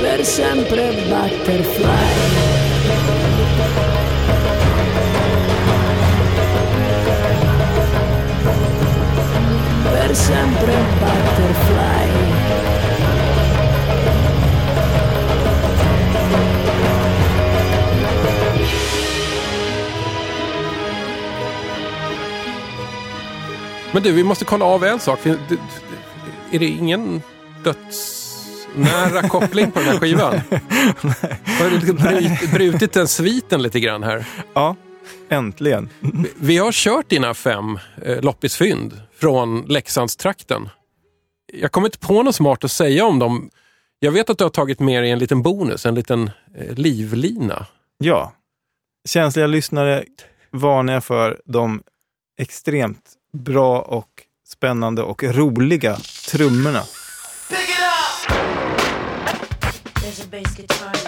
Per 0.00 0.22
sempre 0.24 0.92
butterfly. 0.92 2.57
Per 10.08 10.14
sempre 10.14 10.72
butterfly. 11.00 12.08
Men 23.92 24.02
du, 24.02 24.12
vi 24.12 24.24
måste 24.24 24.44
kolla 24.44 24.64
av 24.64 24.84
en 24.84 25.00
sak. 25.00 25.26
Är 25.26 26.58
det 26.58 26.66
ingen 26.66 27.22
dödsnära 27.64 29.22
koppling 29.28 29.70
på 29.70 29.78
den 29.78 29.88
här 29.88 29.98
skivan? 29.98 30.40
Har 31.44 31.70
du 31.80 31.92
brut- 31.92 32.52
brutit 32.52 32.92
den 32.92 33.08
sviten 33.08 33.62
lite 33.62 33.80
grann 33.80 34.02
här? 34.02 34.24
Ja, 34.54 34.76
äntligen. 35.28 35.88
Vi- 36.36 36.58
har 36.58 36.72
kört 36.72 37.08
dina 37.10 37.34
fem 37.34 37.78
eh, 38.02 38.20
loppisfynd 38.22 39.00
från 39.20 39.62
Leksandstrakten. 39.62 40.68
Jag 41.52 41.72
kommer 41.72 41.88
inte 41.88 41.98
på 41.98 42.22
något 42.22 42.34
smart 42.34 42.64
att 42.64 42.70
säga 42.72 43.06
om 43.06 43.18
dem. 43.18 43.50
Jag 43.98 44.12
vet 44.12 44.30
att 44.30 44.38
du 44.38 44.44
har 44.44 44.50
tagit 44.50 44.80
med 44.80 45.02
dig 45.02 45.10
en 45.10 45.18
liten 45.18 45.42
bonus, 45.42 45.86
en 45.86 45.94
liten 45.94 46.30
eh, 46.58 46.74
livlina. 46.74 47.66
Ja. 47.98 48.32
Känsliga 49.08 49.46
lyssnare 49.46 50.04
varnar 50.50 50.92
jag 50.92 51.04
för 51.04 51.40
de 51.44 51.82
extremt 52.40 53.10
bra 53.32 53.80
och 53.80 54.08
spännande 54.48 55.02
och 55.02 55.22
roliga 55.24 55.96
trummorna. 56.30 56.82
There's 60.00 60.24
a 60.24 60.26
bass 60.30 61.07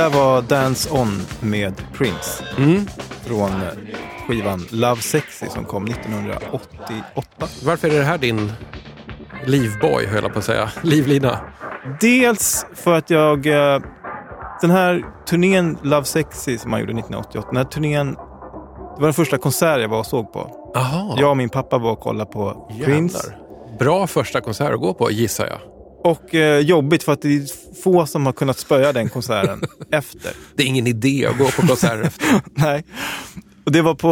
där 0.00 0.10
var 0.10 0.42
Dance 0.42 0.90
On 0.90 1.22
med 1.40 1.82
Prince. 1.92 2.44
Mm. 2.58 2.86
Från 3.22 3.50
skivan 4.28 4.66
Love 4.70 5.00
Sexy 5.00 5.46
som 5.46 5.64
kom 5.64 5.84
1988. 5.86 7.46
Varför 7.64 7.88
är 7.88 7.98
det 7.98 8.04
här 8.04 8.18
din 8.18 8.52
livboy, 9.44 10.06
höll 10.06 10.22
jag 10.22 10.32
på 10.32 10.38
att 10.38 10.44
säga. 10.44 10.70
Livlina. 10.82 11.40
Dels 12.00 12.66
för 12.74 12.94
att 12.94 13.10
jag... 13.10 13.46
eh, 13.46 13.80
Den 14.60 14.70
här 14.70 15.04
turnén 15.28 15.78
Love 15.82 16.04
Sexy 16.04 16.58
som 16.58 16.70
man 16.70 16.80
gjorde 16.80 16.92
1988, 16.92 17.48
den 17.50 17.56
här 17.56 17.64
turnén... 17.64 18.06
Det 18.14 19.00
var 19.00 19.06
den 19.06 19.14
första 19.14 19.38
konsert 19.38 19.80
jag 19.80 19.88
var 19.88 19.98
och 19.98 20.06
såg 20.06 20.32
på. 20.32 20.70
Aha. 20.76 21.14
Jag 21.18 21.30
och 21.30 21.36
min 21.36 21.48
pappa 21.48 21.78
var 21.78 21.92
och 21.92 22.00
kollade 22.00 22.30
på 22.32 22.68
Prince. 22.84 23.18
Jävlar. 23.28 23.78
Bra 23.78 24.06
första 24.06 24.40
konsert 24.40 24.72
att 24.74 24.80
gå 24.80 24.94
på, 24.94 25.10
gissar 25.10 25.46
jag. 25.46 25.58
Och 26.04 26.34
eh, 26.34 26.58
jobbigt 26.60 27.02
för 27.02 27.12
att 27.12 27.22
det 27.22 27.28
är 27.28 27.74
få 27.82 28.06
som 28.06 28.26
har 28.26 28.32
kunnat 28.32 28.58
spöa 28.58 28.92
den 28.92 29.08
konserten 29.08 29.60
efter. 29.92 30.32
Det 30.54 30.62
är 30.62 30.66
ingen 30.66 30.86
idé 30.86 31.26
att 31.30 31.38
gå 31.38 31.44
på 31.44 31.66
konserter 31.66 32.02
efter. 32.06 32.40
Nej. 32.54 32.84
Och 33.64 33.72
det 33.72 33.82
var 33.82 33.94
på 33.94 34.10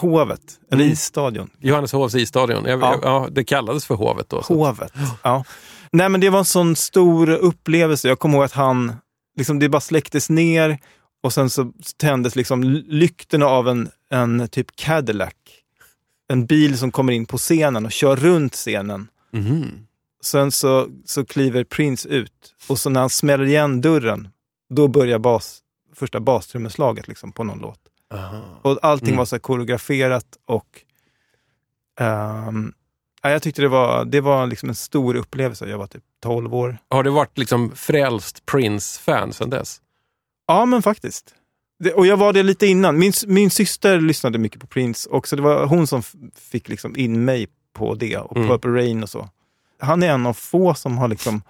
Hovet, 0.00 0.40
eller 0.72 0.82
Mm. 0.82 0.92
Isstadion. 0.92 1.50
Johanneshovs 1.60 2.14
isstadion. 2.14 2.64
Jag, 2.64 2.80
Ja. 2.80 2.98
ja. 3.02 3.28
det 3.30 3.44
kallades 3.44 3.86
för 3.86 3.94
Hovet 3.94 4.28
då. 4.28 4.42
Så. 4.42 4.54
Hovet. 4.66 4.92
Ja. 5.22 5.44
Nej 5.92 6.08
men 6.08 6.20
det 6.20 6.30
var 6.30 6.38
en 6.38 6.44
sån 6.44 6.76
stor 6.76 7.30
upplevelse. 7.30 8.08
Jag 8.08 8.18
kommer 8.18 8.34
ihåg 8.38 8.44
att 8.44 8.52
han, 8.52 8.92
liksom 9.36 9.58
det 9.58 9.68
bara 9.68 9.80
släcktes 9.80 10.30
ner 10.30 10.78
och 11.22 11.32
sen 11.32 11.50
så 11.50 11.72
tändes 11.96 12.36
liksom 12.36 12.62
lyktorna 12.88 13.46
av 13.46 13.68
en, 13.68 13.88
en 14.10 14.48
typ 14.48 14.76
Cadillac. 14.76 15.32
En 16.28 16.46
bil 16.46 16.78
som 16.78 16.90
kommer 16.92 17.12
in 17.12 17.26
på 17.26 17.38
scenen 17.38 17.84
och 17.86 17.92
kör 17.92 18.16
runt 18.16 18.52
scenen. 18.54 19.08
Mhm. 19.32 19.70
Sen 20.24 20.52
så, 20.52 20.88
så 21.04 21.24
kliver 21.24 21.64
Prince 21.64 22.08
ut 22.08 22.54
och 22.68 22.78
så 22.78 22.90
när 22.90 23.00
han 23.00 23.10
smäller 23.10 23.44
igen 23.44 23.80
dörren, 23.80 24.28
då 24.74 24.88
börjar 24.88 25.18
bas, 25.18 25.60
första 25.94 26.20
bastrummeslaget 26.20 27.08
liksom 27.08 27.32
på 27.32 27.44
någon 27.44 27.58
låt. 27.58 27.80
Och 28.62 28.78
allting 28.82 29.08
Mm. 29.08 29.18
var 29.18 29.24
så 29.24 29.34
här 29.36 29.40
koreograferat 29.40 30.26
och 30.46 30.82
ehm, 32.00 32.72
ja, 33.22 33.30
jag 33.30 33.42
tyckte 33.42 33.62
det 33.62 33.68
var, 33.68 34.04
det 34.04 34.20
var 34.20 34.46
liksom 34.46 34.68
en 34.68 34.74
stor 34.74 35.14
upplevelse. 35.14 35.66
Jag 35.68 35.78
var 35.78 35.86
typ 35.86 36.04
12 36.22 36.54
år. 36.54 36.78
Har 36.90 37.02
du 37.02 37.10
varit 37.10 37.38
liksom 37.38 37.72
frälst 37.76 38.46
Prince-fan 38.46 39.32
sedan 39.32 39.50
dess? 39.50 39.80
Ja, 40.46 40.66
men 40.66 40.82
faktiskt. 40.82 41.34
Det, 41.78 41.92
och 41.92 42.06
jag 42.06 42.16
var 42.16 42.32
det 42.32 42.42
lite 42.42 42.66
innan. 42.66 42.98
Min, 42.98 43.12
min 43.26 43.50
syster 43.50 44.00
lyssnade 44.00 44.38
mycket 44.38 44.60
på 44.60 44.66
Prince 44.66 45.08
också. 45.10 45.36
Det 45.36 45.42
var 45.42 45.66
hon 45.66 45.86
som 45.86 46.02
fick 46.34 46.68
liksom 46.68 46.96
in 46.96 47.24
mig 47.24 47.48
på 47.72 47.94
det 47.94 48.16
och 48.16 48.36
Mm. 48.36 48.48
Purple 48.48 48.70
Rain 48.70 49.02
och 49.02 49.10
så. 49.10 49.28
Han 49.78 50.02
är 50.02 50.08
en 50.08 50.26
av 50.26 50.34
få 50.34 50.74
som 50.74 50.98
har 50.98 51.08
liksom 51.08 51.42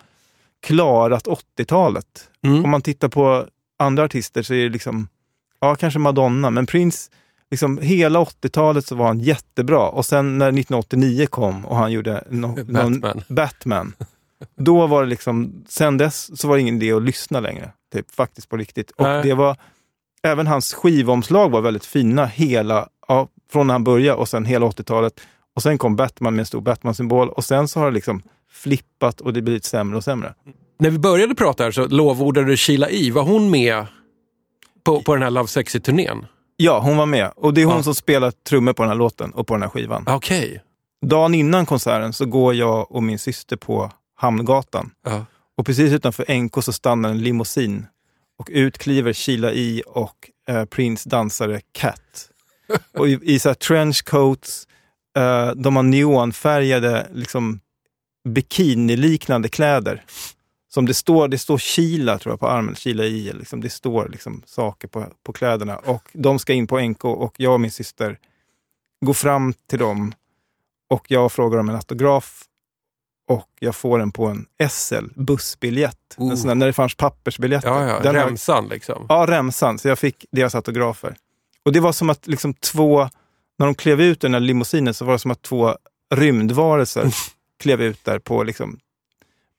klarat 0.63 1.27
80-talet. 1.27 2.29
Mm. 2.43 2.65
Om 2.65 2.71
man 2.71 2.83
tittar 2.83 3.09
på 3.09 3.47
andra 3.79 4.05
artister 4.05 4.43
så 4.43 4.55
är 4.55 4.63
det 4.63 4.69
liksom, 4.69 5.09
ja 5.61 5.75
kanske 5.75 5.99
Madonna, 5.99 6.51
men 6.51 6.67
Prince, 6.67 7.11
liksom 7.51 7.79
hela 7.79 8.21
80-talet 8.21 8.87
så 8.87 8.95
var 8.95 9.07
han 9.07 9.21
jättebra. 9.21 9.89
Och 9.89 10.07
sen 10.07 10.39
när 10.39 10.49
1989 10.49 11.27
kom 11.27 11.65
och 11.65 11.77
han 11.77 11.93
gjorde 11.93 12.25
no, 12.31 12.47
någon 12.67 13.01
Batman. 13.01 13.23
Batman, 13.29 13.93
då 14.57 14.87
var 14.87 15.03
det 15.03 15.09
liksom, 15.09 15.65
sen 15.69 15.99
dess 15.99 16.41
så 16.41 16.49
var 16.49 16.57
det 16.57 16.61
ingen 16.61 16.77
idé 16.83 16.93
att 16.93 17.03
lyssna 17.03 17.41
längre. 17.41 17.71
Typ, 17.93 18.11
faktiskt 18.15 18.49
på 18.49 18.57
riktigt. 18.57 18.91
Och 18.91 19.05
Nej. 19.05 19.23
det 19.23 19.35
var, 19.35 19.57
även 20.23 20.47
hans 20.47 20.75
skivomslag 20.75 21.51
var 21.51 21.61
väldigt 21.61 21.87
fina 21.87 22.27
hela, 22.27 22.89
ja, 23.09 23.29
från 23.53 23.67
när 23.67 23.75
han 23.75 23.85
började 23.85 24.19
och 24.19 24.29
sen 24.29 24.45
hela 24.45 24.67
80-talet. 24.67 25.21
Och 25.57 25.63
sen 25.63 25.79
kom 25.79 25.97
Batman 25.97 26.35
med 26.35 26.41
en 26.43 26.47
stor 26.47 26.61
Batman-symbol 26.61 27.29
och 27.29 27.45
sen 27.45 27.69
så 27.69 27.81
har 27.81 27.87
det 27.87 27.95
liksom 27.95 28.23
flippat 28.51 29.21
och 29.21 29.33
det 29.33 29.43
blivit 29.43 29.65
sämre 29.65 29.97
och 29.97 30.05
sämre. 30.05 30.35
När 30.79 30.91
vi 30.91 30.99
började 30.99 31.35
prata 31.35 31.65
här 31.65 31.71
så 31.71 31.87
lovordade 31.87 32.47
du 32.47 32.57
Sheila 32.57 32.89
E. 32.91 33.11
Var 33.11 33.23
hon 33.23 33.51
med 33.51 33.87
på, 34.85 35.03
på 35.03 35.15
den 35.15 35.23
här 35.23 35.31
Love 35.31 35.47
Sexy-turnén? 35.49 36.27
Ja, 36.57 36.79
hon 36.81 36.97
var 36.97 37.07
med. 37.07 37.33
Och 37.37 37.55
det 37.55 37.61
är 37.63 37.67
hon 37.67 37.77
Ja. 37.77 37.83
som 37.83 37.95
spelar 37.95 38.31
trummor 38.31 38.73
på 38.73 38.83
den 38.83 38.91
här 38.91 38.97
låten 38.97 39.31
och 39.31 39.47
på 39.47 39.55
den 39.55 39.63
här 39.63 39.69
skivan. 39.71 40.05
Okej. 40.09 40.63
Dagen 41.07 41.35
innan 41.35 41.67
konserten 41.67 42.13
så 42.13 42.27
går 42.27 42.55
jag 42.55 42.93
och 42.93 43.03
min 43.03 43.19
syster 43.19 43.57
på 43.57 43.93
Hamngatan. 44.17 44.91
Ja. 45.05 45.27
Och 45.57 45.67
precis 45.67 45.93
utanför 45.93 46.35
NK 46.39 46.65
så 46.65 46.73
stannar 46.73 47.11
en 47.11 47.19
limousin. 47.19 47.87
Och 48.39 48.49
ut 48.53 48.79
kliver 48.79 49.13
Sheila 49.13 49.53
E. 49.53 49.83
och 49.87 50.31
eh, 50.49 50.65
Prince 50.65 51.09
dansare 51.09 51.61
Cat. 51.73 52.31
Och 52.99 53.09
i, 53.09 53.19
i 53.23 53.39
så 53.39 53.55
trenchcoats, 53.55 54.69
eh, 55.17 55.51
de 55.51 55.77
har 55.77 55.83
neonfärgade 55.83 57.07
liksom, 57.13 57.61
bikiniliknande 58.29 59.49
kläder. 59.49 60.05
Som 60.75 60.87
det 60.87 60.95
står, 60.95 61.29
det 61.29 61.39
står 61.39 61.59
Sheila 61.59 62.19
tror 62.19 62.33
jag 62.33 62.41
på 62.41 62.49
armen, 62.49 62.75
Sheila 62.75 63.05
E. 63.05 63.33
Liksom, 63.35 63.61
det 63.61 63.71
står 63.71 64.09
liksom 64.09 64.43
saker 64.47 64.89
på, 64.89 65.07
på 65.23 65.33
kläderna. 65.33 65.77
Och 65.77 66.09
de 66.13 66.39
ska 66.39 66.53
in 66.53 66.67
på 66.67 66.81
NK 66.81 67.05
och 67.05 67.35
jag 67.37 67.53
och 67.53 67.61
min 67.61 67.71
syster 67.71 68.19
går 69.07 69.15
fram 69.15 69.55
till 69.67 69.79
dem 69.79 70.15
och 70.91 71.11
jag 71.11 71.33
frågar 71.33 71.59
om 71.59 71.69
en 71.69 71.75
autograf 71.75 72.45
och 73.29 73.49
jag 73.61 73.77
får 73.77 73.99
den 73.99 74.13
på 74.13 74.27
en 74.27 74.47
SL, 74.71 75.05
bussbiljett. 75.15 76.15
Oh. 76.17 76.31
En 76.31 76.39
sån 76.39 76.49
där, 76.49 76.55
när 76.55 76.67
det 76.67 76.73
fanns 76.73 76.95
pappersbiljetter. 76.95 77.69
Ja, 77.69 77.89
ja. 77.89 78.01
Den 78.01 78.15
Remsan 78.15 78.69
liksom. 78.69 79.07
Ja, 79.09 79.27
remsan. 79.29 79.79
Så 79.79 79.89
jag 79.89 79.99
fick 79.99 80.27
deras 80.31 80.55
autografer. 80.55 81.17
Och 81.65 81.73
det 81.73 81.81
var 81.81 81.93
som 81.93 82.11
att 82.11 82.27
liksom 82.27 82.55
två, 82.55 83.09
när 83.59 83.67
de 83.67 83.75
klev 83.75 84.01
ut 84.01 84.25
ur 84.25 84.29
den 84.29 84.35
här 84.35 84.41
limousinen 84.41 84.95
så 84.95 85.05
var 85.05 85.13
det 85.13 85.19
som 85.19 85.31
att 85.31 85.43
två 85.43 85.77
rymdvarelser 86.15 87.15
klev 87.63 87.83
ut 87.83 88.05
där 88.05 88.19
på 88.19 88.43
liksom 88.43 88.79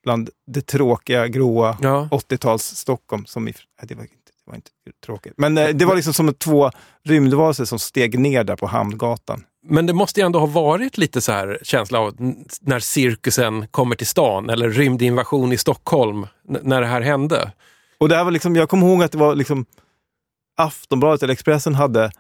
bland 0.04 0.30
det 0.48 0.62
tråkiga, 0.68 1.28
gråa 1.28 1.78
Ja. 1.82 2.08
80-tals 2.12 2.64
Stockholm. 2.64 3.26
Som 3.26 3.48
i, 3.48 3.52
nej, 3.52 3.88
det, 3.88 3.96
var 3.96 4.04
inte, 4.04 4.16
det 4.46 4.52
var 4.52 4.56
inte 4.56 4.72
tråkigt. 5.06 5.34
Men 5.38 5.58
eh, 5.58 5.70
det 5.70 5.86
var 5.86 5.96
liksom 5.96 6.14
som 6.14 6.30
att 6.30 6.40
två 6.40 6.72
rymdvarelser 7.04 7.66
som 7.66 7.80
steg 7.80 8.20
ner 8.20 8.44
där 8.44 8.56
på 8.56 8.68
Hamngatan. 8.68 9.44
Men 9.68 9.86
det 9.86 9.94
måste 9.94 10.20
ju 10.20 10.26
ändå 10.26 10.40
ha 10.40 10.46
varit 10.46 10.98
lite 10.98 11.22
så 11.22 11.32
här 11.32 11.60
känsla 11.64 12.00
av 12.00 12.16
när 12.62 12.80
cirkusen 12.80 13.68
kommer 13.68 13.96
till 13.96 14.08
stan 14.08 14.50
eller 14.50 14.70
rymdinvasion 14.70 15.52
i 15.52 15.58
Stockholm 15.58 16.28
när 16.48 16.82
det 16.82 16.88
här 16.88 17.02
hände. 17.02 17.52
Och 17.98 18.10
det 18.10 18.16
här 18.16 18.24
var 18.24 18.32
liksom, 18.32 18.56
jag 18.56 18.70
kommer 18.70 18.88
ihåg 18.88 19.04
att 19.04 19.12
det 19.12 19.18
var 19.18 19.36
liksom 19.36 19.66
Aftonbladet 20.58 21.24
eller 21.24 21.34
Expressen 21.34 21.76
hade, 21.76 22.12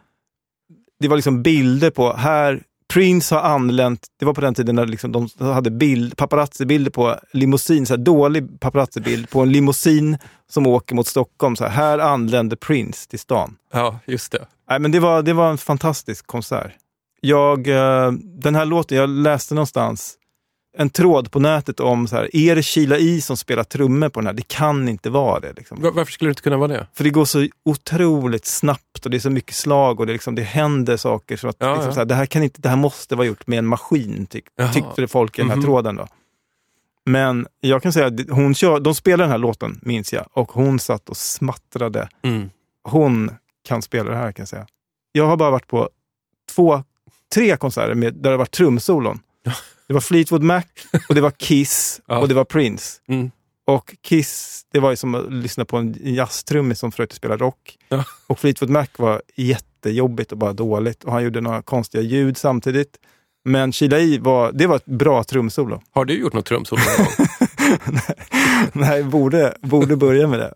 det 0.99 1.07
var 1.07 1.15
liksom 1.15 1.43
bilder 1.43 1.89
på, 1.89 2.13
här, 2.13 2.63
Prince 2.93 3.35
har 3.35 3.41
anlänt, 3.41 4.07
det 4.19 4.25
var 4.25 4.33
på 4.33 4.41
den 4.41 4.53
tiden 4.53 4.75
när 4.75 4.85
liksom 4.85 5.11
de 5.11 5.29
hade 5.39 5.71
bild, 5.71 6.17
paparazzi-bilder 6.17 6.91
på 6.91 7.19
limousin, 7.33 7.85
så 7.85 7.93
här 7.93 7.97
dålig 8.03 8.59
paparazzi-bild 8.59 9.29
på 9.29 9.41
en 9.41 9.51
limousin 9.51 10.17
som 10.49 10.67
åker 10.67 10.95
mot 10.95 11.07
Stockholm. 11.07 11.55
Så 11.55 11.63
här, 11.63 11.71
här 11.71 11.99
anlände 11.99 12.55
Prince 12.55 13.09
till 13.09 13.19
stan. 13.19 13.55
Ja, 13.73 13.99
just 14.05 14.31
det. 14.31 14.45
Nej, 14.69 14.79
men 14.79 14.91
det, 14.91 14.99
var, 14.99 15.21
det 15.21 15.33
var 15.33 15.51
en 15.51 15.57
fantastisk 15.57 16.27
konsert. 16.27 16.71
Jag, 17.21 17.67
eh, 17.67 18.11
den 18.11 18.55
här 18.55 18.65
låten, 18.65 18.97
jag 18.97 19.09
läste 19.09 19.55
någonstans 19.55 20.17
en 20.77 20.89
tråd 20.89 21.31
på 21.31 21.39
nätet 21.39 21.79
om 21.79 22.07
så 22.07 22.15
här, 22.15 22.35
är 22.35 22.55
det 22.55 22.63
Sheila 22.63 22.97
E 22.97 23.21
som 23.21 23.37
spelar 23.37 23.63
trummor 23.63 24.09
på 24.09 24.19
den 24.19 24.27
här? 24.27 24.33
Det 24.33 24.47
kan 24.47 24.89
inte 24.89 25.09
vara 25.09 25.39
det. 25.39 25.53
Liksom. 25.53 25.81
Va- 25.81 25.91
Varför 25.95 26.11
skulle 26.11 26.27
det 26.27 26.31
inte 26.31 26.41
kunna 26.41 26.57
vara 26.57 26.67
det? 26.67 26.87
För 26.93 27.03
det 27.03 27.09
går 27.09 27.25
så 27.25 27.47
otroligt 27.65 28.45
snabbt 28.45 29.05
och 29.05 29.11
det 29.11 29.17
är 29.17 29.19
så 29.19 29.29
mycket 29.29 29.55
slag 29.55 29.99
och 29.99 30.05
det, 30.07 30.13
liksom, 30.13 30.35
det 30.35 30.41
händer 30.41 30.97
saker. 30.97 31.37
Så 31.37 31.47
att, 31.47 31.55
Ja, 31.59 31.71
liksom, 31.73 31.85
ja. 31.89 31.93
Så 31.93 31.99
här, 31.99 32.05
det, 32.05 32.15
här 32.15 32.25
kan 32.25 32.43
inte, 32.43 32.61
det 32.61 32.69
här 32.69 32.75
måste 32.75 33.15
vara 33.15 33.27
gjort 33.27 33.47
med 33.47 33.59
en 33.59 33.65
maskin, 33.65 34.25
tyck, 34.25 34.45
tyckte 34.73 35.07
folk 35.07 35.39
i 35.39 35.41
den 35.41 35.49
här 35.49 35.57
Mhm. 35.57 35.65
tråden. 35.65 35.95
Då. 35.95 36.07
Men 37.05 37.47
jag 37.59 37.83
kan 37.83 37.93
säga 37.93 38.05
att 38.07 38.29
hon 38.29 38.55
kör, 38.55 38.79
de 38.79 38.95
spelar 38.95 39.23
den 39.23 39.31
här 39.31 39.37
låten, 39.37 39.79
minns 39.81 40.13
jag, 40.13 40.25
och 40.33 40.51
hon 40.51 40.79
satt 40.79 41.09
och 41.09 41.17
smattrade. 41.17 42.09
Mm. 42.21 42.49
Hon 42.83 43.31
kan 43.67 43.81
spela 43.81 44.09
det 44.11 44.17
här 44.17 44.31
kan 44.31 44.41
jag 44.43 44.49
säga. 44.49 44.67
Jag 45.11 45.27
har 45.27 45.37
bara 45.37 45.51
varit 45.51 45.67
på 45.67 45.89
två, 46.55 46.83
tre 47.33 47.57
konserter 47.57 47.95
med, 47.95 48.13
där 48.13 48.21
det 48.21 48.29
har 48.29 48.37
varit 48.37 48.51
trumsolon. 48.51 49.19
Det 49.87 49.93
var 49.93 50.01
Fleetwood 50.01 50.43
Mac, 50.43 50.63
och 51.09 51.15
det 51.15 51.21
var 51.21 51.31
Kiss 51.31 52.01
Ja. 52.07 52.19
och 52.19 52.27
det 52.27 52.33
var 52.33 52.45
Prince. 52.45 53.01
Mm. 53.07 53.31
Och 53.67 53.95
Kiss, 54.01 54.61
det 54.71 54.79
var 54.79 54.89
ju 54.89 54.95
som 54.95 55.15
att 55.15 55.33
lyssna 55.33 55.65
på 55.65 55.77
en 55.77 55.95
jazztrummis 56.01 56.79
som 56.79 56.91
försökte 56.91 57.15
spela 57.15 57.37
rock. 57.37 57.77
Ja. 57.89 58.03
Och 58.27 58.39
Fleetwood 58.39 58.69
Mac 58.69 58.87
var 58.97 59.21
jättejobbigt 59.35 60.31
och 60.31 60.37
bara 60.37 60.53
dåligt. 60.53 61.03
Och 61.03 61.11
han 61.13 61.23
gjorde 61.23 61.41
några 61.41 61.61
konstiga 61.61 62.03
ljud 62.03 62.37
samtidigt. 62.37 62.97
Men 63.45 63.71
Sheila 63.71 63.99
E. 63.99 64.17
var, 64.21 64.51
det 64.51 64.67
var 64.67 64.75
ett 64.75 64.85
bra 64.85 65.23
trumsolo. 65.23 65.81
Har 65.91 66.05
du 66.05 66.13
gjort 66.19 66.33
något 66.33 66.45
trumsolo 66.45 66.81
någon 66.97 67.05
gång? 67.05 67.27
Nej, 68.73 69.03
borde, 69.03 69.57
borde 69.61 69.95
börja 69.95 70.27
med 70.27 70.39
det. 70.39 70.53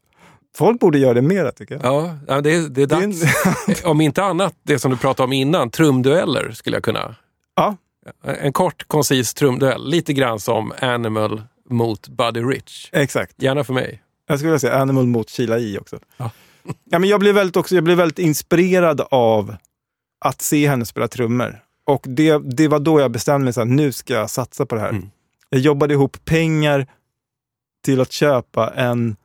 Folk 0.57 0.80
borde 0.80 0.99
göra 0.99 1.14
det 1.14 1.22
mera 1.22 1.51
tycker 1.51 1.76
jag. 1.84 1.84
Ja, 2.27 2.41
det, 2.41 2.56
är, 2.56 2.61
det 2.61 2.65
är 2.65 2.69
Det 2.69 2.81
är 2.81 2.85
dags. 2.88 3.84
Om 3.85 4.01
inte 4.01 4.23
annat, 4.23 4.56
det 4.64 4.80
som 4.80 4.91
du 4.91 4.97
pratade 4.97 5.26
om 5.26 5.34
innan, 5.34 5.69
trumdueller 5.69 6.51
skulle 6.51 6.76
jag 6.76 6.84
kunna. 6.84 7.15
Ja. 7.56 7.77
En 8.23 8.53
kort, 8.53 8.88
koncis 8.88 9.34
trumduell. 9.34 9.89
Lite 9.89 10.13
grann 10.13 10.39
som 10.39 10.73
Animal 10.80 11.43
mot 11.69 12.07
Buddy 12.07 12.41
Rich. 12.41 12.89
Exakt. 12.91 13.41
Gärna 13.41 13.63
för 13.63 13.73
mig. 13.73 14.01
Jag 14.27 14.39
skulle 14.39 14.49
vilja 14.49 14.59
säga 14.59 14.77
Animal 14.77 15.05
mot 15.05 15.30
Sheila 15.30 15.59
E. 15.59 15.77
också. 15.80 15.99
Ja. 16.17 16.31
Ja, 16.84 16.99
men 16.99 17.09
jag, 17.09 17.19
blev 17.19 17.35
väldigt 17.35 17.55
också, 17.55 17.76
jag 17.76 17.84
blev 17.84 17.97
väldigt 17.97 18.19
inspirerad 18.19 19.01
av 19.11 19.55
att 20.19 20.41
se 20.41 20.67
henne 20.67 20.85
spela 20.85 21.07
trummor. 21.07 21.59
Och 21.85 22.05
det, 22.07 22.38
det 22.38 22.67
var 22.67 22.80
då 22.80 22.99
jag 22.99 23.11
bestämde 23.11 23.45
mig 23.45 23.61
att 23.61 23.67
nu 23.67 23.91
ska 23.91 24.13
jag 24.13 24.30
satsa 24.30 24.65
på 24.65 24.76
det 24.76 24.81
här. 24.81 24.89
Mm. 24.89 25.09
Jag 25.49 25.61
jobbade 25.61 25.93
ihop 25.93 26.26
pengar 26.26 26.88
till 27.85 28.01
att 28.01 28.11
köpa 28.11 28.73
en, 28.76 29.15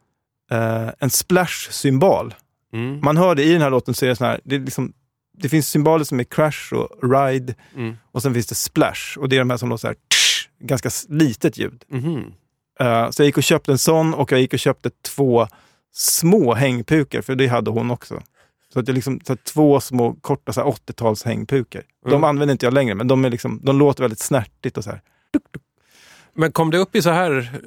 eh, 0.51 0.88
en 0.98 1.10
splash-symbol. 1.10 2.34
Mm. 2.72 3.01
Man 3.02 3.16
hör 3.16 3.34
det 3.34 3.44
i 3.44 3.52
den 3.52 3.62
här 3.62 3.70
låten, 3.70 3.94
så 3.94 4.05
är 4.05 4.09
det, 4.09 4.16
sån 4.16 4.26
här, 4.26 4.40
det, 4.44 4.55
är 4.55 4.60
liksom, 4.60 4.92
det 5.39 5.48
finns 5.48 5.69
symboler 5.69 6.05
som 6.05 6.20
är 6.20 6.24
crash 6.24 6.73
och 6.74 7.11
ride 7.11 7.55
Mm. 7.77 7.97
och 8.12 8.23
sen 8.23 8.35
finns 8.35 8.47
det 8.47 8.55
splash. 8.55 9.19
Och 9.19 9.28
det 9.28 9.36
är 9.36 9.39
de 9.39 9.51
här 9.51 9.56
som 9.56 9.69
låter 9.69 9.81
så 9.81 9.86
här, 9.86 9.94
tsch, 10.15 10.48
ganska 10.61 10.90
litet 11.09 11.59
ljud. 11.59 11.85
Mhm. 11.89 12.32
Eh, 12.81 13.11
så 13.11 13.23
jag 13.23 13.27
gick 13.27 13.36
och 13.36 13.43
köpte 13.43 13.73
en 13.73 13.78
sån 13.78 14.15
och 14.15 14.32
jag 14.32 14.40
gick 14.40 14.52
och 14.52 14.59
köpte 14.59 14.90
två 15.15 15.47
små 15.94 16.55
hängpukor, 16.55 17.23
för 17.23 17.35
det 17.35 17.47
hade 17.47 17.70
hon 17.70 17.90
också. 17.90 18.23
Så 18.73 18.81
att 18.81 18.89
jag 18.89 18.94
liksom, 18.94 19.20
så 19.27 19.36
två 19.36 19.81
små 19.81 20.12
korta 20.20 20.52
så 20.52 20.61
här 20.61 20.69
80-tals 20.69 21.23
hängpukor. 21.24 21.82
De 22.05 22.11
Mm. 22.12 22.24
använder 22.24 22.52
inte 22.52 22.66
jag 22.66 22.74
längre, 22.74 22.94
men 22.94 23.09
de, 23.09 23.24
är 23.24 23.31
liksom, 23.31 23.61
de 23.62 23.78
låter 23.78 24.02
väldigt 24.02 24.19
snärtigt 24.20 24.78
och 24.78 24.85
så 24.85 24.90
här. 24.90 25.01
Men 26.36 26.52
kom 26.52 26.70
det 26.70 26.78
upp 26.78 26.97
i 26.97 27.02
så 27.02 27.11
här, 27.11 27.61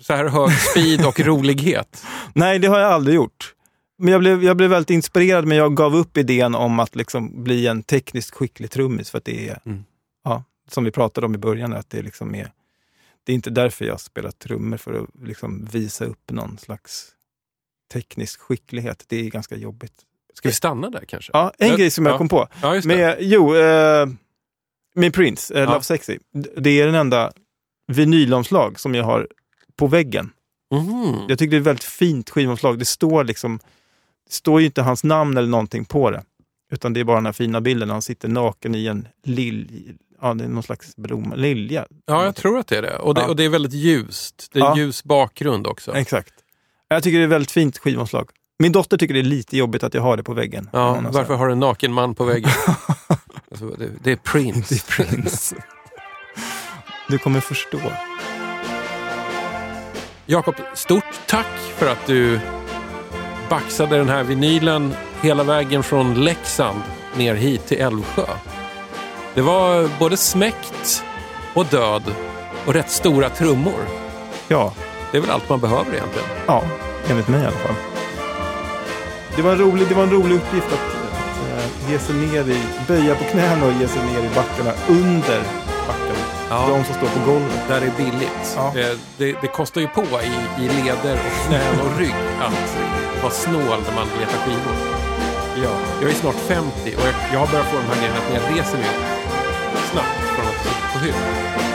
så 0.00 0.12
här 0.14 0.24
hög 0.28 0.52
speed 0.52 1.06
och 1.06 1.20
rolighet? 1.26 2.04
Nej, 2.34 2.58
det 2.58 2.68
har 2.68 2.78
jag 2.78 2.92
aldrig 2.92 3.16
gjort. 3.16 3.54
Men 4.02 4.12
jag 4.12 4.20
blev, 4.20 4.44
jag 4.44 4.56
blev 4.56 4.70
väldigt 4.70 4.90
inspirerad, 4.90 5.46
men 5.46 5.56
jag 5.58 5.76
gav 5.76 5.96
upp 5.96 6.16
idén 6.16 6.54
om 6.54 6.80
att 6.80 6.96
liksom 6.96 7.44
bli 7.44 7.66
en 7.66 7.82
tekniskt 7.82 8.34
skicklig 8.34 8.70
trummis. 8.70 9.10
För 9.10 9.18
att 9.18 9.24
det 9.24 9.48
är, 9.48 9.58
Mm. 9.64 9.84
ja, 10.24 10.44
som 10.68 10.84
vi 10.84 10.90
pratade 10.90 11.26
om 11.26 11.34
i 11.34 11.38
början, 11.38 11.72
att 11.72 11.90
det 11.90 12.02
liksom 12.02 12.34
är, 12.34 12.52
det 13.24 13.32
är 13.32 13.34
inte 13.34 13.50
därför 13.50 13.84
jag 13.84 14.00
spelar 14.00 14.30
trummor, 14.30 14.76
för 14.76 14.92
att 14.92 15.26
liksom 15.26 15.64
visa 15.72 16.04
upp 16.04 16.30
någon 16.30 16.58
slags 16.58 17.08
teknisk 17.92 18.40
skicklighet. 18.40 19.04
Det 19.08 19.16
är 19.26 19.30
ganska 19.30 19.56
jobbigt. 19.56 19.92
Ska 20.34 20.48
vi 20.48 20.54
stanna 20.54 20.90
där 20.90 21.04
kanske? 21.08 21.30
Ja, 21.34 21.52
en 21.58 21.76
grej 21.76 21.90
som 21.90 22.06
jag 22.06 22.14
ja. 22.14 22.18
kom 22.18 22.28
på. 22.28 22.48
Ja. 22.62 22.80
Med, 22.84 23.16
jo, 23.20 23.56
eh, 23.56 24.06
med 24.94 25.14
Prince, 25.14 25.54
eh, 25.54 25.60
Ja. 25.60 25.66
Love 25.66 25.82
Sexy. 25.82 26.18
Det 26.56 26.80
är 26.80 26.86
den 26.86 26.94
enda 26.94 27.32
vinylomslag 27.86 28.80
som 28.80 28.94
jag 28.94 29.04
har 29.04 29.28
på 29.76 29.86
väggen. 29.86 30.32
Mhm. 30.74 31.24
Jag 31.28 31.38
tycker 31.38 31.50
det 31.50 31.56
är 31.56 31.60
ett 31.60 31.66
väldigt 31.66 31.84
fint 31.84 32.30
skivomslag. 32.30 32.78
Det 32.78 32.84
står 32.84 33.24
liksom, 33.24 33.60
det 34.26 34.32
står 34.34 34.60
ju 34.60 34.66
inte 34.66 34.82
hans 34.82 35.04
namn 35.04 35.36
eller 35.36 35.48
någonting 35.48 35.84
på 35.84 36.10
det. 36.10 36.22
Utan 36.72 36.92
det 36.92 37.00
är 37.00 37.04
bara 37.04 37.16
den 37.16 37.26
här 37.26 37.32
fina 37.32 37.60
bilden 37.60 37.88
när 37.88 37.94
han 37.94 38.02
sitter 38.02 38.28
naken 38.28 38.74
i 38.74 38.86
en 38.86 39.08
lilj, 39.24 39.94
ja 40.22 40.34
det 40.34 40.44
är 40.44 40.48
någon 40.48 40.62
slags 40.62 40.96
blomma, 40.96 41.34
lilja. 41.34 41.86
Ja, 42.06 42.24
jag 42.24 42.34
tror 42.36 42.58
att 42.58 42.66
det 42.66 42.78
är 42.78 42.82
det. 42.82 42.96
Och 42.96 43.14
det, 43.14 43.20
Ja. 43.20 43.28
och 43.28 43.36
det 43.36 43.44
är 43.44 43.48
väldigt 43.48 43.72
ljust. 43.72 44.48
Det 44.52 44.58
är 44.58 44.64
Ja. 44.64 44.76
ljus 44.76 45.04
bakgrund 45.04 45.66
också. 45.66 45.94
Exakt. 45.96 46.32
Jag 46.88 47.02
tycker 47.02 47.18
det 47.18 47.22
är 47.22 47.26
ett 47.26 47.32
väldigt 47.32 47.50
fint 47.50 47.78
skivomslag. 47.78 48.30
Min 48.58 48.72
dotter 48.72 48.96
tycker 48.96 49.14
det 49.14 49.20
är 49.20 49.24
lite 49.24 49.56
jobbigt 49.56 49.82
att 49.82 49.94
jag 49.94 50.02
har 50.02 50.16
det 50.16 50.22
på 50.22 50.34
väggen. 50.34 50.70
Ja, 50.72 51.00
varför 51.10 51.34
har 51.34 51.46
du 51.46 51.52
en 51.52 51.60
naken 51.60 51.92
man 51.92 52.14
på 52.14 52.24
väggen? 52.24 52.50
alltså, 53.50 53.68
det, 53.68 53.88
det 54.02 54.12
är 54.12 54.16
Prince. 54.16 54.74
Det 54.74 55.02
är 55.02 55.04
Prince. 55.06 55.56
Du 57.08 57.18
kommer 57.18 57.40
förstå. 57.40 57.80
Jakob, 60.26 60.54
stort 60.74 61.04
tack 61.26 61.58
för 61.76 61.88
att 61.92 62.06
du 62.06 62.40
baxade 63.52 63.96
den 63.96 64.08
här 64.08 64.22
vinylen 64.22 64.94
hela 65.20 65.42
vägen 65.42 65.82
från 65.82 66.24
Leksand 66.24 66.80
ner 67.16 67.34
hit 67.34 67.66
till 67.66 67.80
Älvsjö. 67.80 68.24
Det 69.34 69.40
var 69.40 69.88
både 69.98 70.16
smäkt 70.16 71.04
och 71.54 71.66
död 71.66 72.02
och 72.66 72.74
rätt 72.74 72.90
stora 72.90 73.28
trummor. 73.28 73.80
Ja, 74.48 74.72
Det 75.10 75.16
är 75.16 75.20
väl 75.20 75.30
allt 75.30 75.48
man 75.48 75.60
behöver 75.60 75.94
egentligen. 75.94 76.28
ja 76.46 76.62
enligt 77.10 77.28
mig 77.28 77.40
i 77.42 77.46
alla 77.46 77.56
fall. 77.56 77.74
Det 79.36 79.42
var 79.42 79.52
en 79.52 79.58
rolig, 79.58 79.88
det 79.88 79.94
var 79.94 80.02
en 80.02 80.10
rolig 80.10 80.36
uppgift 80.36 80.66
att, 80.66 80.96
att 81.12 81.84
eh, 81.86 81.90
ge 81.92 81.98
sig 81.98 82.14
ner 82.14 82.48
i, 82.48 82.58
böja 82.88 83.14
på 83.14 83.24
knäna 83.24 83.66
och 83.66 83.72
ge 83.80 83.88
sig 83.88 84.02
ner 84.02 84.18
i 84.18 84.28
backarna 84.34 84.72
under 84.88 85.40
backen. 85.86 86.16
Ja. 86.50 86.66
De 86.68 86.84
som 86.84 86.94
står 86.94 87.06
på 87.20 87.30
golvet. 87.30 87.68
Där 87.68 87.80
det 87.80 87.86
är 87.86 87.96
billigt. 88.10 88.56
Ja. 88.56 88.66
Eh, 88.80 88.96
Det, 89.16 89.36
det 89.40 89.46
kostar 89.48 89.80
ju 89.80 89.86
på 89.88 90.02
i, 90.02 90.62
i 90.64 90.68
leder, 90.68 91.14
och 91.14 91.46
knän 91.48 91.80
och 91.80 91.98
rygg 91.98 92.14
att 92.40 92.76
vara 93.22 93.32
snål 93.46 93.78
när 93.86 93.94
man 94.00 94.08
letar 94.20 94.38
skivor. 94.44 94.76
Ja. 95.64 95.74
Jag 96.00 96.10
är 96.10 96.16
snart 96.24 96.40
50 96.54 96.96
och 96.98 97.04
jag, 97.08 97.16
jag 97.32 97.38
har 97.42 97.48
börjat 97.52 97.68
få 97.70 97.76
de 97.82 97.86
här 97.90 97.98
grejerna 98.00 98.18
att 98.22 98.28
när 98.30 98.36
jag 98.40 98.46
reser 98.52 98.78
mig 98.82 98.88
upp 98.96 99.02
snabbt 99.90 100.22
från 100.34 100.46
att 100.52 100.60
sitta 100.64 100.84
på 100.92 100.98
huk. 101.04 101.20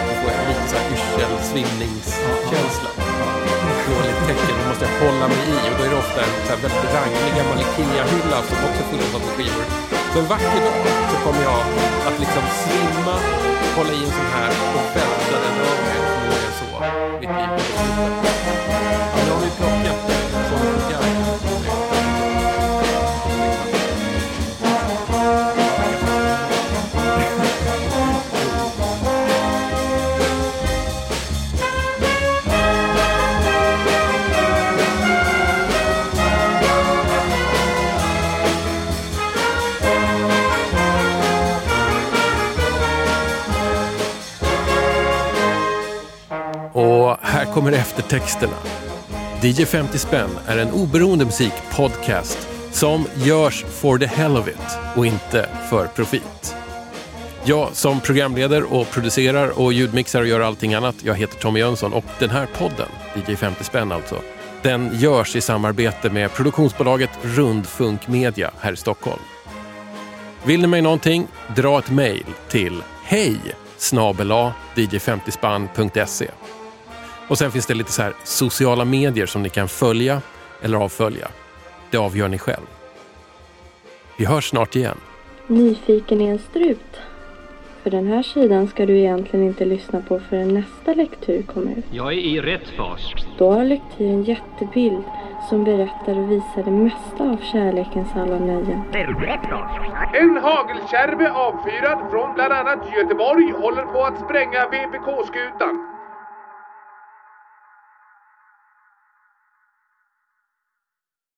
Då 0.07 0.13
får 0.19 0.29
jag 0.35 0.43
lite 0.49 0.65
så 0.71 0.75
här 0.79 0.85
yrsel, 0.95 1.33
svimningskänsla. 1.51 2.89
Dåligt 3.87 4.21
tecken, 4.27 4.55
då 4.59 4.63
måste 4.69 4.83
jag 4.87 4.93
hålla 5.03 5.25
mig 5.31 5.41
i 5.53 5.55
och 5.69 5.75
då 5.77 5.83
är 5.85 5.91
det 5.93 5.99
ofta 6.05 6.19
en 6.25 6.33
så 6.45 6.49
här 6.53 6.59
väldigt 6.65 6.87
ranglig 6.97 7.31
gammal 7.37 7.57
Ikea-hylla 7.65 8.37
som 8.47 8.57
också 8.67 8.81
är 8.83 8.87
full 8.91 9.15
av 9.17 9.23
skivor. 9.35 9.65
Så 10.11 10.17
en 10.21 10.27
vacker 10.33 10.61
dag 10.67 10.83
så 11.11 11.15
kommer 11.25 11.43
jag 11.49 11.61
att 12.07 12.17
liksom 12.23 12.43
svimma, 12.61 13.15
hålla 13.77 13.93
i 13.99 14.01
en 14.07 14.13
sån 14.19 14.29
här 14.37 14.51
och 14.77 14.85
välta 14.95 15.35
den 15.43 15.55
över 15.67 15.83
mig. 15.87 15.99
Förmodligen 16.11 16.53
så. 16.59 16.69
Mitt 17.21 17.33
liv 17.39 18.36
kommer 47.57 47.71
eftertexterna. 47.71 48.55
DJ 49.41 49.65
50 49.65 49.97
spänn 49.97 50.29
är 50.47 50.57
en 50.57 50.71
oberoende 50.71 51.25
musikpodcast 51.25 52.47
som 52.71 53.05
görs 53.15 53.63
for 53.63 53.97
the 53.97 54.05
hell 54.05 54.37
of 54.37 54.47
it 54.47 54.77
och 54.95 55.05
inte 55.05 55.49
för 55.69 55.87
profit. 55.87 56.55
Jag 57.43 57.75
som 57.75 57.99
programleder 57.99 58.73
och 58.73 58.91
producerar 58.91 59.59
och 59.59 59.73
ljudmixar 59.73 60.21
och 60.21 60.27
gör 60.27 60.39
allting 60.39 60.73
annat, 60.73 60.95
jag 61.03 61.15
heter 61.15 61.39
Tommy 61.39 61.59
Jönsson 61.59 61.93
och 61.93 62.05
den 62.19 62.29
här 62.29 62.45
podden, 62.45 62.87
DJ 63.27 63.35
50 63.35 63.63
spänn 63.63 63.91
alltså, 63.91 64.21
den 64.61 64.89
görs 64.93 65.35
i 65.35 65.41
samarbete 65.41 66.09
med 66.09 66.33
produktionsbolaget 66.33 67.11
Rundfunk 67.21 68.07
Media 68.07 68.51
här 68.59 68.73
i 68.73 68.77
Stockholm. 68.77 69.21
Vill 70.43 70.61
ni 70.61 70.67
mig 70.67 70.81
någonting, 70.81 71.27
dra 71.55 71.79
ett 71.79 71.89
mejl 71.89 72.25
till 72.49 72.83
hej 73.03 73.37
snabela 73.77 74.53
dj50spann.se. 74.75 76.27
Och 77.27 77.37
sen 77.37 77.51
finns 77.51 77.65
det 77.65 77.73
lite 77.73 77.91
så 77.91 78.01
här 78.01 78.13
sociala 78.23 78.85
medier 78.85 79.25
som 79.25 79.43
ni 79.43 79.49
kan 79.49 79.67
följa 79.67 80.21
eller 80.61 80.77
avfölja. 80.77 81.27
Det 81.89 81.97
avgör 81.97 82.27
ni 82.27 82.37
själv. 82.37 82.65
Vi 84.17 84.25
hörs 84.25 84.49
snart 84.49 84.75
igen. 84.75 84.97
Nyfiken 85.47 86.21
är 86.21 86.31
en 86.31 86.39
strut. 86.39 86.99
För 87.83 87.91
den 87.91 88.07
här 88.07 88.23
sidan 88.23 88.67
ska 88.67 88.85
du 88.85 88.97
egentligen 88.97 89.45
inte 89.45 89.65
lyssna 89.65 90.01
på 90.01 90.19
förrän 90.29 90.53
nästa 90.53 90.93
lektur 90.93 91.41
kommer 91.41 91.71
ut. 91.71 91.85
Jag 91.91 92.07
är 92.13 92.17
i 92.17 92.41
rätt 92.41 92.69
fas. 92.77 93.01
Då 93.37 93.51
har 93.51 93.65
lektyr 93.65 94.07
en 94.07 94.23
jättebild 94.23 95.03
som 95.49 95.63
berättar 95.63 96.19
och 96.19 96.31
visar 96.31 96.63
det 96.65 96.71
mesta 96.71 97.23
av 97.23 97.37
kärlekens 97.51 98.07
alla 98.15 98.39
nöjen. 98.39 98.81
En 100.13 100.37
hagelkärve 100.37 101.31
avfyrad 101.31 101.99
från 102.11 102.33
bland 102.33 102.53
annat 102.53 102.79
Göteborg 102.95 103.51
håller 103.51 103.83
på 103.83 104.03
att 104.03 104.19
spränga 104.25 104.67
VPK-skutan. 104.67 105.96